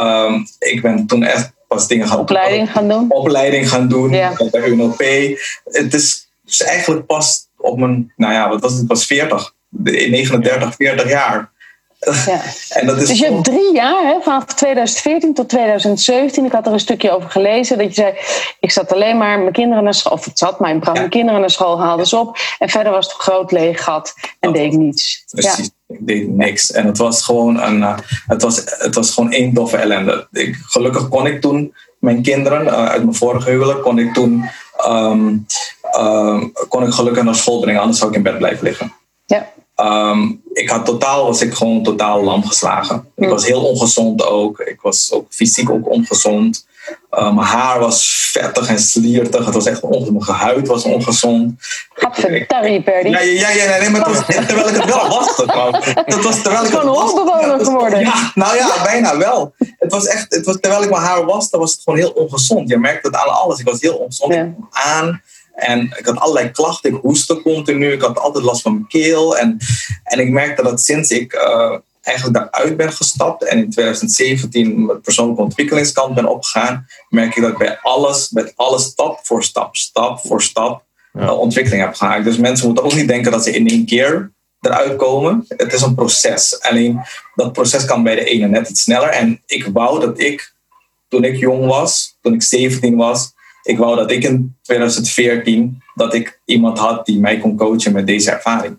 Um, 0.00 0.46
ik 0.58 0.82
ben 0.82 1.06
toen 1.06 1.22
echt 1.22 1.52
pas 1.74 1.88
dingen 1.88 2.08
gaan 2.08 2.18
opleiding 2.18 2.70
gaan 2.70 2.88
doen. 2.88 3.06
Opleiding 3.08 3.68
gaan 3.68 3.88
doen 3.88 4.10
ja. 4.10 4.32
bij 4.50 4.68
UNLP. 4.68 5.02
Het 5.64 5.94
is, 5.94 6.28
is 6.46 6.62
eigenlijk 6.62 7.06
pas 7.06 7.46
op 7.56 7.78
mijn, 7.78 8.12
nou 8.16 8.32
ja, 8.32 8.48
wat 8.48 8.60
was 8.60 8.72
het, 8.72 8.86
pas 8.86 9.06
40, 9.06 9.54
39, 9.68 10.74
40 10.74 11.08
jaar. 11.08 11.52
Ja. 12.26 12.40
en 12.78 12.86
dat 12.86 13.00
is 13.00 13.08
dus 13.08 13.18
je 13.18 13.24
hebt 13.24 13.44
drie 13.44 13.72
jaar, 13.72 14.04
hè, 14.04 14.20
vanaf 14.20 14.44
2014 14.44 15.34
tot 15.34 15.48
2017. 15.48 16.44
Ik 16.44 16.52
had 16.52 16.66
er 16.66 16.72
een 16.72 16.80
stukje 16.80 17.10
over 17.10 17.30
gelezen. 17.30 17.78
Dat 17.78 17.86
je 17.86 17.94
zei, 17.94 18.14
ik 18.60 18.70
zat 18.70 18.92
alleen 18.92 19.18
maar 19.18 19.38
mijn 19.38 19.52
kinderen 19.52 19.84
naar 19.84 19.94
school. 19.94 20.12
Of 20.12 20.24
het 20.24 20.38
zat 20.38 20.60
mijn, 20.60 20.82
mijn 20.92 21.08
kinderen 21.08 21.40
naar 21.40 21.50
school, 21.50 21.80
haalde 21.80 22.06
ze 22.06 22.16
op. 22.16 22.36
En 22.58 22.68
verder 22.68 22.92
was 22.92 23.04
het 23.04 23.14
een 23.14 23.20
groot 23.20 23.52
leeg 23.52 23.84
gat 23.84 24.14
en 24.40 24.52
deed 24.52 24.72
ik 24.72 24.78
niets. 24.78 25.24
Precies. 25.30 25.70
Ik 25.94 26.06
deed 26.06 26.28
niks. 26.28 26.72
En 26.72 26.86
het 26.86 26.98
was 26.98 27.22
gewoon, 27.22 27.62
een, 27.62 27.78
uh, 27.78 27.98
het 28.26 28.42
was, 28.42 28.62
het 28.64 28.94
was 28.94 29.10
gewoon 29.10 29.32
één 29.32 29.54
doffe 29.54 29.76
ellende. 29.76 30.26
Ik, 30.32 30.56
gelukkig 30.66 31.08
kon 31.08 31.26
ik 31.26 31.40
toen 31.40 31.74
mijn 31.98 32.22
kinderen 32.22 32.66
uh, 32.66 32.86
uit 32.86 33.02
mijn 33.02 33.14
vorige 33.14 33.50
huwelijk, 33.50 33.82
kon 33.82 33.98
ik 33.98 34.14
toen 34.14 34.44
um, 34.88 35.46
um, 35.98 36.52
kon 36.68 36.82
ik 36.82 36.92
gelukkig 36.92 37.24
naar 37.24 37.34
school 37.34 37.60
brengen. 37.60 37.80
Anders 37.80 37.98
zou 37.98 38.10
ik 38.10 38.16
in 38.16 38.22
bed 38.22 38.38
blijven 38.38 38.64
liggen. 38.64 38.92
Ja. 39.26 39.52
Um, 40.10 40.42
ik 40.52 40.68
had 40.68 40.84
totaal, 40.84 41.26
was 41.26 41.42
ik 41.42 41.54
gewoon 41.54 41.82
totaal 41.82 42.22
lam 42.22 42.44
geslagen. 42.44 43.08
Ik 43.16 43.28
was 43.28 43.46
heel 43.46 43.64
ongezond 43.64 44.26
ook. 44.26 44.58
Ik 44.60 44.80
was 44.80 45.12
ook 45.12 45.26
fysiek 45.30 45.70
ook 45.70 45.90
ongezond. 45.90 46.66
Uh, 47.10 47.34
mijn 47.34 47.46
haar 47.46 47.78
was 47.78 48.28
vettig 48.32 48.68
en 48.68 48.78
sliertig. 48.78 49.44
Het 49.44 49.54
was 49.54 49.66
echt 49.66 49.80
ongezond. 49.80 50.26
Mijn 50.26 50.38
huid 50.38 50.66
was 50.66 50.84
ongezond. 50.84 51.54
Gadverdarrie, 51.94 52.82
Perdy. 52.82 53.08
Ja, 53.08 53.20
ja, 53.20 53.50
ja, 53.50 53.78
nee, 53.78 53.90
maar 53.90 54.06
het 54.06 54.16
was, 54.16 54.26
terwijl 54.46 54.68
ik 54.68 54.74
het 54.74 54.84
wel 54.84 55.08
was. 55.08 55.36
Dat 55.36 56.22
was 56.22 56.42
terwijl 56.42 56.64
ik 56.64 56.72
het 56.72 56.82
was. 56.82 57.10
Gewoon 57.10 57.64
geworden. 57.64 58.00
Ja, 58.00 58.32
nou 58.34 58.56
ja, 58.56 58.82
bijna 58.82 59.18
wel. 59.18 59.54
Het 59.58 59.92
was 59.92 60.06
echt, 60.06 60.34
het 60.34 60.46
was, 60.46 60.56
terwijl 60.60 60.82
ik 60.82 60.90
mijn 60.90 61.02
haar 61.02 61.24
was, 61.24 61.50
dan 61.50 61.60
was 61.60 61.72
het 61.72 61.82
gewoon 61.82 61.98
heel 61.98 62.10
ongezond. 62.10 62.68
Je 62.68 62.78
merkte 62.78 63.06
het 63.06 63.16
aan 63.16 63.28
alles. 63.28 63.58
Ik 63.58 63.68
was 63.68 63.80
heel 63.80 63.96
ongezond. 63.96 64.34
Ja. 64.34 64.54
aan. 64.70 65.22
En 65.54 65.94
ik 65.98 66.06
had 66.06 66.18
allerlei 66.20 66.50
klachten. 66.50 66.94
Ik 66.94 67.00
hoestte 67.02 67.42
continu. 67.42 67.92
Ik 67.92 68.02
had 68.02 68.18
altijd 68.18 68.44
last 68.44 68.62
van 68.62 68.72
mijn 68.72 68.86
keel. 68.86 69.38
En, 69.38 69.58
en 70.04 70.18
ik 70.18 70.30
merkte 70.30 70.62
dat 70.62 70.80
sinds 70.80 71.10
ik 71.10 71.34
uh, 71.34 71.76
eigenlijk 72.04 72.36
daaruit 72.38 72.76
ben 72.76 72.92
gestapt 72.92 73.44
en 73.44 73.58
in 73.58 73.70
2017 73.70 74.84
met 74.84 75.02
persoonlijke 75.02 75.42
ontwikkelingskant 75.42 76.14
ben 76.14 76.26
opgegaan, 76.26 76.86
merk 77.08 77.36
ik 77.36 77.42
dat 77.42 77.50
ik 77.50 77.58
bij 77.58 77.78
alles, 77.82 78.28
bij 78.28 78.52
alles 78.56 78.84
stap 78.84 79.18
voor 79.22 79.44
stap, 79.44 79.76
stap 79.76 80.20
voor 80.20 80.42
stap 80.42 80.84
ja. 81.12 81.22
uh, 81.22 81.38
ontwikkeling 81.38 81.82
heb 81.82 81.94
gemaakt. 81.94 82.24
Dus 82.24 82.36
mensen 82.36 82.66
moeten 82.66 82.84
ook 82.84 82.94
niet 82.94 83.08
denken 83.08 83.32
dat 83.32 83.44
ze 83.44 83.50
in 83.50 83.68
één 83.68 83.86
keer 83.86 84.32
eruit 84.60 84.96
komen. 84.96 85.44
Het 85.48 85.72
is 85.72 85.82
een 85.82 85.94
proces. 85.94 86.60
Alleen 86.60 87.00
dat 87.34 87.52
proces 87.52 87.84
kan 87.84 88.02
bij 88.02 88.14
de 88.14 88.24
ene 88.24 88.48
net 88.48 88.68
iets 88.68 88.82
sneller. 88.82 89.08
En 89.08 89.42
ik 89.46 89.68
wou 89.72 90.00
dat 90.00 90.20
ik 90.20 90.52
toen 91.08 91.24
ik 91.24 91.36
jong 91.36 91.66
was, 91.66 92.16
toen 92.20 92.34
ik 92.34 92.42
17 92.42 92.96
was, 92.96 93.32
ik 93.62 93.78
wou 93.78 93.96
dat 93.96 94.10
ik 94.10 94.22
in 94.24 94.56
2014 94.62 95.82
dat 95.94 96.14
ik 96.14 96.40
iemand 96.44 96.78
had 96.78 97.06
die 97.06 97.18
mij 97.18 97.38
kon 97.38 97.56
coachen 97.56 97.92
met 97.92 98.06
deze 98.06 98.30
ervaring. 98.30 98.76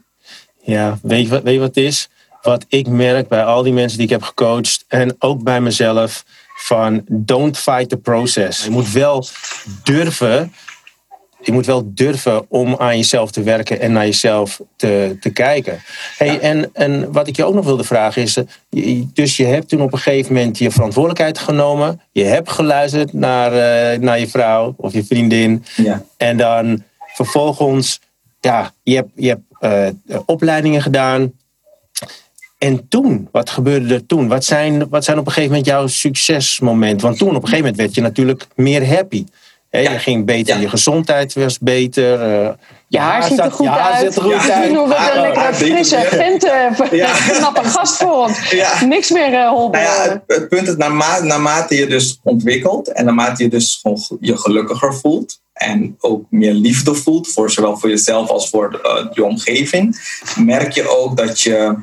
Ja, 0.61 0.99
weet 1.01 1.23
je 1.23 1.29
wat, 1.29 1.43
weet 1.43 1.53
je 1.53 1.59
wat 1.59 1.75
het 1.75 1.85
is? 1.85 2.09
Wat 2.45 2.65
ik 2.67 2.87
merk 2.87 3.27
bij 3.27 3.43
al 3.43 3.63
die 3.63 3.73
mensen 3.73 3.97
die 3.97 4.07
ik 4.07 4.13
heb 4.13 4.23
gecoacht 4.23 4.85
en 4.87 5.15
ook 5.19 5.43
bij 5.43 5.61
mezelf 5.61 6.25
van 6.57 7.03
don't 7.09 7.57
fight 7.57 7.89
the 7.89 7.97
process. 7.97 8.63
Je 8.63 8.69
moet 8.69 8.91
wel 8.91 9.25
durven 9.83 10.53
je 11.45 11.51
moet 11.51 11.65
wel 11.65 11.91
durven 11.93 12.45
om 12.49 12.75
aan 12.75 12.97
jezelf 12.97 13.31
te 13.31 13.43
werken 13.43 13.79
en 13.79 13.91
naar 13.91 14.05
jezelf 14.05 14.61
te, 14.75 15.17
te 15.19 15.29
kijken. 15.29 15.79
Hey, 16.17 16.39
en, 16.39 16.69
en 16.73 17.11
wat 17.11 17.27
ik 17.27 17.35
je 17.35 17.45
ook 17.45 17.53
nog 17.53 17.65
wilde 17.65 17.83
vragen 17.83 18.21
is, 18.21 18.37
eh, 18.37 19.01
dus 19.13 19.37
je 19.37 19.45
hebt 19.45 19.69
toen 19.69 19.81
op 19.81 19.93
een 19.93 19.99
gegeven 19.99 20.33
moment 20.33 20.57
je 20.57 20.71
verantwoordelijkheid 20.71 21.37
genomen. 21.37 22.01
Je 22.11 22.23
hebt 22.23 22.49
geluisterd 22.49 23.13
naar, 23.13 23.51
uh, 23.51 23.99
naar 23.99 24.19
je 24.19 24.27
vrouw 24.27 24.73
of 24.77 24.93
je 24.93 25.03
vriendin. 25.03 25.63
Ja. 25.75 26.03
En 26.17 26.37
dan 26.37 26.83
vervolgens, 27.13 27.99
ja, 28.39 28.73
je 28.83 28.95
hebt, 28.95 29.09
je 29.15 29.27
hebt 29.27 29.93
uh, 30.07 30.19
opleidingen 30.25 30.81
gedaan. 30.81 31.31
En 32.65 32.87
toen, 32.89 33.27
wat 33.31 33.49
gebeurde 33.49 33.93
er 33.93 34.05
toen? 34.05 34.27
Wat 34.27 34.43
zijn, 34.43 34.89
wat 34.89 35.03
zijn 35.03 35.17
op 35.19 35.25
een 35.25 35.31
gegeven 35.31 35.55
moment 35.55 35.67
jouw 35.67 35.87
succesmomenten? 35.87 37.07
Want 37.07 37.17
toen 37.17 37.29
op 37.29 37.35
een 37.35 37.41
gegeven 37.41 37.59
moment 37.59 37.77
werd 37.77 37.95
je 37.95 38.01
natuurlijk 38.01 38.47
meer 38.55 38.87
happy. 38.87 39.25
Ja. 39.69 39.79
Je 39.79 39.99
ging 39.99 40.25
beter, 40.25 40.59
je 40.59 40.69
gezondheid 40.69 41.33
was 41.33 41.59
beter. 41.59 42.43
Uh, 42.43 42.49
je 42.87 42.99
haar 42.99 43.23
ziet 43.23 43.39
er 43.39 43.51
goed 43.51 43.67
uit. 43.67 44.05
Ziet 44.05 44.15
er 44.15 44.21
goed 44.21 44.31
ja, 44.31 44.53
uit. 44.53 44.71
Een 44.75 45.21
lekkere 45.21 45.53
frisse 45.53 46.07
knappe 47.37 47.63
gast 47.77 47.97
voor 47.97 48.11
ons. 48.11 48.53
Niks 48.85 49.09
meer 49.09 49.29
uh, 49.31 49.51
Nou 49.51 49.77
ja, 49.77 50.23
het, 50.27 50.49
punt 50.49 50.67
is, 50.67 50.75
naarmate, 50.75 51.23
naarmate 51.23 51.75
je 51.75 51.87
dus 51.87 52.19
ontwikkelt 52.23 52.91
en 52.91 53.05
naarmate 53.05 53.43
je 53.43 53.49
dus 53.49 53.79
gewoon 53.81 54.17
je 54.19 54.37
gelukkiger 54.37 54.93
voelt 54.93 55.39
en 55.55 55.95
ook 55.99 56.25
meer 56.29 56.53
liefde 56.53 56.93
voelt, 56.93 57.27
voor 57.27 57.51
zowel 57.51 57.77
voor 57.77 57.89
jezelf 57.89 58.29
als 58.29 58.49
voor 58.49 58.81
uh, 58.83 59.07
je 59.13 59.23
omgeving, 59.23 59.99
merk 60.39 60.71
je 60.71 60.89
ook 60.89 61.17
dat 61.17 61.41
je, 61.41 61.75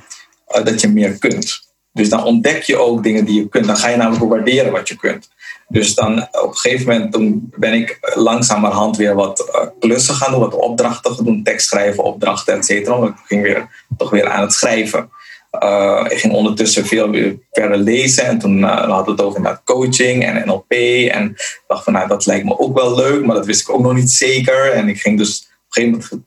dat 0.47 0.81
je 0.81 0.89
meer 0.89 1.19
kunt. 1.19 1.71
Dus 1.93 2.09
dan 2.09 2.25
ontdek 2.25 2.63
je 2.63 2.77
ook 2.77 3.03
dingen 3.03 3.25
die 3.25 3.41
je 3.41 3.49
kunt. 3.49 3.67
Dan 3.67 3.77
ga 3.77 3.89
je 3.89 3.97
namelijk 3.97 4.25
waarderen 4.25 4.73
wat 4.73 4.89
je 4.89 4.97
kunt. 4.97 5.29
Dus 5.69 5.95
dan 5.95 6.23
op 6.23 6.49
een 6.49 6.57
gegeven 6.57 6.87
moment 6.87 7.13
toen 7.13 7.53
ben 7.57 7.73
ik 7.73 7.99
langzamerhand 8.15 8.97
weer 8.97 9.15
wat 9.15 9.53
uh, 9.55 9.67
klussen 9.81 10.15
gaan 10.15 10.31
doen, 10.31 10.41
wat 10.41 10.55
opdrachten 10.55 11.15
gaan 11.15 11.25
doen, 11.25 11.43
tekst 11.43 11.69
schrijven, 11.69 12.05
opdrachten, 12.05 12.55
et 12.55 12.65
cetera. 12.65 13.07
Ik 13.07 13.15
ging 13.25 13.43
weer, 13.43 13.87
toch 13.97 14.11
weer 14.11 14.29
aan 14.29 14.41
het 14.41 14.53
schrijven. 14.53 15.11
Uh, 15.63 16.07
ik 16.09 16.19
ging 16.19 16.33
ondertussen 16.33 16.87
veel 16.87 17.11
weer 17.11 17.39
verder 17.51 17.79
lezen 17.79 18.25
en 18.25 18.39
toen 18.39 18.59
uh, 18.59 18.75
hadden 18.75 19.05
we 19.05 19.11
het 19.11 19.21
over 19.21 19.37
inderdaad 19.37 19.65
coaching 19.65 20.25
en 20.25 20.47
NLP. 20.47 20.73
En 21.11 21.37
dacht 21.67 21.85
van 21.85 21.93
nou, 21.93 22.09
dat 22.09 22.27
lijkt 22.27 22.45
me 22.45 22.59
ook 22.59 22.79
wel 22.79 22.97
leuk, 22.97 23.25
maar 23.25 23.37
dat 23.37 23.47
wist 23.47 23.61
ik 23.61 23.71
ook 23.71 23.83
nog 23.83 23.95
niet 23.95 24.11
zeker. 24.11 24.73
En 24.73 24.89
ik 24.89 25.01
ging 25.01 25.19
dus 25.19 25.39
op 25.39 25.77
een 25.77 25.83
gegeven 25.83 26.25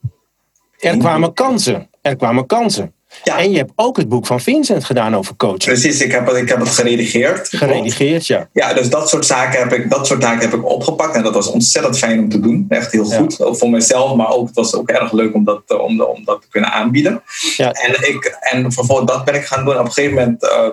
Er 0.78 0.96
kwamen 0.98 1.32
kansen. 1.32 1.90
Er 2.02 2.16
kwamen 2.16 2.46
kansen. 2.46 2.94
Ja. 3.22 3.38
En 3.38 3.50
je 3.50 3.56
hebt 3.56 3.72
ook 3.74 3.96
het 3.96 4.08
boek 4.08 4.26
van 4.26 4.40
Vincent 4.40 4.84
gedaan 4.84 5.16
over 5.16 5.36
coaching. 5.36 5.62
Precies, 5.64 6.00
ik 6.00 6.12
heb, 6.12 6.28
ik 6.28 6.48
heb 6.48 6.58
het 6.58 6.68
geredigeerd. 6.68 7.48
Geredigeerd, 7.48 8.26
ja. 8.26 8.48
Ja, 8.52 8.74
dus 8.74 8.90
dat 8.90 9.08
soort, 9.08 9.26
zaken 9.26 9.58
heb 9.58 9.72
ik, 9.72 9.90
dat 9.90 10.06
soort 10.06 10.20
taken 10.20 10.50
heb 10.50 10.58
ik 10.58 10.70
opgepakt. 10.70 11.16
En 11.16 11.22
dat 11.22 11.34
was 11.34 11.46
ontzettend 11.46 11.98
fijn 11.98 12.18
om 12.18 12.28
te 12.28 12.40
doen. 12.40 12.66
Echt 12.68 12.92
heel 12.92 13.04
goed. 13.04 13.42
Ook 13.42 13.56
voor 13.56 13.70
mezelf, 13.70 14.16
maar 14.16 14.30
ook, 14.30 14.46
het 14.46 14.56
was 14.56 14.74
ook 14.74 14.88
erg 14.88 15.12
leuk 15.12 15.34
om 15.34 15.44
dat, 15.44 15.62
eh, 15.66 15.80
om, 15.80 16.00
om 16.00 16.24
dat 16.24 16.42
te 16.42 16.48
kunnen 16.48 16.72
aanbieden. 16.72 17.22
Ja. 17.56 17.72
En, 17.72 18.08
ik, 18.08 18.36
en 18.40 18.72
vervolgens 18.72 19.10
dat 19.10 19.24
ben 19.24 19.34
ik 19.34 19.44
gaan 19.44 19.64
doen. 19.64 19.78
Op 19.78 19.84
een 19.84 19.92
gegeven 19.92 20.14
moment 20.14 20.42
uh, 20.42 20.68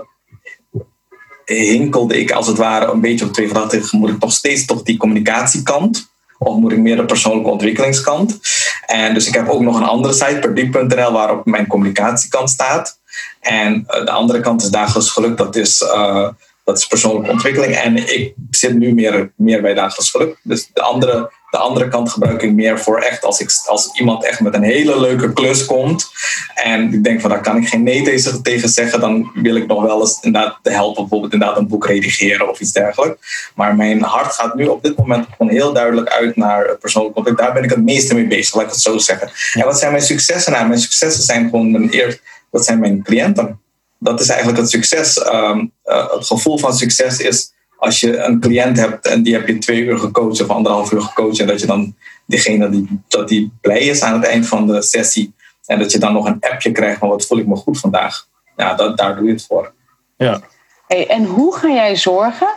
hinkelde 1.46 2.20
ik 2.20 2.32
als 2.32 2.48
het 2.48 2.58
ware 2.58 2.92
een 2.92 3.02
beetje 3.02 3.26
op 3.26 3.34
twee 3.34 3.48
gedachten. 3.48 3.84
Moet 3.92 4.10
ik 4.10 4.20
nog 4.20 4.34
steeds 4.34 4.66
toch 4.66 4.84
die 4.84 4.98
communicatiekant 4.98 6.13
of 6.44 6.56
moet 6.56 6.72
ik 6.72 6.78
meer 6.78 6.96
de 6.96 7.06
persoonlijke 7.06 7.50
ontwikkelingskant? 7.50 8.40
En 8.86 9.14
dus 9.14 9.28
ik 9.28 9.34
heb 9.34 9.50
ook 9.50 9.62
nog 9.62 9.76
een 9.76 9.84
andere 9.84 10.14
site, 10.14 10.40
perdiep.nl, 10.42 11.12
waarop 11.12 11.46
mijn 11.46 11.68
communicatiekant 11.68 12.50
staat. 12.50 13.00
En 13.40 13.84
eh, 13.88 14.06
de 14.06 14.12
andere 14.12 14.40
kant 14.40 14.62
is 14.62 14.70
dagelijks 14.70 15.12
geluk, 15.12 15.38
dat 15.38 15.56
is, 15.56 15.82
uh, 15.82 16.30
dat 16.64 16.78
is 16.78 16.88
persoonlijke 16.88 17.32
ontwikkeling. 17.32 17.76
En 17.76 17.98
ik 17.98 18.34
zit 18.50 18.74
nu 18.74 18.94
meer, 18.94 19.34
meer 19.36 19.62
bij 19.62 19.74
dagelijks 19.74 20.12
geluk. 20.12 20.40
Dus 20.44 20.70
de 20.74 20.82
andere 20.82 21.32
de 21.54 21.60
andere 21.60 21.88
kant 21.88 22.10
gebruik 22.10 22.42
ik 22.42 22.54
meer 22.54 22.80
voor 22.80 23.00
echt 23.00 23.24
als, 23.24 23.40
ik, 23.40 23.52
als 23.66 23.90
iemand 23.94 24.26
echt 24.26 24.40
met 24.40 24.54
een 24.54 24.64
hele 24.64 25.00
leuke 25.00 25.34
klus 25.34 25.66
komt. 25.66 26.12
En 26.54 26.94
ik 26.94 27.04
denk 27.04 27.22
van 27.22 27.30
daar 27.30 27.42
kan 27.42 27.58
ik 27.58 27.68
geen 27.68 27.84
nee 27.84 28.22
tegen 28.42 28.70
zeggen. 28.70 29.00
Dan 29.00 29.32
wil 29.34 29.56
ik 29.56 29.68
nog 29.68 29.82
wel 29.82 30.00
eens 30.00 30.18
inderdaad 30.22 30.60
helpen. 30.64 31.02
Bijvoorbeeld 31.02 31.34
inderdaad 31.34 31.58
een 31.58 31.68
boek 31.68 31.86
redigeren 31.86 32.50
of 32.50 32.60
iets 32.60 32.72
dergelijks. 32.72 33.52
Maar 33.56 33.76
mijn 33.76 34.02
hart 34.02 34.34
gaat 34.34 34.56
nu 34.56 34.66
op 34.66 34.84
dit 34.84 34.98
moment 34.98 35.28
gewoon 35.38 35.52
heel 35.52 35.74
duidelijk 35.74 36.10
uit 36.10 36.36
naar 36.36 36.78
persoonlijk 36.78 37.16
ontwikkeling. 37.16 37.54
Daar 37.54 37.62
ben 37.62 37.72
ik 37.72 37.76
het 37.76 37.86
meeste 37.86 38.14
mee 38.14 38.28
bezig, 38.28 38.56
laat 38.56 38.64
ik 38.64 38.70
het 38.70 38.82
zo 38.82 38.98
zeggen. 38.98 39.32
En 39.54 39.66
wat 39.66 39.80
zijn 39.80 39.92
mijn 39.92 40.04
successen 40.04 40.52
nou? 40.52 40.68
Mijn 40.68 40.80
successen 40.80 41.24
zijn 41.24 41.50
gewoon 41.50 41.72
mijn 41.72 41.90
eerst, 41.90 42.22
dat 42.52 42.66
zijn 42.66 42.80
mijn 42.80 43.04
cliënten. 43.04 43.62
Dat 44.00 44.20
is 44.20 44.28
eigenlijk 44.28 44.60
het 44.60 44.70
succes. 44.70 45.26
Um, 45.26 45.72
uh, 45.86 46.12
het 46.12 46.26
gevoel 46.26 46.58
van 46.58 46.74
succes 46.76 47.20
is 47.20 47.54
als 47.84 48.00
je 48.00 48.18
een 48.18 48.40
cliënt 48.40 48.78
hebt 48.78 49.08
en 49.08 49.24
die 49.24 49.34
heb 49.34 49.48
je 49.48 49.58
twee 49.58 49.82
uur 49.82 50.00
gecoacht 50.00 50.42
of 50.42 50.50
anderhalf 50.50 50.92
uur 50.92 51.02
gecoacht 51.02 51.40
en 51.40 51.48
dat 51.48 51.60
je 51.60 51.66
dan 51.66 51.96
diegene 52.26 52.70
die, 52.70 53.02
dat 53.08 53.28
die 53.28 53.52
blij 53.62 53.80
is 53.80 54.02
aan 54.02 54.14
het 54.14 54.26
eind 54.26 54.48
van 54.48 54.68
de 54.68 54.82
sessie 54.82 55.34
en 55.66 55.80
dat 55.80 55.92
je 55.92 55.98
dan 55.98 56.14
nog 56.14 56.26
een 56.26 56.40
appje 56.40 56.72
krijgt 56.72 57.00
van 57.00 57.10
wat 57.10 57.26
voel 57.26 57.38
ik 57.38 57.48
me 57.48 57.56
goed 57.56 57.80
vandaag. 57.80 58.28
Ja, 58.58 58.74
dat, 58.74 58.98
daar 58.98 59.16
doe 59.16 59.26
je 59.26 59.32
het 59.32 59.46
voor. 59.46 59.74
Ja. 60.18 60.42
Hey, 60.88 61.08
en 61.08 61.26
hoe 61.26 61.56
ga 61.56 61.70
jij 61.70 61.96
zorgen? 61.96 62.48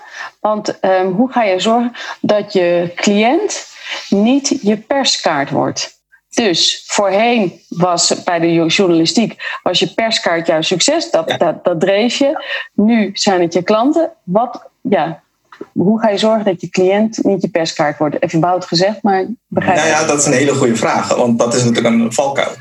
Want 0.40 0.84
um, 0.84 1.12
hoe 1.12 1.32
ga 1.32 1.42
je 1.42 1.60
zorgen 1.60 1.92
dat 2.20 2.52
je 2.52 2.92
cliënt 2.94 3.66
niet 4.08 4.58
je 4.62 4.76
perskaart 4.76 5.50
wordt? 5.50 5.94
Dus 6.28 6.84
voorheen 6.86 7.60
was 7.68 8.22
bij 8.24 8.38
de 8.38 8.66
journalistiek 8.66 9.36
was 9.62 9.78
je 9.78 9.94
perskaart 9.94 10.46
jouw 10.46 10.62
succes, 10.62 11.10
dat, 11.10 11.34
dat, 11.38 11.64
dat 11.64 11.80
dreef 11.80 12.14
je. 12.14 12.44
Nu 12.72 13.10
zijn 13.12 13.40
het 13.40 13.52
je 13.52 13.62
klanten. 13.62 14.12
Wat, 14.24 14.70
ja, 14.88 15.22
hoe 15.72 16.00
ga 16.00 16.08
je 16.08 16.18
zorgen 16.18 16.44
dat 16.44 16.60
je 16.60 16.68
cliënt 16.68 17.24
niet 17.24 17.42
je 17.42 17.48
perskaart 17.48 17.98
wordt? 17.98 18.22
Even 18.22 18.40
bout 18.40 18.64
gezegd, 18.64 19.02
maar 19.02 19.26
begrijp 19.46 19.76
Nou 19.76 19.88
ja, 19.88 20.06
dat 20.06 20.18
is 20.18 20.26
een 20.26 20.32
hele 20.32 20.54
goede 20.54 20.76
vraag, 20.76 21.14
want 21.14 21.38
dat 21.38 21.54
is 21.54 21.64
natuurlijk 21.64 21.94
een 21.94 22.12
valkuil. 22.12 22.54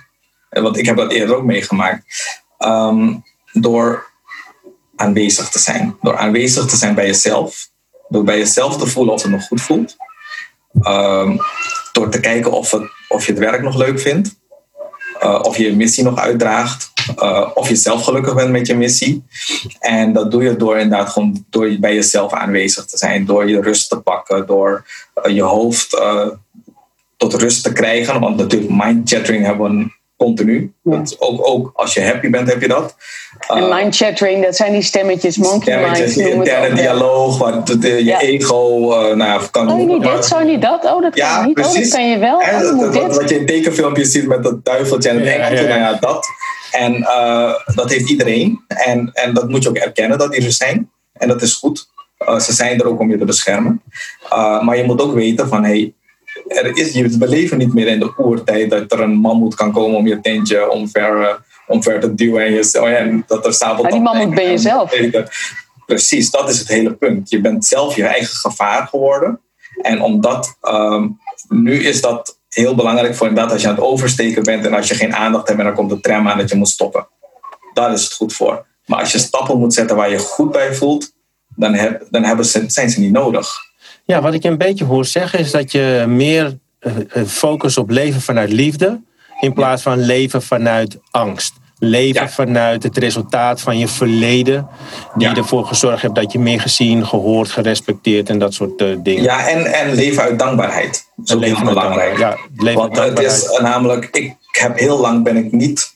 Want 0.50 0.78
ik 0.78 0.86
heb 0.86 0.98
dat 0.98 1.12
eerder 1.12 1.36
ook 1.36 1.44
meegemaakt. 1.44 2.04
Um, 2.60 3.24
door 3.52 4.14
aanwezig 4.96 5.50
te 5.50 5.60
zijn. 5.60 5.98
Door 6.02 6.18
aanwezig 6.18 6.66
te 6.66 6.76
zijn 6.76 6.96
bij 6.96 7.06
jezelf. 7.06 7.70
Door 8.08 8.24
bij 8.24 8.38
jezelf 8.38 8.78
te 8.78 8.88
voelen 8.88 9.14
of 9.14 9.22
het 9.22 9.32
nog 9.32 9.48
goed 9.48 9.62
voelt. 9.62 9.96
Um, 10.88 11.38
door 11.92 12.10
te 12.10 12.20
kijken 12.20 12.52
of, 12.52 12.72
het, 12.72 12.84
of 13.08 13.26
je 13.26 13.32
het 13.32 13.42
werk 13.42 13.62
nog 13.62 13.76
leuk 13.76 14.00
vindt. 14.00 14.36
Uh, 15.24 15.40
of 15.42 15.58
je 15.58 15.64
je 15.64 15.76
missie 15.76 16.04
nog 16.04 16.20
uitdraagt. 16.20 16.92
Uh, 17.20 17.50
of 17.54 17.70
je 17.70 17.76
zelf 17.76 18.04
gelukkig 18.04 18.36
bent 18.36 18.52
met 18.52 18.68
je 18.68 18.76
missie. 18.76 19.24
En 19.80 20.14
dat 20.14 20.32
doe 20.32 20.44
je 20.44 20.56
door 20.56 20.78
inderdaad 20.78 21.10
gewoon 21.10 21.46
door 21.50 21.76
bij 21.80 21.94
jezelf 21.94 22.34
aanwezig 22.34 22.86
te 22.86 22.98
zijn. 22.98 23.26
Door 23.26 23.50
je 23.50 23.62
rust 23.62 23.90
te 23.90 24.00
pakken. 24.00 24.48
Door 24.48 24.86
uh, 25.26 25.36
je 25.36 25.42
hoofd 25.42 26.04
tot 27.18 27.34
rust 27.34 27.64
te 27.64 27.74
krijgen. 27.74 28.20
Want 28.20 28.38
natuurlijk 28.38 28.72
mind 28.72 29.10
chattering 29.10 29.46
hebben 29.46 29.78
we 29.78 29.92
continu. 30.18 30.74
Ja. 30.82 31.04
Ook, 31.18 31.48
ook 31.48 31.72
als 31.74 31.94
je 31.94 32.04
happy 32.04 32.30
bent, 32.30 32.50
heb 32.50 32.62
je 32.62 32.68
dat. 32.68 32.96
En 33.48 33.64
uh, 33.64 33.76
mind 33.76 33.96
chattering, 33.96 34.44
dat 34.44 34.56
zijn 34.56 34.72
die 34.72 34.82
stemmetjes, 34.82 35.38
monkey 35.38 35.74
stemmetjes, 35.74 36.16
mind. 36.16 36.34
interne 36.34 36.76
dialoog, 36.76 37.38
wat 37.38 37.78
je 37.82 38.06
ja. 38.06 38.20
ego... 38.20 38.92
Uh, 38.92 39.16
nou, 39.16 39.42
kan 39.52 39.72
oh, 39.72 39.88
niet 39.88 40.02
dit, 40.02 40.26
zo 40.26 40.44
niet 40.44 40.62
dat. 40.62 40.86
Oh, 40.86 41.02
dat 41.02 41.16
ja, 41.16 41.36
kan 41.36 41.46
niet. 41.46 41.54
Precies. 41.54 41.76
Oh, 41.76 41.82
dat 41.82 41.92
kan 41.92 42.10
je 42.10 42.18
wel. 42.18 42.42
En, 42.42 42.56
oh, 42.56 42.80
dat, 42.80 42.96
wat, 42.96 43.16
wat, 43.16 43.30
je 43.30 43.40
in 43.40 43.46
tekenfilmpjes 43.46 44.12
ziet 44.12 44.28
met 44.28 44.44
dat 44.44 44.66
duiveltje 44.66 45.10
en 45.10 45.20
het 45.20 45.28
engeltje, 45.28 45.68
nou 45.68 45.80
ja, 45.80 45.94
dat. 45.94 46.28
En 46.72 46.96
uh, 46.96 47.54
dat 47.76 47.90
heeft 47.90 48.10
iedereen. 48.10 48.64
En, 48.68 49.10
en 49.14 49.34
dat 49.34 49.50
moet 49.50 49.64
je 49.64 49.70
ook 49.70 49.78
erkennen, 49.78 50.18
dat 50.18 50.32
die 50.32 50.46
er 50.46 50.52
zijn. 50.52 50.92
En 51.14 51.28
dat 51.28 51.42
is 51.42 51.54
goed. 51.54 51.88
Uh, 52.30 52.40
ze 52.40 52.54
zijn 52.54 52.80
er 52.80 52.88
ook 52.88 53.00
om 53.00 53.10
je 53.10 53.18
te 53.18 53.26
beschermen. 53.26 53.82
Uh, 54.34 54.62
maar 54.62 54.78
je 54.78 54.84
moet 54.84 55.02
ook 55.02 55.14
weten 55.14 55.48
van... 55.48 55.64
Hey, 55.64 55.94
er 56.48 56.78
is, 56.78 56.94
je 56.94 57.18
beleven 57.18 57.58
niet 57.58 57.74
meer 57.74 57.88
in 57.88 58.00
de 58.00 58.14
oertijd 58.18 58.70
dat 58.70 58.92
er 58.92 59.00
een 59.00 59.16
mammoet 59.16 59.56
kan 59.56 59.72
komen 59.72 59.98
om 59.98 60.08
je 60.08 60.22
tentje 60.22 60.70
omver, 60.70 61.40
omver 61.68 62.00
te 62.00 62.14
duwen. 62.14 62.46
En, 62.46 62.54
je, 62.54 62.82
oh 62.82 62.90
ja, 62.90 63.24
dat 63.28 63.46
er 63.46 63.54
stapel. 63.54 63.84
Maar 63.84 63.92
die 63.92 64.02
mammoet 64.02 64.36
ben 64.36 64.52
je 64.52 64.58
zelf. 64.58 64.94
Precies, 65.86 66.32
dat 66.32 66.50
is 66.50 66.60
het 66.60 66.68
hele 66.68 66.94
punt. 66.94 67.30
Je 67.30 67.42
bent 67.42 67.66
zelf 67.66 67.96
je 67.96 68.04
eigen 68.04 68.36
gevaar 68.36 68.88
geworden. 68.88 69.40
En 69.82 70.02
omdat 70.02 70.58
um, 70.62 71.20
nu 71.50 71.84
is 71.84 72.02
dat 72.02 72.40
heel 72.50 72.76
belangrijk 72.76 73.16
voor 73.16 73.28
inderdaad 73.28 73.52
als 73.52 73.62
je 73.62 73.68
aan 73.68 73.76
het 73.76 73.84
oversteken 73.84 74.44
bent 74.44 74.66
en 74.66 74.74
als 74.74 74.88
je 74.88 74.96
geen 74.96 75.16
aandacht 75.16 75.48
hebt 75.48 75.60
en 75.60 75.66
dan 75.66 75.76
komt 75.76 75.90
de 75.90 76.00
tram 76.00 76.28
aan 76.28 76.38
dat 76.38 76.50
je 76.50 76.56
moet 76.56 76.70
stoppen. 76.70 77.08
Daar 77.74 77.94
is 77.94 78.04
het 78.04 78.14
goed 78.14 78.34
voor. 78.34 78.66
Maar 78.86 79.00
als 79.00 79.12
je 79.12 79.18
stappen 79.18 79.60
moet 79.60 79.74
zetten 79.74 79.96
waar 79.96 80.10
je 80.10 80.18
goed 80.18 80.52
bij 80.52 80.76
voelt, 80.76 81.14
dan, 81.56 81.74
heb, 81.74 82.08
dan 82.10 82.24
hebben 82.24 82.46
ze, 82.46 82.64
zijn 82.68 82.90
ze 82.90 83.00
niet 83.00 83.12
nodig. 83.12 83.65
Ja, 84.06 84.22
wat 84.22 84.34
ik 84.34 84.44
een 84.44 84.58
beetje 84.58 84.86
hoor 84.86 85.06
zeggen 85.06 85.40
is 85.40 85.52
dat 85.52 85.72
je 85.72 86.06
meer 86.08 86.58
focus 87.28 87.78
op 87.78 87.90
leven 87.90 88.22
vanuit 88.22 88.52
liefde 88.52 89.02
in 89.40 89.54
plaats 89.54 89.82
van 89.82 90.00
leven 90.00 90.42
vanuit 90.42 90.98
angst. 91.12 91.54
leven 91.80 92.30
vanuit 92.30 92.84
het 92.84 92.98
resultaat 92.98 93.62
van 93.62 93.78
je 93.78 93.88
verleden. 93.88 94.68
Die 95.16 95.28
ervoor 95.28 95.66
gezorgd 95.66 96.02
heeft 96.02 96.16
dat 96.16 96.32
je 96.32 96.40
meer 96.40 96.62
gezien, 96.62 97.08
gehoord, 97.08 97.52
gerespecteerd 97.52 98.30
en 98.30 98.40
dat 98.40 98.54
soort 98.54 98.82
uh, 98.82 98.98
dingen. 99.04 99.24
Ja, 99.24 99.48
en, 99.48 99.66
en 99.74 99.94
leven 99.94 100.24
uit 100.24 100.40
dankbaarheid. 100.40 101.12
Dat 101.16 101.42
is 101.42 101.52
heel 101.52 101.66
belangrijk. 101.66 102.18
Ja, 102.18 102.38
leven 102.56 102.82
Want 102.82 102.98
het 102.98 103.20
is 103.20 103.60
namelijk, 103.62 104.06
ik 104.12 104.36
heb 104.52 104.80
heel 104.80 105.00
lang 105.00 105.24
ben 105.24 105.38
ik 105.38 105.52
niet, 105.52 105.94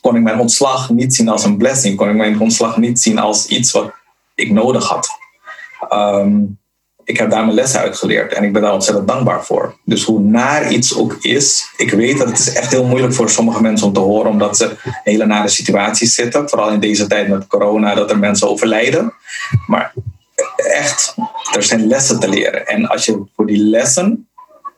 kon 0.00 0.16
ik 0.16 0.22
mijn 0.22 0.40
ontslag 0.40 0.90
niet 0.90 1.14
zien 1.14 1.28
als 1.28 1.44
een 1.44 1.56
blessing. 1.56 1.96
Kon 1.96 2.08
ik 2.08 2.16
mijn 2.16 2.40
ontslag 2.40 2.76
niet 2.76 3.00
zien 3.00 3.18
als 3.18 3.46
iets 3.46 3.70
wat 3.70 3.92
ik 4.34 4.50
nodig 4.50 4.88
had. 4.88 5.08
Um, 5.92 6.60
ik 7.12 7.18
heb 7.18 7.30
daar 7.30 7.44
mijn 7.44 7.54
lessen 7.54 7.80
uit 7.80 7.96
geleerd 7.96 8.32
en 8.32 8.44
ik 8.44 8.52
ben 8.52 8.62
daar 8.62 8.72
ontzettend 8.72 9.08
dankbaar 9.08 9.44
voor. 9.44 9.76
Dus 9.84 10.04
hoe 10.04 10.20
naar 10.20 10.72
iets 10.72 10.96
ook 10.96 11.16
is, 11.20 11.72
ik 11.76 11.90
weet 11.90 12.18
dat 12.18 12.28
het 12.28 12.38
is 12.38 12.52
echt 12.52 12.70
heel 12.70 12.84
moeilijk 12.84 13.14
voor 13.14 13.30
sommige 13.30 13.62
mensen 13.62 13.86
om 13.86 13.92
te 13.92 14.00
horen, 14.00 14.30
omdat 14.30 14.56
ze 14.56 14.64
in 14.84 14.92
hele 15.04 15.26
nare 15.26 15.48
situaties 15.48 16.14
zitten. 16.14 16.48
Vooral 16.48 16.70
in 16.70 16.80
deze 16.80 17.06
tijd 17.06 17.28
met 17.28 17.46
corona, 17.46 17.94
dat 17.94 18.10
er 18.10 18.18
mensen 18.18 18.48
overlijden. 18.48 19.12
Maar 19.66 19.92
echt, 20.56 21.14
er 21.54 21.62
zijn 21.62 21.86
lessen 21.86 22.20
te 22.20 22.28
leren. 22.28 22.66
En 22.66 22.86
als 22.88 23.04
je 23.04 23.22
voor 23.36 23.46
die 23.46 23.64
lessen, 23.64 24.28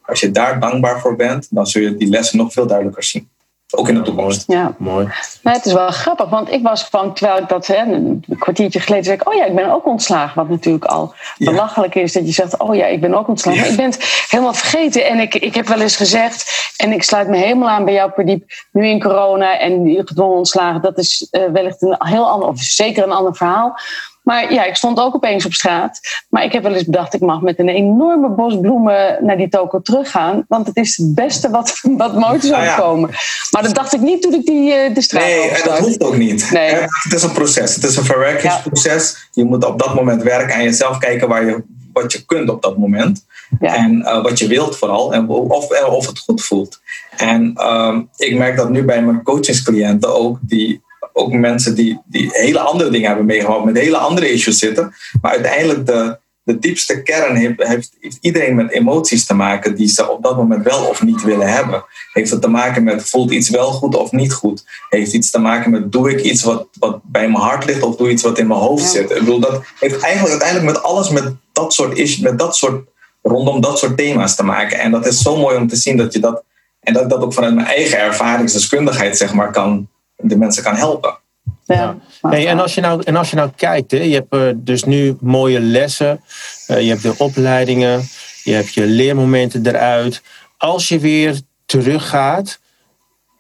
als 0.02 0.20
je 0.20 0.30
daar 0.30 0.60
dankbaar 0.60 1.00
voor 1.00 1.16
bent, 1.16 1.46
dan 1.50 1.66
zul 1.66 1.82
je 1.82 1.96
die 1.96 2.08
lessen 2.08 2.38
nog 2.38 2.52
veel 2.52 2.66
duidelijker 2.66 3.04
zien. 3.04 3.28
Ook 3.76 3.88
in 3.88 3.94
de 3.94 4.02
toekomst. 4.02 4.44
Ja, 4.46 4.74
mooi. 4.78 5.08
Nou, 5.42 5.56
het 5.56 5.66
is 5.66 5.72
wel 5.72 5.88
grappig, 5.88 6.28
want 6.28 6.52
ik 6.52 6.62
was 6.62 6.82
gewoon, 6.82 7.14
terwijl 7.14 7.42
ik 7.42 7.48
dat 7.48 7.66
hè, 7.66 7.76
een 7.76 8.24
kwartiertje 8.38 8.80
geleden 8.80 9.04
zei, 9.04 9.16
ik, 9.16 9.28
oh 9.28 9.34
ja, 9.34 9.44
ik 9.44 9.54
ben 9.54 9.72
ook 9.72 9.86
ontslagen. 9.86 10.34
Wat 10.34 10.48
natuurlijk 10.48 10.84
al 10.84 11.14
belachelijk 11.38 11.94
is 11.94 12.12
dat 12.12 12.26
je 12.26 12.32
zegt, 12.32 12.58
oh 12.58 12.74
ja, 12.74 12.86
ik 12.86 13.00
ben 13.00 13.14
ook 13.14 13.28
ontslagen. 13.28 13.60
Maar 13.60 13.70
ik 13.70 13.76
ben 13.76 13.90
het 13.90 14.26
helemaal 14.28 14.54
vergeten. 14.54 15.06
En 15.06 15.18
ik, 15.18 15.34
ik 15.34 15.54
heb 15.54 15.66
wel 15.66 15.80
eens 15.80 15.96
gezegd, 15.96 16.72
en 16.76 16.92
ik 16.92 17.02
sluit 17.02 17.28
me 17.28 17.36
helemaal 17.36 17.68
aan 17.68 17.84
bij 17.84 17.94
jou, 17.94 18.10
Perdiep, 18.10 18.50
nu 18.72 18.86
in 18.86 19.00
corona 19.00 19.58
en 19.58 20.02
gedwongen 20.04 20.36
ontslagen, 20.36 20.82
dat 20.82 20.98
is 20.98 21.28
uh, 21.30 21.42
wellicht 21.52 21.82
een 21.82 21.96
heel 21.98 22.28
ander, 22.28 22.48
of 22.48 22.60
zeker 22.60 23.02
een 23.02 23.12
ander 23.12 23.36
verhaal. 23.36 23.78
Maar 24.24 24.52
ja, 24.52 24.64
ik 24.64 24.76
stond 24.76 24.98
ook 24.98 25.14
opeens 25.14 25.46
op 25.46 25.52
straat. 25.52 26.00
Maar 26.28 26.44
ik 26.44 26.52
heb 26.52 26.62
wel 26.62 26.74
eens 26.74 26.84
bedacht, 26.84 27.14
ik 27.14 27.20
mag 27.20 27.40
met 27.40 27.58
een 27.58 27.68
enorme 27.68 28.28
bos 28.28 28.60
bloemen 28.60 29.18
naar 29.20 29.36
die 29.36 29.48
toko 29.48 29.80
teruggaan. 29.80 30.44
Want 30.48 30.66
het 30.66 30.76
is 30.76 30.96
het 30.96 31.14
beste 31.14 31.50
wat, 31.50 31.80
wat 31.96 32.18
mooi 32.18 32.40
zou 32.40 32.64
nou 32.64 32.80
komen. 32.80 33.10
Maar 33.50 33.62
dat 33.62 33.74
dacht 33.74 33.94
ik 33.94 34.00
niet 34.00 34.22
toen 34.22 34.32
ik 34.32 34.46
die, 34.46 34.72
eh, 34.72 34.94
de 34.94 35.02
straat 35.02 35.22
Nee, 35.22 35.48
en 35.48 35.64
dat 35.64 35.78
hoeft 35.78 36.02
ook 36.02 36.16
niet. 36.16 36.50
Nee. 36.50 36.74
Het 36.74 37.12
is 37.12 37.22
een 37.22 37.32
proces. 37.32 37.74
Het 37.74 37.84
is 37.84 37.96
een 37.96 38.04
verwerkingsproces. 38.04 39.28
Je 39.32 39.44
moet 39.44 39.64
op 39.64 39.78
dat 39.78 39.94
moment 39.94 40.22
werken 40.22 40.54
aan 40.54 40.62
jezelf 40.62 40.98
kijken 40.98 41.28
waar 41.28 41.44
je, 41.44 41.62
wat 41.92 42.12
je 42.12 42.24
kunt 42.24 42.50
op 42.50 42.62
dat 42.62 42.78
moment. 42.78 43.24
En 43.60 43.98
uh, 43.98 44.22
wat 44.22 44.38
je 44.38 44.46
wilt 44.46 44.76
vooral. 44.76 45.14
En 45.14 45.28
of, 45.28 45.84
of 45.86 46.06
het 46.06 46.18
goed 46.18 46.44
voelt. 46.44 46.80
En 47.16 47.52
uh, 47.56 47.98
ik 48.16 48.36
merk 48.36 48.56
dat 48.56 48.70
nu 48.70 48.84
bij 48.84 49.02
mijn 49.02 49.22
coachingscliënten 49.22 50.14
ook. 50.14 50.38
Die 50.40 50.82
ook 51.16 51.32
mensen 51.32 51.74
die, 51.74 52.00
die 52.04 52.28
hele 52.32 52.58
andere 52.58 52.90
dingen 52.90 53.06
hebben 53.06 53.26
meegemaakt, 53.26 53.64
met 53.64 53.78
hele 53.78 53.96
andere 53.96 54.30
issues 54.30 54.58
zitten. 54.58 54.94
Maar 55.20 55.30
uiteindelijk 55.30 55.86
de, 55.86 56.18
de 56.42 56.58
diepste 56.58 57.02
kern 57.02 57.36
heeft, 57.36 57.62
heeft, 57.62 57.90
iedereen 58.20 58.54
met 58.54 58.70
emoties 58.70 59.26
te 59.26 59.34
maken 59.34 59.74
die 59.74 59.88
ze 59.88 60.10
op 60.10 60.22
dat 60.22 60.36
moment 60.36 60.64
wel 60.64 60.84
of 60.84 61.02
niet 61.02 61.22
willen 61.22 61.52
hebben. 61.52 61.84
Heeft 62.12 62.30
het 62.30 62.42
te 62.42 62.48
maken 62.48 62.84
met 62.84 63.08
voelt 63.08 63.30
iets 63.30 63.48
wel 63.48 63.72
goed 63.72 63.96
of 63.96 64.12
niet 64.12 64.32
goed? 64.32 64.64
Heeft 64.88 65.12
iets 65.12 65.30
te 65.30 65.38
maken 65.38 65.70
met 65.70 65.92
doe 65.92 66.10
ik 66.10 66.20
iets 66.20 66.42
wat, 66.42 66.66
wat 66.78 67.00
bij 67.02 67.28
mijn 67.28 67.42
hart 67.42 67.64
ligt 67.64 67.82
of 67.82 67.96
doe 67.96 68.10
iets 68.10 68.22
wat 68.22 68.38
in 68.38 68.46
mijn 68.46 68.60
hoofd 68.60 68.90
zit? 68.90 69.10
Ik 69.10 69.18
bedoel, 69.18 69.40
dat 69.40 69.64
heeft 69.80 70.00
eigenlijk 70.00 70.30
uiteindelijk 70.30 70.72
met 70.72 70.82
alles 70.82 71.10
met 71.10 71.34
dat 71.52 71.72
soort 71.72 71.98
issues, 71.98 72.20
met 72.20 72.38
dat 72.38 72.56
soort, 72.56 72.88
rondom 73.22 73.60
dat 73.60 73.78
soort 73.78 73.96
thema's 73.96 74.36
te 74.36 74.44
maken. 74.44 74.78
En 74.78 74.90
dat 74.90 75.06
is 75.06 75.22
zo 75.22 75.36
mooi 75.36 75.56
om 75.56 75.68
te 75.68 75.76
zien 75.76 75.96
dat 75.96 76.12
je 76.12 76.18
dat, 76.18 76.44
en 76.80 76.92
dat 76.92 77.02
ik 77.02 77.08
dat 77.08 77.22
ook 77.22 77.32
vanuit 77.32 77.54
mijn 77.54 77.66
eigen 77.66 77.98
ervaringsdeskundigheid 77.98 79.16
zeg 79.16 79.34
maar 79.34 79.52
kan 79.52 79.88
de 80.16 80.36
mensen 80.36 80.62
kan 80.62 80.74
helpen. 80.74 81.18
Ja. 81.64 81.96
Hey, 82.20 82.48
en, 82.48 82.60
als 82.60 82.74
je 82.74 82.80
nou, 82.80 83.02
en 83.04 83.16
als 83.16 83.30
je 83.30 83.36
nou 83.36 83.50
kijkt, 83.56 83.90
hè, 83.90 83.98
je 83.98 84.14
hebt 84.14 84.34
uh, 84.34 84.50
dus 84.56 84.84
nu 84.84 85.16
mooie 85.20 85.60
lessen, 85.60 86.20
uh, 86.68 86.80
je 86.80 86.88
hebt 86.88 87.02
de 87.02 87.14
opleidingen, 87.18 88.02
je 88.42 88.52
hebt 88.52 88.74
je 88.74 88.86
leermomenten 88.86 89.66
eruit. 89.66 90.22
Als 90.56 90.88
je 90.88 90.98
weer 90.98 91.40
teruggaat 91.66 92.58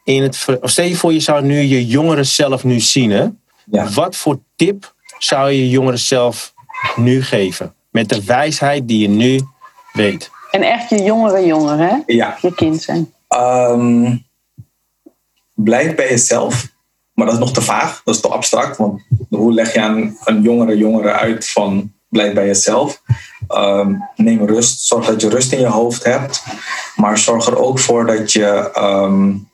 in 0.04 0.22
het. 0.22 0.46
Stel 0.62 0.84
je 0.84 0.96
voor, 0.96 1.12
je 1.12 1.20
zou 1.20 1.42
nu 1.42 1.60
je 1.60 1.86
jongeren 1.86 2.26
zelf 2.26 2.64
nu 2.64 2.80
zien. 2.80 3.10
Hè? 3.10 3.26
Ja. 3.64 3.88
Wat 3.88 4.16
voor 4.16 4.38
tip 4.56 4.94
zou 5.18 5.50
je 5.50 5.70
jongeren 5.70 5.98
zelf 5.98 6.54
nu 6.96 7.22
geven? 7.22 7.74
Met 7.90 8.08
de 8.08 8.24
wijsheid 8.24 8.88
die 8.88 8.98
je 8.98 9.08
nu 9.08 9.40
weet. 9.92 10.30
En 10.50 10.62
echt 10.62 10.90
je 10.90 11.02
jongere 11.02 11.46
jongeren, 11.46 11.78
hè? 11.78 11.96
Ja. 12.06 12.38
Je 12.40 12.54
kind 12.54 12.82
zijn. 12.82 13.12
Um, 13.28 14.26
blijf 15.54 15.94
bij 15.94 16.08
jezelf. 16.08 16.72
Maar 17.12 17.26
dat 17.26 17.34
is 17.34 17.40
nog 17.40 17.52
te 17.52 17.62
vaag, 17.62 18.02
dat 18.04 18.14
is 18.14 18.20
te 18.20 18.28
abstract. 18.28 18.76
Want 18.76 19.02
hoe 19.28 19.52
leg 19.52 19.72
je 19.72 19.80
aan 19.80 20.18
een 20.24 20.42
jongere 20.42 20.76
jongere 20.76 21.12
uit 21.12 21.50
van 21.50 21.92
blijf 22.08 22.34
bij 22.34 22.46
jezelf? 22.46 23.02
Um, 23.48 24.08
neem 24.16 24.46
rust, 24.46 24.80
zorg 24.80 25.06
dat 25.06 25.20
je 25.20 25.28
rust 25.28 25.52
in 25.52 25.60
je 25.60 25.66
hoofd 25.66 26.04
hebt. 26.04 26.44
Maar 26.96 27.18
zorg 27.18 27.46
er 27.46 27.58
ook 27.58 27.78
voor 27.78 28.06
dat 28.06 28.32
je, 28.32 28.70
um, 28.78 29.48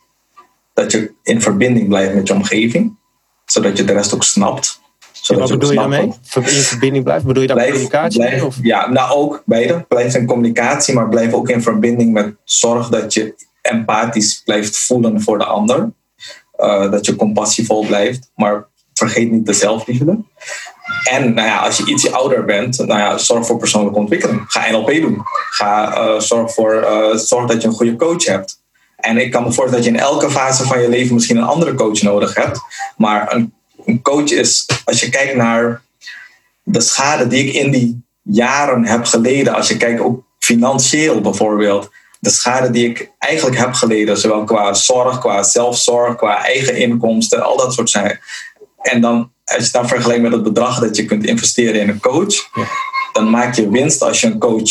dat 0.74 0.92
je 0.92 1.12
in 1.22 1.42
verbinding 1.42 1.88
blijft 1.88 2.14
met 2.14 2.28
je 2.28 2.34
omgeving. 2.34 2.98
Zodat 3.44 3.76
je 3.76 3.84
de 3.84 3.92
rest 3.92 4.14
ook 4.14 4.24
snapt. 4.24 4.80
Zodat 5.12 5.48
wat 5.48 5.59
bedoel 5.59 5.70
je 5.70 5.78
daarmee? 5.78 6.12
In 6.34 6.42
verbinding 6.44 7.05
blijft? 7.05 7.24
Bedoel 7.24 7.42
je 7.42 7.48
daar 7.48 7.66
communicatie? 7.66 8.20
Blijf, 8.20 8.42
of? 8.42 8.57
Ja, 8.62 8.90
nou 8.90 9.11
ook 9.11 9.42
beide. 9.46 9.84
Blijf 9.88 10.14
in 10.14 10.26
communicatie, 10.26 10.94
maar 10.94 11.09
blijf 11.09 11.32
ook 11.32 11.48
in 11.48 11.62
verbinding 11.62 12.12
met 12.12 12.34
zorg 12.44 12.88
dat 12.88 13.14
je 13.14 13.34
empathisch 13.62 14.42
blijft 14.44 14.78
voelen 14.78 15.22
voor 15.22 15.38
de 15.38 15.44
ander. 15.44 15.92
Uh, 16.58 16.90
dat 16.90 17.06
je 17.06 17.16
compassievol 17.16 17.86
blijft, 17.86 18.30
maar 18.34 18.66
vergeet 18.94 19.30
niet 19.30 19.46
de 19.46 19.52
zelfliefde. 19.52 20.18
En 21.11 21.34
nou 21.34 21.48
ja, 21.48 21.58
als 21.58 21.76
je 21.76 21.86
iets 21.86 22.12
ouder 22.12 22.44
bent, 22.44 22.78
nou 22.78 23.00
ja, 23.00 23.18
zorg 23.18 23.46
voor 23.46 23.56
persoonlijke 23.56 23.98
ontwikkeling. 23.98 24.44
Ga 24.46 24.70
NLP 24.70 24.92
doen. 24.92 25.22
Ga, 25.50 25.98
uh, 25.98 26.20
zorg, 26.20 26.54
voor, 26.54 26.74
uh, 26.74 27.16
zorg 27.16 27.46
dat 27.46 27.62
je 27.62 27.68
een 27.68 27.74
goede 27.74 27.96
coach 27.96 28.24
hebt. 28.24 28.62
En 28.96 29.16
ik 29.16 29.30
kan 29.30 29.42
me 29.42 29.52
voorstellen 29.52 29.84
dat 29.84 29.84
je 29.84 29.98
in 29.98 30.06
elke 30.06 30.30
fase 30.30 30.64
van 30.64 30.80
je 30.80 30.88
leven 30.88 31.14
misschien 31.14 31.36
een 31.36 31.42
andere 31.42 31.74
coach 31.74 32.02
nodig 32.02 32.34
hebt. 32.34 32.61
Maar 32.96 33.34
een, 33.34 33.52
een 33.84 34.02
coach 34.02 34.30
is, 34.30 34.66
als 34.84 35.00
je 35.00 35.08
kijkt 35.08 35.36
naar 35.36 35.82
de 36.62 36.80
schade 36.80 37.26
die 37.26 37.44
ik 37.44 37.54
in 37.54 37.70
die 37.70 38.04
jaren 38.22 38.86
heb 38.86 39.04
geleden, 39.04 39.54
als 39.54 39.68
je 39.68 39.76
kijkt 39.76 40.00
ook 40.00 40.22
financieel 40.38 41.20
bijvoorbeeld, 41.20 41.90
de 42.20 42.30
schade 42.30 42.70
die 42.70 42.88
ik 42.88 43.10
eigenlijk 43.18 43.58
heb 43.58 43.72
geleden, 43.72 44.18
zowel 44.18 44.44
qua 44.44 44.74
zorg, 44.74 45.18
qua 45.18 45.42
zelfzorg, 45.42 46.16
qua 46.16 46.44
eigen 46.44 46.76
inkomsten, 46.76 47.42
al 47.42 47.56
dat 47.56 47.74
soort 47.74 47.90
zaken. 47.90 48.20
En 48.82 49.00
dan, 49.00 49.32
als 49.44 49.66
je 49.66 49.72
dan 49.72 49.88
vergelijkt 49.88 50.22
met 50.22 50.32
het 50.32 50.42
bedrag 50.42 50.80
dat 50.80 50.96
je 50.96 51.04
kunt 51.04 51.24
investeren 51.24 51.80
in 51.80 51.88
een 51.88 52.00
coach, 52.00 52.34
dan 53.12 53.30
maak 53.30 53.54
je 53.54 53.70
winst 53.70 54.02
als 54.02 54.20
je 54.20 54.26
een 54.26 54.38
coach, 54.38 54.70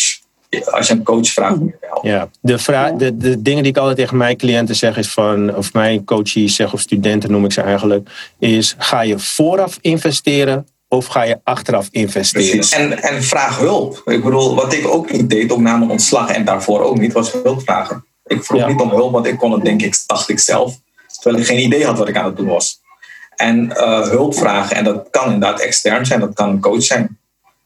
als 0.65 0.87
je 0.87 0.93
een 0.93 1.03
coach 1.03 1.27
vraagt. 1.27 1.57
Ja, 2.01 2.29
de, 2.41 2.57
vraag, 2.57 2.91
de, 2.91 3.17
de 3.17 3.41
dingen 3.41 3.63
die 3.63 3.71
ik 3.71 3.77
altijd 3.77 3.97
tegen 3.97 4.17
mijn 4.17 4.37
cliënten 4.37 4.75
zeg 4.75 4.97
is 4.97 5.09
van, 5.11 5.55
of 5.55 5.73
mijn 5.73 6.03
coaches 6.03 6.55
zeg, 6.55 6.73
of 6.73 6.79
studenten 6.79 7.31
noem 7.31 7.45
ik 7.45 7.51
ze 7.51 7.61
eigenlijk, 7.61 8.09
is 8.39 8.75
ga 8.77 9.01
je 9.01 9.19
vooraf 9.19 9.77
investeren 9.81 10.67
of 10.89 11.05
ga 11.05 11.23
je 11.23 11.39
achteraf 11.43 11.87
investeren? 11.91 12.49
Precies. 12.49 12.71
En, 12.71 13.01
en 13.01 13.23
vraag 13.23 13.57
hulp. 13.57 14.01
Ik 14.05 14.23
bedoel, 14.23 14.55
wat 14.55 14.73
ik 14.73 14.87
ook 14.87 15.11
niet 15.11 15.29
deed, 15.29 15.51
ook 15.51 15.59
na 15.59 15.77
mijn 15.77 15.91
ontslag 15.91 16.29
en 16.31 16.45
daarvoor 16.45 16.81
ook 16.81 16.99
niet, 16.99 17.13
was 17.13 17.31
hulp 17.31 17.61
vragen. 17.61 18.05
Ik 18.25 18.43
vroeg 18.43 18.67
niet 18.67 18.79
om 18.81 18.89
hulp, 18.89 19.11
want 19.11 19.25
ik 19.25 19.37
kon 19.37 19.51
het 19.51 19.63
denk 19.63 19.81
ik, 19.81 20.03
dacht 20.05 20.29
ik 20.29 20.39
zelf. 20.39 20.75
Terwijl 21.19 21.41
ik 21.41 21.47
geen 21.47 21.59
idee 21.59 21.85
had 21.85 21.97
wat 21.97 22.07
ik 22.07 22.17
aan 22.17 22.25
het 22.25 22.37
doen 22.37 22.47
was. 22.47 22.81
En 23.35 23.65
uh, 23.65 24.01
hulp 24.01 24.35
vragen, 24.35 24.75
en 24.75 24.83
dat 24.83 25.07
kan 25.09 25.25
inderdaad 25.25 25.59
extern 25.59 26.05
zijn, 26.05 26.19
dat 26.19 26.33
kan 26.33 26.49
een 26.49 26.59
coach 26.59 26.83
zijn. 26.83 27.17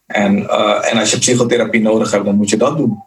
En, 0.05 0.39
uh, 0.39 0.91
en 0.91 0.99
als 0.99 1.11
je 1.11 1.17
psychotherapie 1.17 1.81
nodig 1.81 2.11
hebt, 2.11 2.25
dan 2.25 2.35
moet 2.35 2.49
je 2.49 2.57
dat 2.57 2.77
doen. 2.77 3.03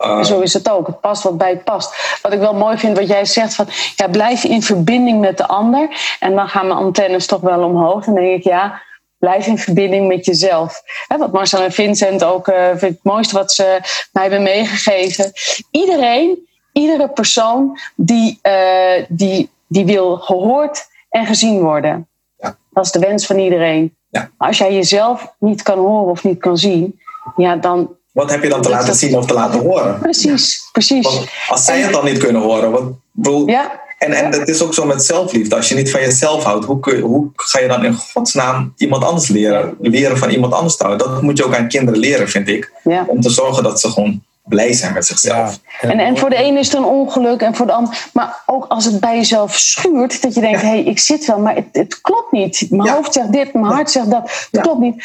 Uh, 0.00 0.22
Zo 0.22 0.40
is 0.40 0.52
het 0.52 0.70
ook. 0.70 0.86
Het 0.86 1.00
past 1.00 1.22
wat 1.22 1.38
bij 1.38 1.50
het 1.50 1.64
past. 1.64 2.18
Wat 2.22 2.32
ik 2.32 2.38
wel 2.38 2.54
mooi 2.54 2.78
vind, 2.78 2.98
wat 2.98 3.08
jij 3.08 3.24
zegt, 3.24 3.54
van 3.54 3.66
ja, 3.96 4.08
blijf 4.08 4.44
in 4.44 4.62
verbinding 4.62 5.20
met 5.20 5.36
de 5.36 5.46
ander. 5.46 5.88
En 6.20 6.34
dan 6.34 6.48
gaan 6.48 6.66
mijn 6.66 6.78
antennes 6.78 7.26
toch 7.26 7.40
wel 7.40 7.62
omhoog. 7.62 8.04
Dan 8.04 8.14
denk 8.14 8.38
ik, 8.38 8.44
ja, 8.44 8.82
blijf 9.18 9.46
in 9.46 9.58
verbinding 9.58 10.08
met 10.08 10.24
jezelf. 10.24 10.82
wat 11.18 11.32
Marcel 11.32 11.62
en 11.62 11.72
Vincent 11.72 12.24
ook 12.24 12.48
uh, 12.48 12.68
vind 12.68 12.80
het 12.80 13.02
mooiste 13.02 13.34
wat 13.34 13.52
ze 13.52 13.80
mij 14.12 14.22
hebben 14.22 14.42
meegegeven. 14.42 15.32
Iedereen, 15.70 16.48
iedere 16.72 17.08
persoon 17.08 17.78
die, 17.96 18.38
uh, 18.42 19.04
die, 19.08 19.50
die 19.66 19.84
wil 19.84 20.16
gehoord 20.16 20.86
en 21.08 21.26
gezien 21.26 21.60
worden. 21.60 22.08
Ja. 22.36 22.56
Dat 22.70 22.84
is 22.84 22.92
de 22.92 22.98
wens 22.98 23.26
van 23.26 23.38
iedereen. 23.38 23.96
Ja. 24.10 24.30
Als 24.36 24.58
jij 24.58 24.74
jezelf 24.74 25.34
niet 25.38 25.62
kan 25.62 25.78
horen 25.78 26.10
of 26.10 26.24
niet 26.24 26.38
kan 26.38 26.56
zien, 26.56 27.00
ja, 27.36 27.56
dan. 27.56 27.96
Wat 28.12 28.30
heb 28.30 28.42
je 28.42 28.48
dan 28.48 28.62
te 28.62 28.68
laten 28.68 28.94
zien 28.94 29.16
of 29.16 29.26
te 29.26 29.34
laten 29.34 29.60
horen? 29.60 29.98
Precies, 29.98 30.68
precies. 30.72 31.04
Want 31.04 31.28
als 31.48 31.64
zij 31.64 31.80
het 31.80 31.92
dan 31.92 32.04
niet 32.04 32.18
kunnen 32.18 32.42
horen, 32.42 32.70
wat, 32.70 32.82
bedoel, 33.12 33.46
ja. 33.46 33.86
En, 33.98 34.12
en 34.12 34.32
het 34.32 34.48
is 34.48 34.62
ook 34.62 34.74
zo 34.74 34.86
met 34.86 35.04
zelfliefde. 35.04 35.56
Als 35.56 35.68
je 35.68 35.74
niet 35.74 35.90
van 35.90 36.00
jezelf 36.00 36.44
houdt, 36.44 36.64
hoe, 36.64 36.80
kun, 36.80 37.00
hoe 37.00 37.30
ga 37.36 37.60
je 37.60 37.68
dan 37.68 37.84
in 37.84 37.94
godsnaam 37.94 38.72
iemand 38.76 39.04
anders 39.04 39.28
leren? 39.28 39.76
Leren 39.80 40.18
van 40.18 40.30
iemand 40.30 40.52
anders 40.52 40.76
te 40.76 40.84
houden. 40.84 41.08
Dat 41.08 41.22
moet 41.22 41.36
je 41.38 41.44
ook 41.44 41.54
aan 41.54 41.68
kinderen 41.68 42.00
leren, 42.00 42.28
vind 42.28 42.48
ik. 42.48 42.72
Om 43.06 43.20
te 43.20 43.30
zorgen 43.30 43.62
dat 43.62 43.80
ze 43.80 43.90
gewoon 43.90 44.22
blij 44.48 44.72
zijn 44.72 44.92
met 44.92 45.06
zichzelf. 45.06 45.58
En, 45.80 45.98
en 45.98 46.18
voor 46.18 46.30
de 46.30 46.36
ene 46.36 46.58
is 46.58 46.66
het 46.66 46.76
een 46.76 46.84
ongeluk 46.84 47.40
en 47.40 47.54
voor 47.54 47.66
de 47.66 47.72
ander. 47.72 48.08
Maar 48.12 48.42
ook 48.46 48.64
als 48.68 48.84
het 48.84 49.00
bij 49.00 49.16
jezelf 49.16 49.58
schuurt, 49.58 50.22
dat 50.22 50.34
je 50.34 50.40
denkt: 50.40 50.60
hé, 50.60 50.68
hey, 50.68 50.82
ik 50.82 50.98
zit 50.98 51.26
wel, 51.26 51.38
maar 51.38 51.54
het, 51.54 51.66
het 51.72 52.00
klopt 52.00 52.32
niet. 52.32 52.66
Mijn 52.70 52.88
hoofd 52.88 53.12
zegt 53.12 53.32
dit, 53.32 53.52
mijn 53.52 53.64
hart 53.64 53.90
zegt 53.90 54.10
dat. 54.10 54.48
Het 54.50 54.60
klopt 54.60 54.80
niet. 54.80 55.04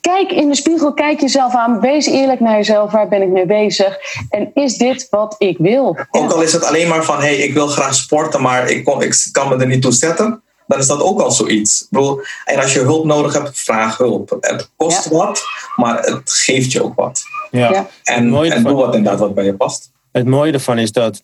Kijk 0.00 0.32
in 0.32 0.48
de 0.48 0.54
spiegel, 0.54 0.94
kijk 0.94 1.20
jezelf 1.20 1.54
aan. 1.54 1.80
Wees 1.80 2.06
eerlijk 2.06 2.40
naar 2.40 2.56
jezelf. 2.56 2.92
Waar 2.92 3.08
ben 3.08 3.22
ik 3.22 3.28
mee 3.28 3.46
bezig? 3.46 3.98
En 4.30 4.50
is 4.54 4.76
dit 4.76 5.06
wat 5.10 5.34
ik 5.38 5.58
wil? 5.58 5.98
Ook 6.10 6.32
al 6.32 6.42
is 6.42 6.52
het 6.52 6.64
alleen 6.64 6.88
maar 6.88 7.04
van: 7.04 7.16
hé, 7.16 7.22
hey, 7.22 7.36
ik 7.36 7.54
wil 7.54 7.66
graag 7.66 7.94
sporten, 7.94 8.42
maar 8.42 8.70
ik, 8.70 8.84
kon, 8.84 9.02
ik 9.02 9.28
kan 9.32 9.48
me 9.48 9.56
er 9.56 9.66
niet 9.66 9.82
toe 9.82 9.92
zetten 9.92 10.42
dan 10.70 10.78
is 10.78 10.86
dat 10.86 11.00
ook 11.00 11.20
al 11.20 11.30
zoiets. 11.30 11.86
bedoel, 11.90 12.20
en 12.44 12.60
als 12.60 12.72
je 12.72 12.80
hulp 12.80 13.04
nodig 13.04 13.32
hebt, 13.32 13.58
vraag 13.58 13.96
hulp. 13.96 14.36
Het 14.40 14.70
kost 14.76 15.08
wat, 15.08 15.42
maar 15.76 16.00
het 16.02 16.30
geeft 16.30 16.72
je 16.72 16.82
ook 16.82 16.94
wat. 16.94 17.22
Ja. 17.50 17.88
En, 18.04 18.34
en 18.34 18.62
doe 18.62 18.74
wat 18.74 18.94
inderdaad 18.94 19.20
wat 19.20 19.34
bij 19.34 19.44
je 19.44 19.54
past. 19.54 19.90
Het 20.12 20.26
mooie 20.26 20.52
ervan 20.52 20.78
is 20.78 20.92
dat 20.92 21.22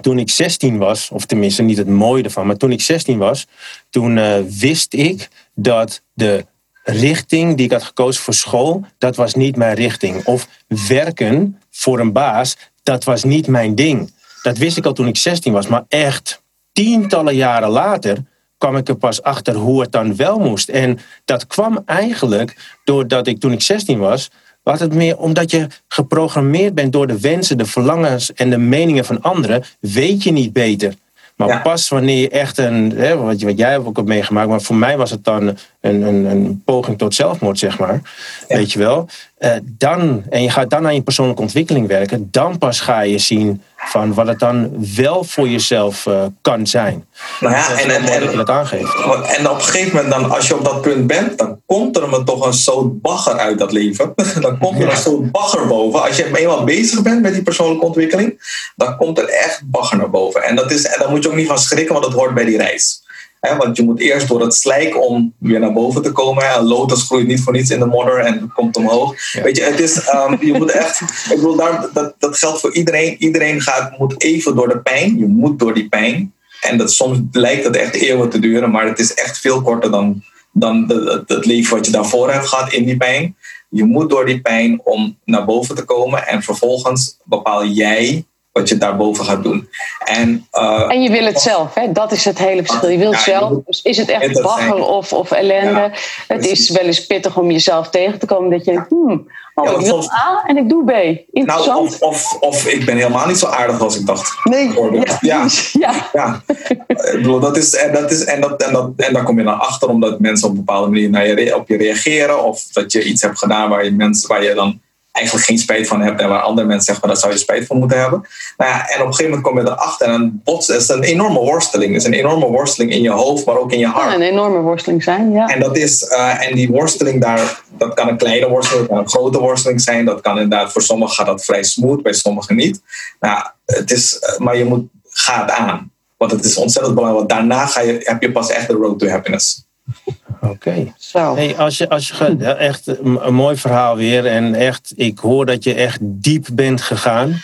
toen 0.00 0.18
ik 0.18 0.30
16 0.30 0.78
was, 0.78 1.10
of 1.10 1.26
tenminste 1.26 1.62
niet 1.62 1.76
het 1.76 1.88
mooie 1.88 2.22
ervan, 2.22 2.46
maar 2.46 2.56
toen 2.56 2.72
ik 2.72 2.80
16 2.80 3.18
was, 3.18 3.46
toen 3.90 4.16
uh, 4.16 4.34
wist 4.58 4.94
ik 4.94 5.28
dat 5.54 6.02
de 6.14 6.46
richting 6.82 7.56
die 7.56 7.64
ik 7.64 7.72
had 7.72 7.82
gekozen 7.82 8.22
voor 8.22 8.34
school, 8.34 8.84
dat 8.98 9.16
was 9.16 9.34
niet 9.34 9.56
mijn 9.56 9.74
richting. 9.74 10.24
Of 10.24 10.48
werken 10.88 11.60
voor 11.70 11.98
een 12.00 12.12
baas, 12.12 12.56
dat 12.82 13.04
was 13.04 13.24
niet 13.24 13.46
mijn 13.46 13.74
ding. 13.74 14.12
Dat 14.42 14.58
wist 14.58 14.76
ik 14.76 14.86
al 14.86 14.92
toen 14.92 15.06
ik 15.06 15.16
16 15.16 15.52
was, 15.52 15.66
maar 15.66 15.84
echt 15.88 16.42
tientallen 16.72 17.34
jaren 17.34 17.68
later 17.68 18.16
kwam 18.58 18.76
ik 18.76 18.88
er 18.88 18.96
pas 18.96 19.22
achter 19.22 19.54
hoe 19.54 19.80
het 19.80 19.92
dan 19.92 20.16
wel 20.16 20.38
moest. 20.38 20.68
En 20.68 20.98
dat 21.24 21.46
kwam 21.46 21.82
eigenlijk 21.86 22.76
doordat 22.84 23.26
ik 23.26 23.40
toen 23.40 23.52
ik 23.52 23.62
16 23.62 23.98
was, 23.98 24.30
was 24.62 24.80
het 24.80 24.94
meer 24.94 25.18
omdat 25.18 25.50
je 25.50 25.66
geprogrammeerd 25.88 26.74
bent 26.74 26.92
door 26.92 27.06
de 27.06 27.20
wensen, 27.20 27.58
de 27.58 27.64
verlangens 27.64 28.32
en 28.32 28.50
de 28.50 28.58
meningen 28.58 29.04
van 29.04 29.22
anderen, 29.22 29.64
weet 29.80 30.22
je 30.22 30.30
niet 30.30 30.52
beter. 30.52 30.94
Maar 31.38 31.62
pas 31.62 31.88
wanneer 31.88 32.20
je 32.20 32.28
echt 32.28 32.58
een, 32.58 32.92
hè, 32.96 33.16
wat, 33.16 33.42
wat 33.42 33.58
jij 33.58 33.78
ook 33.78 33.96
hebt 33.96 34.08
meegemaakt, 34.08 34.48
maar 34.48 34.60
voor 34.60 34.76
mij 34.76 34.96
was 34.96 35.10
het 35.10 35.24
dan 35.24 35.56
een, 35.80 36.02
een, 36.02 36.24
een 36.24 36.62
poging 36.64 36.98
tot 36.98 37.14
zelfmoord, 37.14 37.58
zeg 37.58 37.78
maar. 37.78 38.00
Weet 38.48 38.72
je 38.72 38.78
wel. 38.78 39.08
Uh, 39.38 39.52
dan, 39.64 40.22
en 40.30 40.42
je 40.42 40.50
gaat 40.50 40.70
dan 40.70 40.86
aan 40.86 40.94
je 40.94 41.02
persoonlijke 41.02 41.42
ontwikkeling 41.42 41.86
werken, 41.86 42.28
dan 42.30 42.58
pas 42.58 42.80
ga 42.80 43.00
je 43.00 43.18
zien 43.18 43.62
van 43.78 44.14
wat 44.14 44.26
het 44.26 44.38
dan 44.38 44.86
wel 44.96 45.24
voor 45.24 45.48
jezelf 45.48 46.06
uh, 46.06 46.24
kan 46.40 46.66
zijn. 46.66 47.06
Nou 47.40 47.54
ja, 47.54 47.70
en, 47.70 47.90
en, 47.90 48.02
en, 48.02 48.20
dat 48.20 48.30
je 48.30 48.36
dat 48.36 48.50
aangeeft. 48.50 48.94
En 49.36 49.50
op 49.50 49.56
een 49.56 49.62
gegeven 49.62 49.96
moment, 49.96 50.12
dan, 50.12 50.30
als 50.30 50.48
je 50.48 50.56
op 50.56 50.64
dat 50.64 50.80
punt 50.80 51.06
bent, 51.06 51.38
dan 51.38 51.60
komt 51.66 51.96
er 51.96 52.08
me 52.08 52.24
toch 52.24 52.46
een 52.46 52.52
soort 52.52 53.00
bagger 53.02 53.38
uit 53.38 53.58
dat 53.58 53.72
leven. 53.72 54.12
dan 54.40 54.58
komt 54.58 54.80
er 54.80 54.90
een 54.90 54.96
soort 54.96 55.30
bagger 55.32 55.66
boven. 55.66 56.02
Als 56.02 56.16
je 56.16 56.36
eenmaal 56.38 56.64
bezig 56.64 57.02
bent 57.02 57.22
met 57.22 57.32
die 57.32 57.42
persoonlijke 57.42 57.84
ontwikkeling, 57.84 58.40
dan 58.76 58.96
komt 58.96 59.18
er 59.18 59.28
echt 59.28 59.62
bagger 59.64 59.96
naar 59.98 60.10
boven. 60.10 60.42
En, 60.42 60.56
dat 60.56 60.70
is, 60.70 60.84
en 60.84 60.98
daar 60.98 61.10
moet 61.10 61.22
je 61.22 61.28
ook 61.28 61.36
niet 61.36 61.48
van 61.48 61.58
schrikken, 61.58 61.94
want 61.94 62.06
dat 62.06 62.14
hoort 62.14 62.34
bij 62.34 62.44
die 62.44 62.56
reis 62.56 63.06
want 63.40 63.76
je 63.76 63.82
moet 63.82 64.00
eerst 64.00 64.28
door 64.28 64.40
het 64.40 64.54
slijk 64.54 65.08
om 65.08 65.34
weer 65.38 65.60
naar 65.60 65.72
boven 65.72 66.02
te 66.02 66.12
komen. 66.12 66.56
Een 66.56 66.64
lotus 66.64 67.02
groeit 67.02 67.26
niet 67.26 67.40
voor 67.40 67.52
niets 67.52 67.70
in 67.70 67.78
de 67.78 67.86
modder 67.86 68.18
en 68.18 68.52
komt 68.54 68.76
omhoog. 68.76 69.32
Weet 69.42 69.56
je, 69.56 69.62
het 69.62 69.80
is, 69.80 69.96
um, 70.14 70.38
je 70.40 70.52
moet 70.52 70.70
echt. 70.70 71.00
Ik 71.30 71.36
bedoel, 71.36 71.56
daar, 71.56 71.88
dat, 71.92 72.14
dat 72.18 72.38
geldt 72.38 72.60
voor 72.60 72.74
iedereen. 72.74 73.16
Iedereen 73.18 73.60
gaat, 73.60 73.98
moet 73.98 74.22
even 74.22 74.54
door 74.54 74.68
de 74.68 74.80
pijn. 74.80 75.18
Je 75.18 75.26
moet 75.26 75.58
door 75.58 75.74
die 75.74 75.88
pijn. 75.88 76.32
En 76.60 76.78
dat, 76.78 76.92
soms 76.92 77.18
lijkt 77.30 77.64
het 77.64 77.76
echt 77.76 77.94
eeuwen 77.94 78.28
te 78.28 78.38
duren, 78.38 78.70
maar 78.70 78.86
het 78.86 78.98
is 78.98 79.14
echt 79.14 79.38
veel 79.38 79.62
korter 79.62 79.90
dan, 79.90 80.22
dan 80.52 80.84
het 81.26 81.46
leven 81.46 81.76
wat 81.76 81.86
je 81.86 81.92
daarvoor 81.92 82.32
hebt 82.32 82.46
gehad 82.46 82.72
in 82.72 82.84
die 82.84 82.96
pijn. 82.96 83.36
Je 83.70 83.84
moet 83.84 84.10
door 84.10 84.26
die 84.26 84.40
pijn 84.40 84.80
om 84.84 85.18
naar 85.24 85.44
boven 85.44 85.74
te 85.74 85.84
komen 85.84 86.26
en 86.26 86.42
vervolgens 86.42 87.18
bepaal 87.24 87.66
jij 87.66 88.26
wat 88.58 88.68
je 88.68 88.78
daarboven 88.78 89.24
gaat 89.24 89.42
doen. 89.42 89.68
En, 90.04 90.46
uh, 90.52 90.84
en 90.88 91.02
je 91.02 91.10
wil 91.10 91.24
het 91.24 91.40
zelf, 91.40 91.74
hè? 91.74 91.92
dat 91.92 92.12
is 92.12 92.24
het 92.24 92.38
hele 92.38 92.64
verschil. 92.64 92.88
Je 92.88 92.98
wilt 92.98 93.14
ja, 93.14 93.20
zelf, 93.20 93.52
dus 93.66 93.82
is 93.82 93.96
het 93.96 94.08
echt 94.08 94.42
bagger 94.42 94.84
of, 94.84 95.12
of 95.12 95.30
ellende. 95.30 95.90
het 96.26 96.46
is 96.46 96.70
wel 96.70 96.84
eens 96.84 97.06
pittig 97.06 97.36
om 97.36 97.50
jezelf 97.50 97.90
tegen 97.90 98.18
te 98.18 98.26
komen 98.26 98.50
dat 98.50 98.64
je 98.64 98.70
denkt, 98.70 98.88
hmm, 98.88 99.26
oh, 99.54 99.80
ik 99.80 99.86
wil 99.86 100.10
A 100.12 100.42
en 100.46 100.56
ik 100.56 100.68
doe 100.68 100.84
B. 100.84 100.90
Interessant. 101.32 101.66
Nou, 101.66 102.12
of, 102.12 102.32
of, 102.32 102.36
of, 102.40 102.66
ik 102.66 102.84
ben 102.84 102.96
helemaal 102.96 103.26
niet 103.26 103.38
zo 103.38 103.46
aardig 103.46 103.80
als 103.80 103.96
ik 103.96 104.06
dacht. 104.06 104.44
Nee, 104.44 104.72
ja. 105.20 105.46
Ja. 105.72 106.08
ja. 106.12 106.42
ik 106.66 107.12
bedoel, 107.12 107.40
dat 107.40 107.56
is, 107.56 107.74
en, 107.74 107.92
dat 107.92 108.10
is, 108.10 108.24
en, 108.24 108.40
dat, 108.40 108.62
en, 108.62 108.72
dat, 108.72 108.90
en 108.96 109.12
daar 109.12 109.24
kom 109.24 109.38
je 109.38 109.44
dan 109.44 109.60
achter 109.60 109.88
omdat 109.88 110.20
mensen 110.20 110.48
op 110.48 110.52
een 110.52 110.64
bepaalde 110.64 110.88
manier 110.88 111.10
naar 111.10 111.26
je, 111.26 111.56
op 111.56 111.68
je 111.68 111.76
reageren 111.76 112.44
of 112.44 112.62
dat 112.72 112.92
je 112.92 113.04
iets 113.04 113.22
hebt 113.22 113.38
gedaan 113.38 113.68
waar 113.68 113.84
je, 113.84 113.92
mensen, 113.92 114.28
waar 114.28 114.44
je 114.44 114.54
dan 114.54 114.80
eigenlijk 115.12 115.46
geen 115.46 115.58
spijt 115.58 115.88
van 115.88 116.00
hebt 116.00 116.20
en 116.20 116.28
waar 116.28 116.40
andere 116.40 116.66
mensen 116.66 116.86
zeggen, 116.86 117.08
daar 117.08 117.16
zou 117.16 117.32
je 117.32 117.38
spijt 117.38 117.66
van 117.66 117.78
moeten 117.78 118.00
hebben. 118.00 118.26
Nou 118.56 118.70
ja, 118.70 118.88
en 118.88 119.00
op 119.00 119.06
een 119.06 119.14
gegeven 119.14 119.24
moment 119.24 119.42
kom 119.42 119.58
je 119.58 119.66
erachter 119.66 120.06
en 120.06 120.12
een 120.12 120.40
bots 120.44 120.68
is 120.68 120.88
een 120.88 121.02
enorme 121.02 121.38
worsteling. 121.38 121.92
Het 121.92 122.00
is 122.00 122.08
een 122.08 122.14
enorme 122.14 122.46
worsteling 122.46 122.92
in 122.92 123.02
je 123.02 123.10
hoofd, 123.10 123.46
maar 123.46 123.58
ook 123.58 123.72
in 123.72 123.78
je 123.78 123.86
hart. 123.86 124.10
Ja, 124.10 124.14
een 124.14 124.22
enorme 124.22 124.60
worsteling 124.60 125.02
zijn, 125.02 125.32
ja. 125.32 125.46
En, 125.46 125.60
dat 125.60 125.76
is, 125.76 126.02
uh, 126.02 126.46
en 126.48 126.54
die 126.54 126.68
worsteling 126.68 127.20
daar, 127.20 127.60
dat 127.78 127.94
kan 127.94 128.08
een 128.08 128.16
kleine 128.16 128.48
worsteling, 128.48 128.86
dat 128.86 128.96
kan 128.96 129.04
een 129.04 129.10
grote 129.10 129.38
worsteling 129.38 129.80
zijn. 129.80 130.04
Dat 130.04 130.20
kan 130.20 130.38
inderdaad, 130.38 130.72
voor 130.72 130.82
sommigen 130.82 131.14
gaat 131.14 131.26
dat 131.26 131.44
vrij 131.44 131.62
smooth, 131.62 132.02
bij 132.02 132.12
sommigen 132.12 132.56
niet. 132.56 132.80
Nou, 133.20 133.42
het 133.66 133.90
is, 133.90 134.22
uh, 134.22 134.38
maar 134.38 134.56
je 134.56 134.64
moet, 134.64 134.88
ga 135.08 135.40
het 135.40 135.50
aan. 135.50 135.92
Want 136.16 136.30
het 136.30 136.44
is 136.44 136.56
ontzettend 136.56 136.94
belangrijk, 136.94 137.28
want 137.28 137.40
daarna 137.40 137.66
ga 137.66 137.80
je, 137.80 138.00
heb 138.02 138.22
je 138.22 138.32
pas 138.32 138.50
echt 138.50 138.66
de 138.66 138.72
road 138.72 138.98
to 138.98 139.08
happiness. 139.08 139.66
Oké. 140.40 140.92
Hey, 141.12 141.56
als 141.56 141.78
je, 141.78 141.88
als 141.88 142.08
je 142.08 142.36
echt 142.44 142.86
een, 142.86 143.34
mooi 143.34 143.56
verhaal 143.56 143.96
weer. 143.96 144.26
En 144.26 144.54
echt, 144.54 144.92
ik 144.96 145.18
hoor 145.18 145.46
dat 145.46 145.64
je 145.64 145.74
echt 145.74 145.98
diep 146.02 146.46
bent 146.52 146.80
gegaan. 146.80 147.40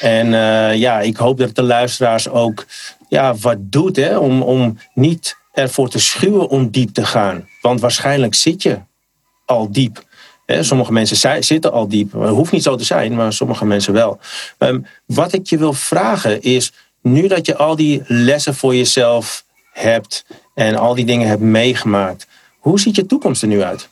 En 0.00 0.26
uh, 0.26 0.74
ja, 0.74 1.00
ik 1.00 1.16
hoop 1.16 1.38
dat 1.38 1.54
de 1.54 1.62
luisteraars 1.62 2.28
ook 2.28 2.66
ja, 3.08 3.34
wat 3.34 3.56
doet 3.60 3.96
hè, 3.96 4.18
om, 4.18 4.42
om 4.42 4.78
niet 4.94 5.36
ervoor 5.52 5.88
te 5.88 5.98
schuwen 5.98 6.48
om 6.48 6.70
diep 6.70 6.94
te 6.94 7.06
gaan. 7.06 7.48
Want 7.60 7.80
waarschijnlijk 7.80 8.34
zit 8.34 8.62
je 8.62 8.78
al 9.44 9.72
diep. 9.72 10.04
Sommige 10.46 10.92
mensen 10.92 11.44
zitten 11.44 11.72
al 11.72 11.88
diep. 11.88 12.12
Het 12.12 12.30
hoeft 12.30 12.52
niet 12.52 12.62
zo 12.62 12.76
te 12.76 12.84
zijn, 12.84 13.14
maar 13.14 13.32
sommige 13.32 13.64
mensen 13.64 13.92
wel. 13.92 14.18
Um, 14.58 14.86
wat 15.06 15.32
ik 15.32 15.46
je 15.46 15.58
wil 15.58 15.72
vragen 15.72 16.42
is, 16.42 16.72
nu 17.02 17.28
dat 17.28 17.46
je 17.46 17.56
al 17.56 17.76
die 17.76 18.02
lessen 18.06 18.54
voor 18.54 18.74
jezelf 18.74 19.44
hebt 19.72 20.24
en 20.54 20.76
al 20.76 20.94
die 20.94 21.04
dingen 21.04 21.28
hebt 21.28 21.40
meegemaakt, 21.40 22.26
hoe 22.58 22.80
ziet 22.80 22.96
je 22.96 23.06
toekomst 23.06 23.42
er 23.42 23.48
nu 23.48 23.62
uit? 23.62 23.88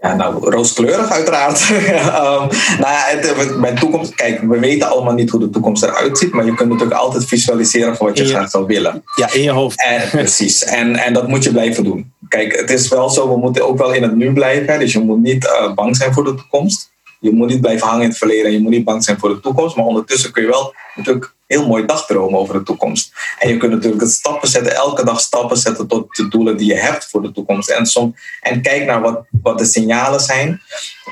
Ja, 0.00 0.14
nou, 0.14 0.50
rooskleurig 0.50 1.10
uiteraard. 1.10 1.68
um, 1.70 2.48
nou 2.82 2.92
ja, 2.92 3.04
het, 3.06 3.56
mijn 3.56 3.74
toekomst, 3.74 4.14
kijk, 4.14 4.40
we 4.40 4.58
weten 4.58 4.88
allemaal 4.88 5.14
niet 5.14 5.30
hoe 5.30 5.40
de 5.40 5.50
toekomst 5.50 5.82
eruit 5.82 6.18
ziet, 6.18 6.32
maar 6.32 6.44
je 6.44 6.54
kunt 6.54 6.68
natuurlijk 6.68 7.00
altijd 7.00 7.24
visualiseren 7.24 7.96
wat 7.98 8.18
je, 8.18 8.24
graag 8.24 8.50
zou 8.50 8.66
willen. 8.66 9.02
Ja, 9.16 9.32
in 9.32 9.42
je 9.42 9.50
hoofd. 9.50 9.84
En, 9.86 10.08
precies, 10.18 10.64
en, 10.64 10.96
en 10.96 11.12
dat 11.12 11.28
moet 11.28 11.44
je 11.44 11.50
blijven 11.50 11.84
doen. 11.84 12.12
Kijk, 12.28 12.56
het 12.56 12.70
is 12.70 12.88
wel 12.88 13.10
zo, 13.10 13.28
we 13.28 13.36
moeten 13.36 13.68
ook 13.68 13.78
wel 13.78 13.92
in 13.92 14.02
het 14.02 14.16
nu 14.16 14.32
blijven, 14.32 14.78
dus 14.78 14.92
je 14.92 15.00
moet 15.00 15.22
niet 15.22 15.44
uh, 15.44 15.74
bang 15.74 15.96
zijn 15.96 16.12
voor 16.12 16.24
de 16.24 16.34
toekomst. 16.34 16.90
Je 17.20 17.30
moet 17.30 17.48
niet 17.48 17.60
blijven 17.60 17.86
hangen 17.86 18.02
in 18.02 18.08
het 18.08 18.18
verleden 18.18 18.46
en 18.46 18.52
je 18.52 18.60
moet 18.60 18.70
niet 18.70 18.84
bang 18.84 19.04
zijn 19.04 19.18
voor 19.18 19.28
de 19.28 19.40
toekomst, 19.40 19.76
maar 19.76 19.84
ondertussen 19.84 20.32
kun 20.32 20.42
je 20.42 20.48
wel 20.48 20.74
natuurlijk 20.94 21.34
heel 21.46 21.66
mooi 21.66 21.86
dagdromen 21.86 22.38
over 22.38 22.54
de 22.54 22.62
toekomst. 22.62 23.12
En 23.38 23.48
je 23.48 23.56
kunt 23.56 23.72
natuurlijk 23.72 24.10
stappen 24.10 24.48
zetten, 24.48 24.74
elke 24.74 25.04
dag 25.04 25.20
stappen 25.20 25.56
zetten 25.56 25.86
tot 25.86 26.16
de 26.16 26.28
doelen 26.28 26.56
die 26.56 26.66
je 26.66 26.74
hebt 26.74 27.08
voor 27.10 27.22
de 27.22 27.32
toekomst. 27.32 27.70
En, 27.70 27.86
som, 27.86 28.14
en 28.40 28.62
kijk 28.62 28.84
naar 28.84 29.00
wat, 29.00 29.26
wat 29.42 29.58
de 29.58 29.64
signalen 29.64 30.20
zijn, 30.20 30.60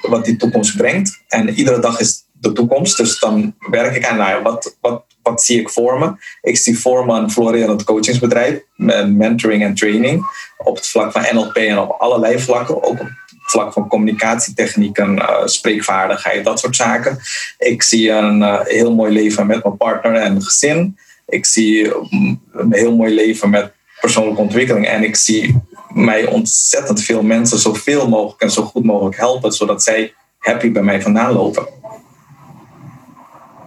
wat 0.02 0.24
die 0.24 0.36
toekomst 0.36 0.76
brengt. 0.76 1.22
En 1.28 1.48
iedere 1.48 1.78
dag 1.78 2.00
is 2.00 2.24
de 2.32 2.52
toekomst. 2.52 2.96
Dus 2.96 3.18
dan 3.18 3.54
werk 3.58 3.96
ik 3.96 4.06
aan, 4.06 4.16
nou 4.16 4.42
wat, 4.42 4.76
wat, 4.80 5.04
wat 5.22 5.42
zie 5.42 5.60
ik 5.60 5.70
voor 5.70 5.98
me? 5.98 6.12
Ik 6.42 6.56
zie 6.56 6.78
voor 6.78 7.06
me 7.06 7.18
een 7.18 7.30
florerend 7.30 7.84
coachingsbedrijf, 7.84 8.60
mentoring 9.06 9.62
en 9.62 9.74
training, 9.74 10.26
op 10.58 10.76
het 10.76 10.86
vlak 10.86 11.12
van 11.12 11.26
NLP 11.32 11.56
en 11.56 11.78
op 11.78 11.90
allerlei 11.90 12.38
vlakken, 12.38 12.82
ook 12.82 12.98
vlak 13.46 13.72
van 13.72 13.88
communicatietechnieken, 13.88 15.16
uh, 15.16 15.42
spreekvaardigheid, 15.44 16.44
dat 16.44 16.60
soort 16.60 16.76
zaken. 16.76 17.18
Ik 17.58 17.82
zie 17.82 18.10
een 18.10 18.40
uh, 18.40 18.60
heel 18.60 18.94
mooi 18.94 19.12
leven 19.12 19.46
met 19.46 19.64
mijn 19.64 19.76
partner 19.76 20.14
en 20.14 20.42
gezin. 20.42 20.98
Ik 21.26 21.46
zie 21.46 21.92
mm, 22.10 22.40
een 22.52 22.72
heel 22.72 22.96
mooi 22.96 23.14
leven 23.14 23.50
met 23.50 23.72
persoonlijke 24.00 24.40
ontwikkeling. 24.40 24.86
En 24.86 25.02
ik 25.02 25.16
zie 25.16 25.60
mij 25.88 26.26
ontzettend 26.26 27.02
veel 27.02 27.22
mensen 27.22 27.58
zoveel 27.58 28.08
mogelijk 28.08 28.42
en 28.42 28.50
zo 28.50 28.62
goed 28.62 28.84
mogelijk 28.84 29.16
helpen, 29.16 29.52
zodat 29.52 29.82
zij 29.82 30.14
happy 30.38 30.72
bij 30.72 30.82
mij 30.82 31.02
vandaan 31.02 31.32
lopen. 31.32 31.66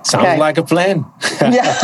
Sounds 0.02 0.44
like 0.46 0.60
a 0.60 0.64
plan. 0.64 1.08
Ja. 1.52 1.64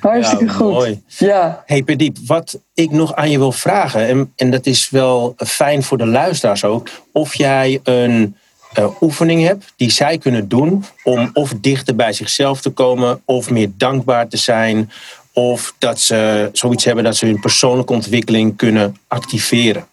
Hartstikke 0.00 0.48
goed. 0.48 0.72
Mooi. 0.72 1.02
Ja. 1.06 1.62
Hey 1.66 1.82
Pediep, 1.82 2.18
wat 2.26 2.60
ik 2.74 2.90
nog 2.90 3.14
aan 3.14 3.30
je 3.30 3.38
wil 3.38 3.52
vragen, 3.52 4.06
en, 4.06 4.32
en 4.36 4.50
dat 4.50 4.66
is 4.66 4.90
wel 4.90 5.34
fijn 5.36 5.82
voor 5.82 5.98
de 5.98 6.06
luisteraars 6.06 6.64
ook, 6.64 6.88
of 7.12 7.34
jij 7.34 7.80
een 7.82 8.36
uh, 8.78 8.86
oefening 9.00 9.42
hebt 9.46 9.72
die 9.76 9.90
zij 9.90 10.18
kunnen 10.18 10.48
doen 10.48 10.84
om 11.02 11.30
of 11.32 11.52
dichter 11.60 11.96
bij 11.96 12.12
zichzelf 12.12 12.60
te 12.60 12.70
komen, 12.70 13.22
of 13.24 13.50
meer 13.50 13.70
dankbaar 13.76 14.28
te 14.28 14.36
zijn, 14.36 14.90
of 15.32 15.74
dat 15.78 16.00
ze 16.00 16.48
zoiets 16.52 16.84
hebben 16.84 17.04
dat 17.04 17.16
ze 17.16 17.26
hun 17.26 17.40
persoonlijke 17.40 17.92
ontwikkeling 17.92 18.56
kunnen 18.56 18.96
activeren. 19.08 19.86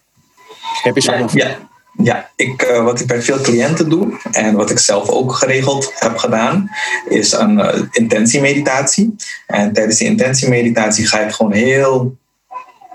Heb 0.82 0.94
je 0.94 1.00
zo'n 1.00 1.14
ja, 1.14 1.22
oefening? 1.22 1.48
Ja. 1.48 1.73
Ja, 2.02 2.30
ik, 2.36 2.62
uh, 2.70 2.84
wat 2.84 3.00
ik 3.00 3.06
bij 3.06 3.22
veel 3.22 3.40
cliënten 3.40 3.88
doe 3.88 4.18
en 4.32 4.54
wat 4.54 4.70
ik 4.70 4.78
zelf 4.78 5.08
ook 5.08 5.32
geregeld 5.32 5.92
heb 5.94 6.16
gedaan, 6.16 6.70
is 7.08 7.32
een 7.32 7.58
uh, 7.58 7.82
intentiemeditatie. 7.90 9.14
En 9.46 9.72
tijdens 9.72 9.98
die 9.98 10.08
intentiemeditatie 10.08 11.06
ga 11.06 11.18
ik 11.20 11.32
gewoon 11.32 11.52
heel 11.52 12.16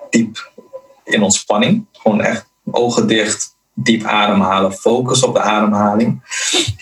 diep 0.09 0.51
in 1.03 1.21
ontspanning. 1.21 1.85
Gewoon 1.91 2.21
echt 2.21 2.45
ogen 2.71 3.07
dicht, 3.07 3.55
diep 3.73 4.03
ademhalen, 4.03 4.73
focus 4.73 5.23
op 5.23 5.33
de 5.33 5.41
ademhaling. 5.41 6.21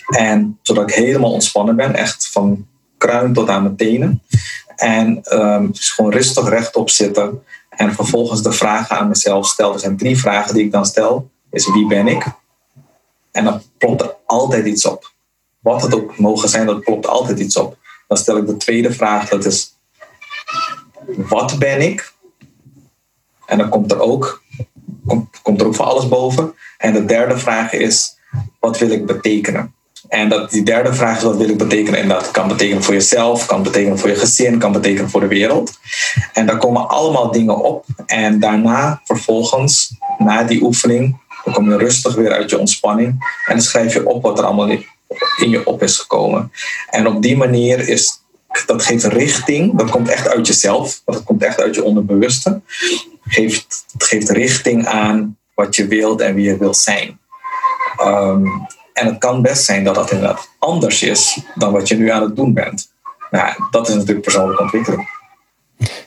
En 0.06 0.58
zodat 0.62 0.90
ik 0.90 0.96
helemaal 0.96 1.32
ontspannen 1.32 1.76
ben, 1.76 1.94
echt 1.94 2.28
van 2.32 2.66
kruin 2.98 3.32
tot 3.32 3.48
aan 3.48 3.62
mijn 3.62 3.76
tenen. 3.76 4.22
En 4.76 5.20
um, 5.32 5.70
dus 5.72 5.90
gewoon 5.90 6.12
rustig 6.12 6.48
rechtop 6.48 6.90
zitten. 6.90 7.42
En 7.70 7.94
vervolgens 7.94 8.42
de 8.42 8.52
vragen 8.52 8.96
aan 8.96 9.08
mezelf 9.08 9.46
stel. 9.46 9.72
Er 9.72 9.80
zijn 9.80 9.96
drie 9.96 10.18
vragen 10.18 10.54
die 10.54 10.64
ik 10.64 10.72
dan 10.72 10.86
stel. 10.86 11.30
Is 11.50 11.72
wie 11.72 11.86
ben 11.86 12.06
ik? 12.08 12.26
En 13.30 13.44
dan 13.44 13.62
plopt 13.78 14.00
er 14.00 14.14
altijd 14.26 14.66
iets 14.66 14.86
op. 14.86 15.12
Wat 15.58 15.82
het 15.82 15.94
ook 15.94 16.18
mogen 16.18 16.48
zijn, 16.48 16.66
dat 16.66 16.82
plopt 16.82 17.06
altijd 17.06 17.38
iets 17.38 17.56
op. 17.56 17.76
Dan 18.08 18.16
stel 18.16 18.36
ik 18.36 18.46
de 18.46 18.56
tweede 18.56 18.92
vraag, 18.92 19.28
dat 19.28 19.44
is 19.44 19.76
wat 21.16 21.58
ben 21.58 21.80
ik? 21.80 22.12
En 23.46 23.58
dan 23.58 23.68
komt 23.68 23.92
er 23.92 24.00
ook, 24.00 24.42
komt, 25.06 25.42
komt 25.42 25.60
er 25.60 25.66
ook 25.66 25.74
voor 25.74 25.84
alles 25.84 26.08
boven. 26.08 26.54
En 26.78 26.92
de 26.92 27.04
derde 27.04 27.38
vraag 27.38 27.72
is, 27.72 28.16
wat 28.60 28.78
wil 28.78 28.90
ik 28.90 29.06
betekenen? 29.06 29.74
En 30.08 30.28
dat, 30.28 30.50
die 30.50 30.62
derde 30.62 30.94
vraag 30.94 31.16
is 31.16 31.22
wat 31.22 31.36
wil 31.36 31.48
ik 31.48 31.58
betekenen? 31.58 32.00
En 32.00 32.08
dat 32.08 32.30
kan 32.30 32.48
betekenen 32.48 32.82
voor 32.82 32.94
jezelf, 32.94 33.46
kan 33.46 33.62
betekenen 33.62 33.98
voor 33.98 34.08
je 34.08 34.14
gezin, 34.14 34.58
kan 34.58 34.72
betekenen 34.72 35.10
voor 35.10 35.20
de 35.20 35.26
wereld. 35.26 35.78
En 36.32 36.46
daar 36.46 36.58
komen 36.58 36.88
allemaal 36.88 37.32
dingen 37.32 37.56
op. 37.56 37.84
En 38.06 38.40
daarna, 38.40 39.00
vervolgens, 39.04 39.94
na 40.18 40.42
die 40.42 40.62
oefening, 40.62 41.20
dan 41.48 41.56
kom 41.56 41.70
je 41.70 41.78
rustig 41.78 42.14
weer 42.14 42.32
uit 42.32 42.50
je 42.50 42.58
ontspanning. 42.58 43.08
En 43.46 43.54
dan 43.54 43.62
schrijf 43.62 43.94
je 43.94 44.06
op 44.06 44.22
wat 44.22 44.38
er 44.38 44.44
allemaal 44.44 44.68
in 44.68 45.50
je 45.50 45.66
op 45.66 45.82
is 45.82 45.98
gekomen. 45.98 46.52
En 46.90 47.06
op 47.06 47.22
die 47.22 47.36
manier 47.36 47.88
is 47.88 48.22
dat 48.66 48.82
geeft 48.82 49.04
richting. 49.04 49.78
Dat 49.78 49.90
komt 49.90 50.08
echt 50.08 50.28
uit 50.28 50.46
jezelf. 50.46 51.02
Dat 51.04 51.24
komt 51.24 51.42
echt 51.42 51.60
uit 51.60 51.74
je 51.74 51.82
onderbewuste. 51.82 52.60
Geeft, 53.24 53.84
het 53.92 54.04
geeft 54.04 54.28
richting 54.28 54.86
aan 54.86 55.36
wat 55.54 55.76
je 55.76 55.86
wilt 55.86 56.20
en 56.20 56.34
wie 56.34 56.44
je 56.44 56.56
wilt 56.56 56.76
zijn. 56.76 57.18
Um, 58.00 58.66
en 58.92 59.06
het 59.06 59.18
kan 59.18 59.42
best 59.42 59.64
zijn 59.64 59.84
dat 59.84 59.94
dat 59.94 60.10
inderdaad 60.10 60.48
anders 60.58 61.02
is 61.02 61.38
dan 61.54 61.72
wat 61.72 61.88
je 61.88 61.96
nu 61.96 62.10
aan 62.10 62.22
het 62.22 62.36
doen 62.36 62.52
bent. 62.54 62.90
Nou, 63.30 63.54
dat 63.70 63.88
is 63.88 63.94
natuurlijk 63.94 64.22
persoonlijke 64.22 64.62
ontwikkeling. 64.62 65.17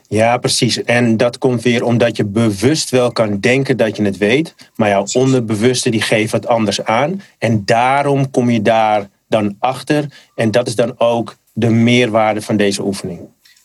Ja, 0.08 0.38
precies. 0.38 0.84
En 0.84 1.18
dat 1.18 1.38
komt 1.38 1.62
weer 1.62 1.84
omdat 1.84 2.18
je 2.18 2.26
bewust 2.26 2.90
wel 2.90 3.12
kan 3.12 3.40
denken 3.40 3.78
dat 3.78 3.98
je 3.98 4.04
het 4.04 4.18
weet, 4.18 4.56
maar 4.76 4.90
jouw 4.90 5.06
onderbewuste 5.14 5.90
die 5.90 6.02
geeft 6.02 6.32
wat 6.32 6.48
anders 6.48 6.84
aan. 6.84 7.22
En 7.38 7.66
daarom 7.66 8.32
kom 8.32 8.50
je 8.50 8.62
daar 8.62 9.10
dan 9.28 9.56
achter. 9.60 10.06
En 10.36 10.52
dat 10.52 10.68
is 10.68 10.76
dan 10.76 11.00
ook 11.00 11.36
de 11.54 11.70
meerwaarde 11.70 12.42
van 12.42 12.58
deze 12.58 12.84
oefening. 12.84 13.20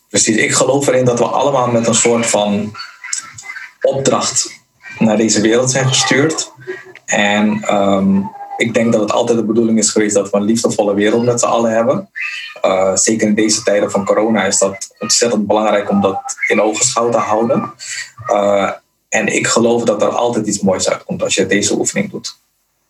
Precies. 0.09 0.37
Ik 0.37 0.53
geloof 0.53 0.87
erin 0.87 1.05
dat 1.05 1.19
we 1.19 1.25
allemaal 1.25 1.67
met 1.67 1.87
een 1.87 1.95
soort 1.95 2.27
van 2.27 2.77
opdracht 3.81 4.61
naar 4.99 5.17
deze 5.17 5.41
wereld 5.41 5.71
zijn 5.71 5.89
gestuurd. 5.89 6.53
En 7.05 7.75
um, 7.75 8.31
ik 8.57 8.75
denk 8.75 8.93
dat 8.93 9.01
het 9.01 9.13
altijd 9.13 9.39
de 9.39 9.45
bedoeling 9.45 9.79
is 9.79 9.91
geweest 9.91 10.15
dat 10.15 10.31
we 10.31 10.37
een 10.37 10.45
liefdevolle 10.45 10.95
wereld 10.95 11.25
met 11.25 11.41
z'n 11.41 11.47
allen 11.47 11.71
hebben. 11.71 12.11
Uh, 12.65 12.97
zeker 12.97 13.27
in 13.27 13.35
deze 13.35 13.63
tijden 13.63 13.91
van 13.91 14.05
corona 14.05 14.45
is 14.45 14.59
dat 14.59 14.95
ontzettend 14.99 15.47
belangrijk 15.47 15.91
om 15.91 16.01
dat 16.01 16.21
in 16.49 16.61
ogenschouw 16.61 17.11
te 17.11 17.19
houden. 17.19 17.73
Uh, 18.29 18.71
en 19.09 19.27
ik 19.27 19.47
geloof 19.47 19.85
dat 19.85 20.03
er 20.03 20.09
altijd 20.09 20.47
iets 20.47 20.61
moois 20.61 20.89
uitkomt 20.89 21.23
als 21.23 21.35
je 21.35 21.47
deze 21.47 21.75
oefening 21.75 22.11
doet. 22.11 22.39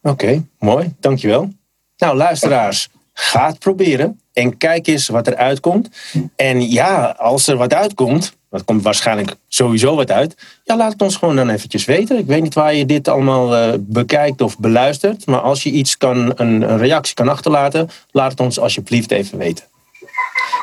Oké, 0.02 0.44
mooi. 0.58 0.94
Dankjewel. 1.00 1.52
Nou, 1.96 2.16
luisteraars, 2.16 2.88
ga 3.18 3.46
het 3.46 3.58
proberen 3.58 4.20
en 4.32 4.56
kijk 4.56 4.86
eens 4.86 5.08
wat 5.08 5.26
er 5.26 5.36
uitkomt. 5.36 5.88
En 6.36 6.70
ja, 6.70 7.14
als 7.18 7.46
er 7.46 7.56
wat 7.56 7.74
uitkomt, 7.74 8.36
dat 8.50 8.64
komt 8.64 8.82
waarschijnlijk 8.82 9.36
sowieso 9.48 9.96
wat 9.96 10.10
uit. 10.10 10.36
Ja, 10.64 10.76
laat 10.76 10.92
het 10.92 11.02
ons 11.02 11.16
gewoon 11.16 11.36
dan 11.36 11.48
eventjes 11.48 11.84
weten. 11.84 12.18
Ik 12.18 12.26
weet 12.26 12.42
niet 12.42 12.54
waar 12.54 12.74
je 12.74 12.86
dit 12.86 13.08
allemaal 13.08 13.56
uh, 13.56 13.74
bekijkt 13.80 14.40
of 14.40 14.58
beluistert. 14.58 15.26
Maar 15.26 15.40
als 15.40 15.62
je 15.62 15.70
iets 15.70 15.96
kan, 15.96 16.32
een, 16.36 16.62
een, 16.62 16.78
reactie 16.78 17.14
kan 17.14 17.28
achterlaten, 17.28 17.88
laat 18.10 18.30
het 18.30 18.40
ons 18.40 18.58
alsjeblieft 18.58 19.10
even 19.10 19.38
weten. 19.38 19.64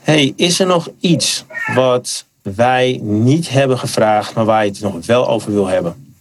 Hey, 0.04 0.34
is 0.36 0.60
er 0.60 0.68
nog 0.68 0.90
iets 1.00 1.46
wat 1.76 2.26
wij 2.42 3.00
niet 3.02 3.50
hebben 3.50 3.80
gevraagd, 3.80 4.34
maar 4.34 4.46
waar 4.46 4.66
je 4.66 4.72
het 4.72 4.80
nog 4.80 5.06
wel 5.06 5.30
over 5.30 5.54
wil 5.54 5.68
hebben? 5.68 6.16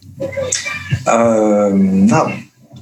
Uh, 1.05 1.73
nou, 2.07 2.31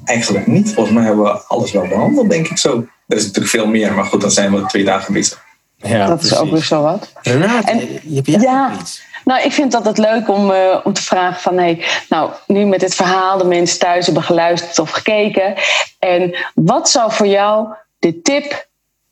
eigenlijk 0.04 0.47
niet. 0.47 0.74
Volgens 0.74 0.95
mij 0.95 1.06
hebben 1.06 1.24
we 1.24 1.41
alles 1.47 1.72
wel 1.72 1.88
behandeld, 1.88 2.30
denk 2.30 2.47
ik 2.47 2.58
zo. 2.58 2.86
Er 3.12 3.18
is 3.18 3.24
natuurlijk 3.24 3.51
veel 3.51 3.68
meer, 3.68 3.93
maar 3.93 4.05
goed, 4.05 4.22
dan 4.22 4.32
zijn 4.32 4.53
we 4.55 4.66
twee 4.66 4.84
dagen 4.84 5.14
bezig. 5.14 5.43
Ja, 5.76 6.07
dat 6.07 6.24
is 6.24 6.36
ook 6.36 6.51
weer 6.51 6.64
zo 6.64 6.82
wat. 6.82 7.12
Renate, 7.22 7.72
en, 7.72 7.80
je 8.03 8.16
hebt 8.16 8.41
ja, 8.41 8.78
iets. 8.80 9.01
Nou, 9.26 9.43
ik 9.43 9.51
vind 9.51 9.72
dat 9.72 9.86
het 9.86 9.97
leuk 9.97 10.30
om, 10.30 10.51
uh, 10.51 10.80
om 10.84 10.93
te 10.93 11.01
vragen 11.01 11.41
van... 11.41 11.57
Hey, 11.57 11.86
nou, 12.09 12.32
nu 12.47 12.66
met 12.66 12.80
dit 12.80 12.95
verhaal 12.95 13.38
de 13.38 13.43
mensen 13.43 13.80
thuis 13.80 14.05
hebben 14.05 14.24
geluisterd 14.24 14.80
of 14.80 14.89
gekeken. 14.89 15.55
En 15.99 16.36
wat 16.53 16.89
zou 16.89 17.12
voor 17.12 17.28
jou 17.28 17.74
de 17.99 18.22
tip 18.22 18.68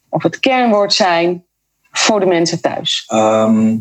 of 0.09 0.23
het 0.23 0.39
kernwoord 0.39 0.93
zijn 0.93 1.45
voor 1.91 2.19
de 2.19 2.25
mensen 2.25 2.61
thuis? 2.61 3.09
Um, 3.13 3.79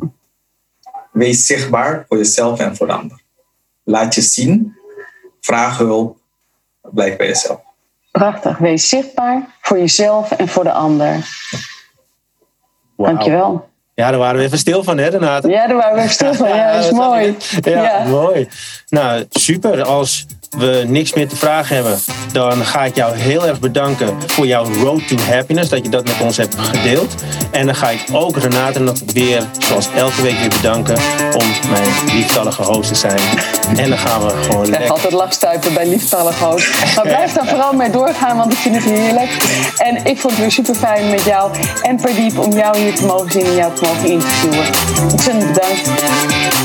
wees 1.12 1.46
zichtbaar 1.46 2.04
voor 2.08 2.16
jezelf 2.16 2.60
en 2.60 2.76
voor 2.76 2.86
de 2.86 2.92
ander. 2.92 3.20
Laat 3.84 4.14
je 4.14 4.20
zien. 4.20 4.76
Vraag 5.40 5.78
hulp. 5.78 6.18
Blijf 6.80 7.16
bij 7.16 7.26
jezelf. 7.26 7.60
Prachtig. 8.18 8.58
Wees 8.58 8.88
zichtbaar 8.88 9.46
voor 9.60 9.78
jezelf 9.78 10.30
en 10.30 10.48
voor 10.48 10.64
de 10.64 10.72
ander. 10.72 11.28
Wow. 12.96 13.06
Dankjewel. 13.06 13.68
Ja, 13.94 14.10
daar 14.10 14.18
waren 14.18 14.38
we 14.38 14.44
even 14.44 14.58
stil 14.58 14.82
van, 14.84 14.98
hè, 14.98 15.08
Renate? 15.08 15.48
Ja, 15.48 15.66
daar 15.66 15.76
waren 15.76 15.94
we 15.94 16.00
even 16.00 16.12
stil 16.12 16.34
van. 16.34 16.48
Ja, 16.48 16.72
dat 16.74 16.84
is 16.84 16.90
mooi. 16.90 17.36
Ja, 17.60 17.82
ja, 17.82 18.04
mooi. 18.04 18.48
Nou, 18.88 19.24
super. 19.30 19.84
Als 19.84 20.26
we 20.50 20.84
niks 20.86 21.14
meer 21.14 21.28
te 21.28 21.36
vragen 21.36 21.74
hebben, 21.74 21.98
dan 22.32 22.64
ga 22.64 22.84
ik 22.84 22.94
jou 22.94 23.16
heel 23.16 23.46
erg 23.46 23.60
bedanken 23.60 24.16
voor 24.26 24.46
jouw 24.46 24.64
Road 24.64 25.08
to 25.08 25.16
Happiness, 25.30 25.70
dat 25.70 25.84
je 25.84 25.90
dat 25.90 26.04
met 26.04 26.20
ons 26.20 26.36
hebt 26.36 26.56
gedeeld. 26.58 27.14
En 27.50 27.66
dan 27.66 27.74
ga 27.74 27.90
ik 27.90 28.04
ook 28.12 28.36
Renate 28.36 28.80
nog 28.80 28.96
weer, 29.12 29.42
zoals 29.58 29.88
elke 29.96 30.22
week 30.22 30.38
weer 30.38 30.48
bedanken, 30.48 30.96
om 31.32 31.70
mijn 31.70 31.88
lieftallige 32.14 32.62
host 32.62 32.88
te 32.88 32.94
zijn. 32.94 33.20
En 33.76 33.88
dan 33.88 33.98
gaan 33.98 34.26
we 34.26 34.30
gewoon 34.42 34.74
Ik 34.74 34.88
altijd 34.88 35.12
lachstuipen 35.12 35.74
bij 35.74 35.88
lieftallige 35.88 36.44
host. 36.44 36.68
Maar 36.94 37.04
blijf 37.14 37.32
daar 37.32 37.46
vooral 37.46 37.72
mee 37.72 37.90
doorgaan, 37.90 38.36
want 38.36 38.52
ik 38.52 38.58
vind 38.58 38.74
het 38.74 38.84
heerlijk. 38.84 39.30
En 39.76 40.04
ik 40.04 40.18
vond 40.20 40.32
het 40.32 40.42
weer 40.42 40.50
super 40.50 40.74
fijn 40.74 41.10
met 41.10 41.24
jou 41.24 41.50
en 41.82 41.96
Pardiep 41.96 42.38
om 42.38 42.52
jou 42.52 42.78
hier 42.78 42.94
te 42.94 43.06
mogen 43.06 43.32
zien 43.32 43.44
en 43.44 43.54
jou 43.54 43.74
te 43.74 43.82
mogen 43.82 44.10
interviewen. 44.10 44.66
Ontzettend 45.10 45.52
bedankt. 45.52 45.90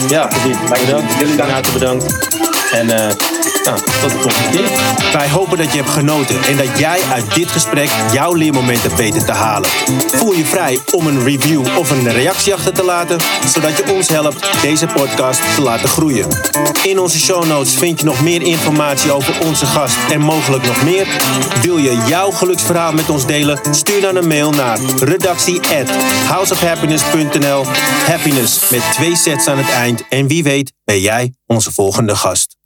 Ja, 0.10 0.28
Pardiep, 0.28 0.58
bedankt. 0.86 1.14
Jullie 1.20 1.36
Renate 1.36 1.72
bedankt. 1.72 2.32
En 2.72 2.86
uh, 2.86 3.43
tot 3.64 4.12
de 4.12 4.20
volgende 4.20 4.50
keer. 4.58 4.70
Wij 5.14 5.30
hopen 5.30 5.58
dat 5.58 5.72
je 5.72 5.78
hebt 5.78 5.90
genoten 5.90 6.44
en 6.44 6.58
dat 6.58 6.80
jij 6.80 7.02
uit 7.12 7.36
dit 7.36 7.52
gesprek 7.52 7.90
jouw 8.12 8.34
leermomenten 8.34 8.84
hebt 8.84 9.02
weten 9.02 9.26
te 9.26 9.32
halen. 9.32 9.70
Voel 10.08 10.34
je 10.34 10.46
vrij 10.46 10.80
om 10.92 11.08
een 11.08 11.24
review 11.24 11.78
of 11.78 11.92
een 11.92 12.12
reactie 12.12 12.54
achter 12.54 12.74
te 12.74 12.84
laten, 12.84 13.20
zodat 13.54 13.78
je 13.78 13.94
ons 13.94 14.08
helpt 14.08 14.62
deze 14.62 14.86
podcast 14.86 15.42
te 15.56 15.62
laten 15.62 15.90
groeien. 15.90 16.28
In 16.84 17.00
onze 17.00 17.20
show 17.20 17.46
notes 17.46 17.74
vind 17.74 18.00
je 18.00 18.06
nog 18.06 18.22
meer 18.22 18.42
informatie 18.42 19.12
over 19.12 19.46
onze 19.46 19.66
gast 19.66 19.98
en 20.12 20.22
mogelijk 20.22 20.66
nog 20.66 20.84
meer. 20.84 21.08
Wil 21.62 21.78
je 21.78 22.04
jouw 22.08 22.32
geluksverhaal 22.32 22.94
met 22.94 23.10
ons 23.10 23.26
delen? 23.26 23.60
Stuur 23.72 24.02
dan 24.02 24.16
een 24.16 24.28
mail 24.28 24.52
naar 24.52 24.80
redactie 25.00 25.60
at 25.60 25.90
houseofhappiness.nl 26.28 27.66
Happiness 28.06 28.70
met 28.70 28.82
twee 28.92 29.16
sets 29.16 29.48
aan 29.48 29.58
het 29.58 29.70
eind 29.70 30.08
en 30.10 30.28
wie 30.28 30.44
weet 30.44 30.74
ben 30.84 31.00
jij 31.00 31.34
onze 31.48 31.72
volgende 31.72 32.16
gast. 32.16 32.62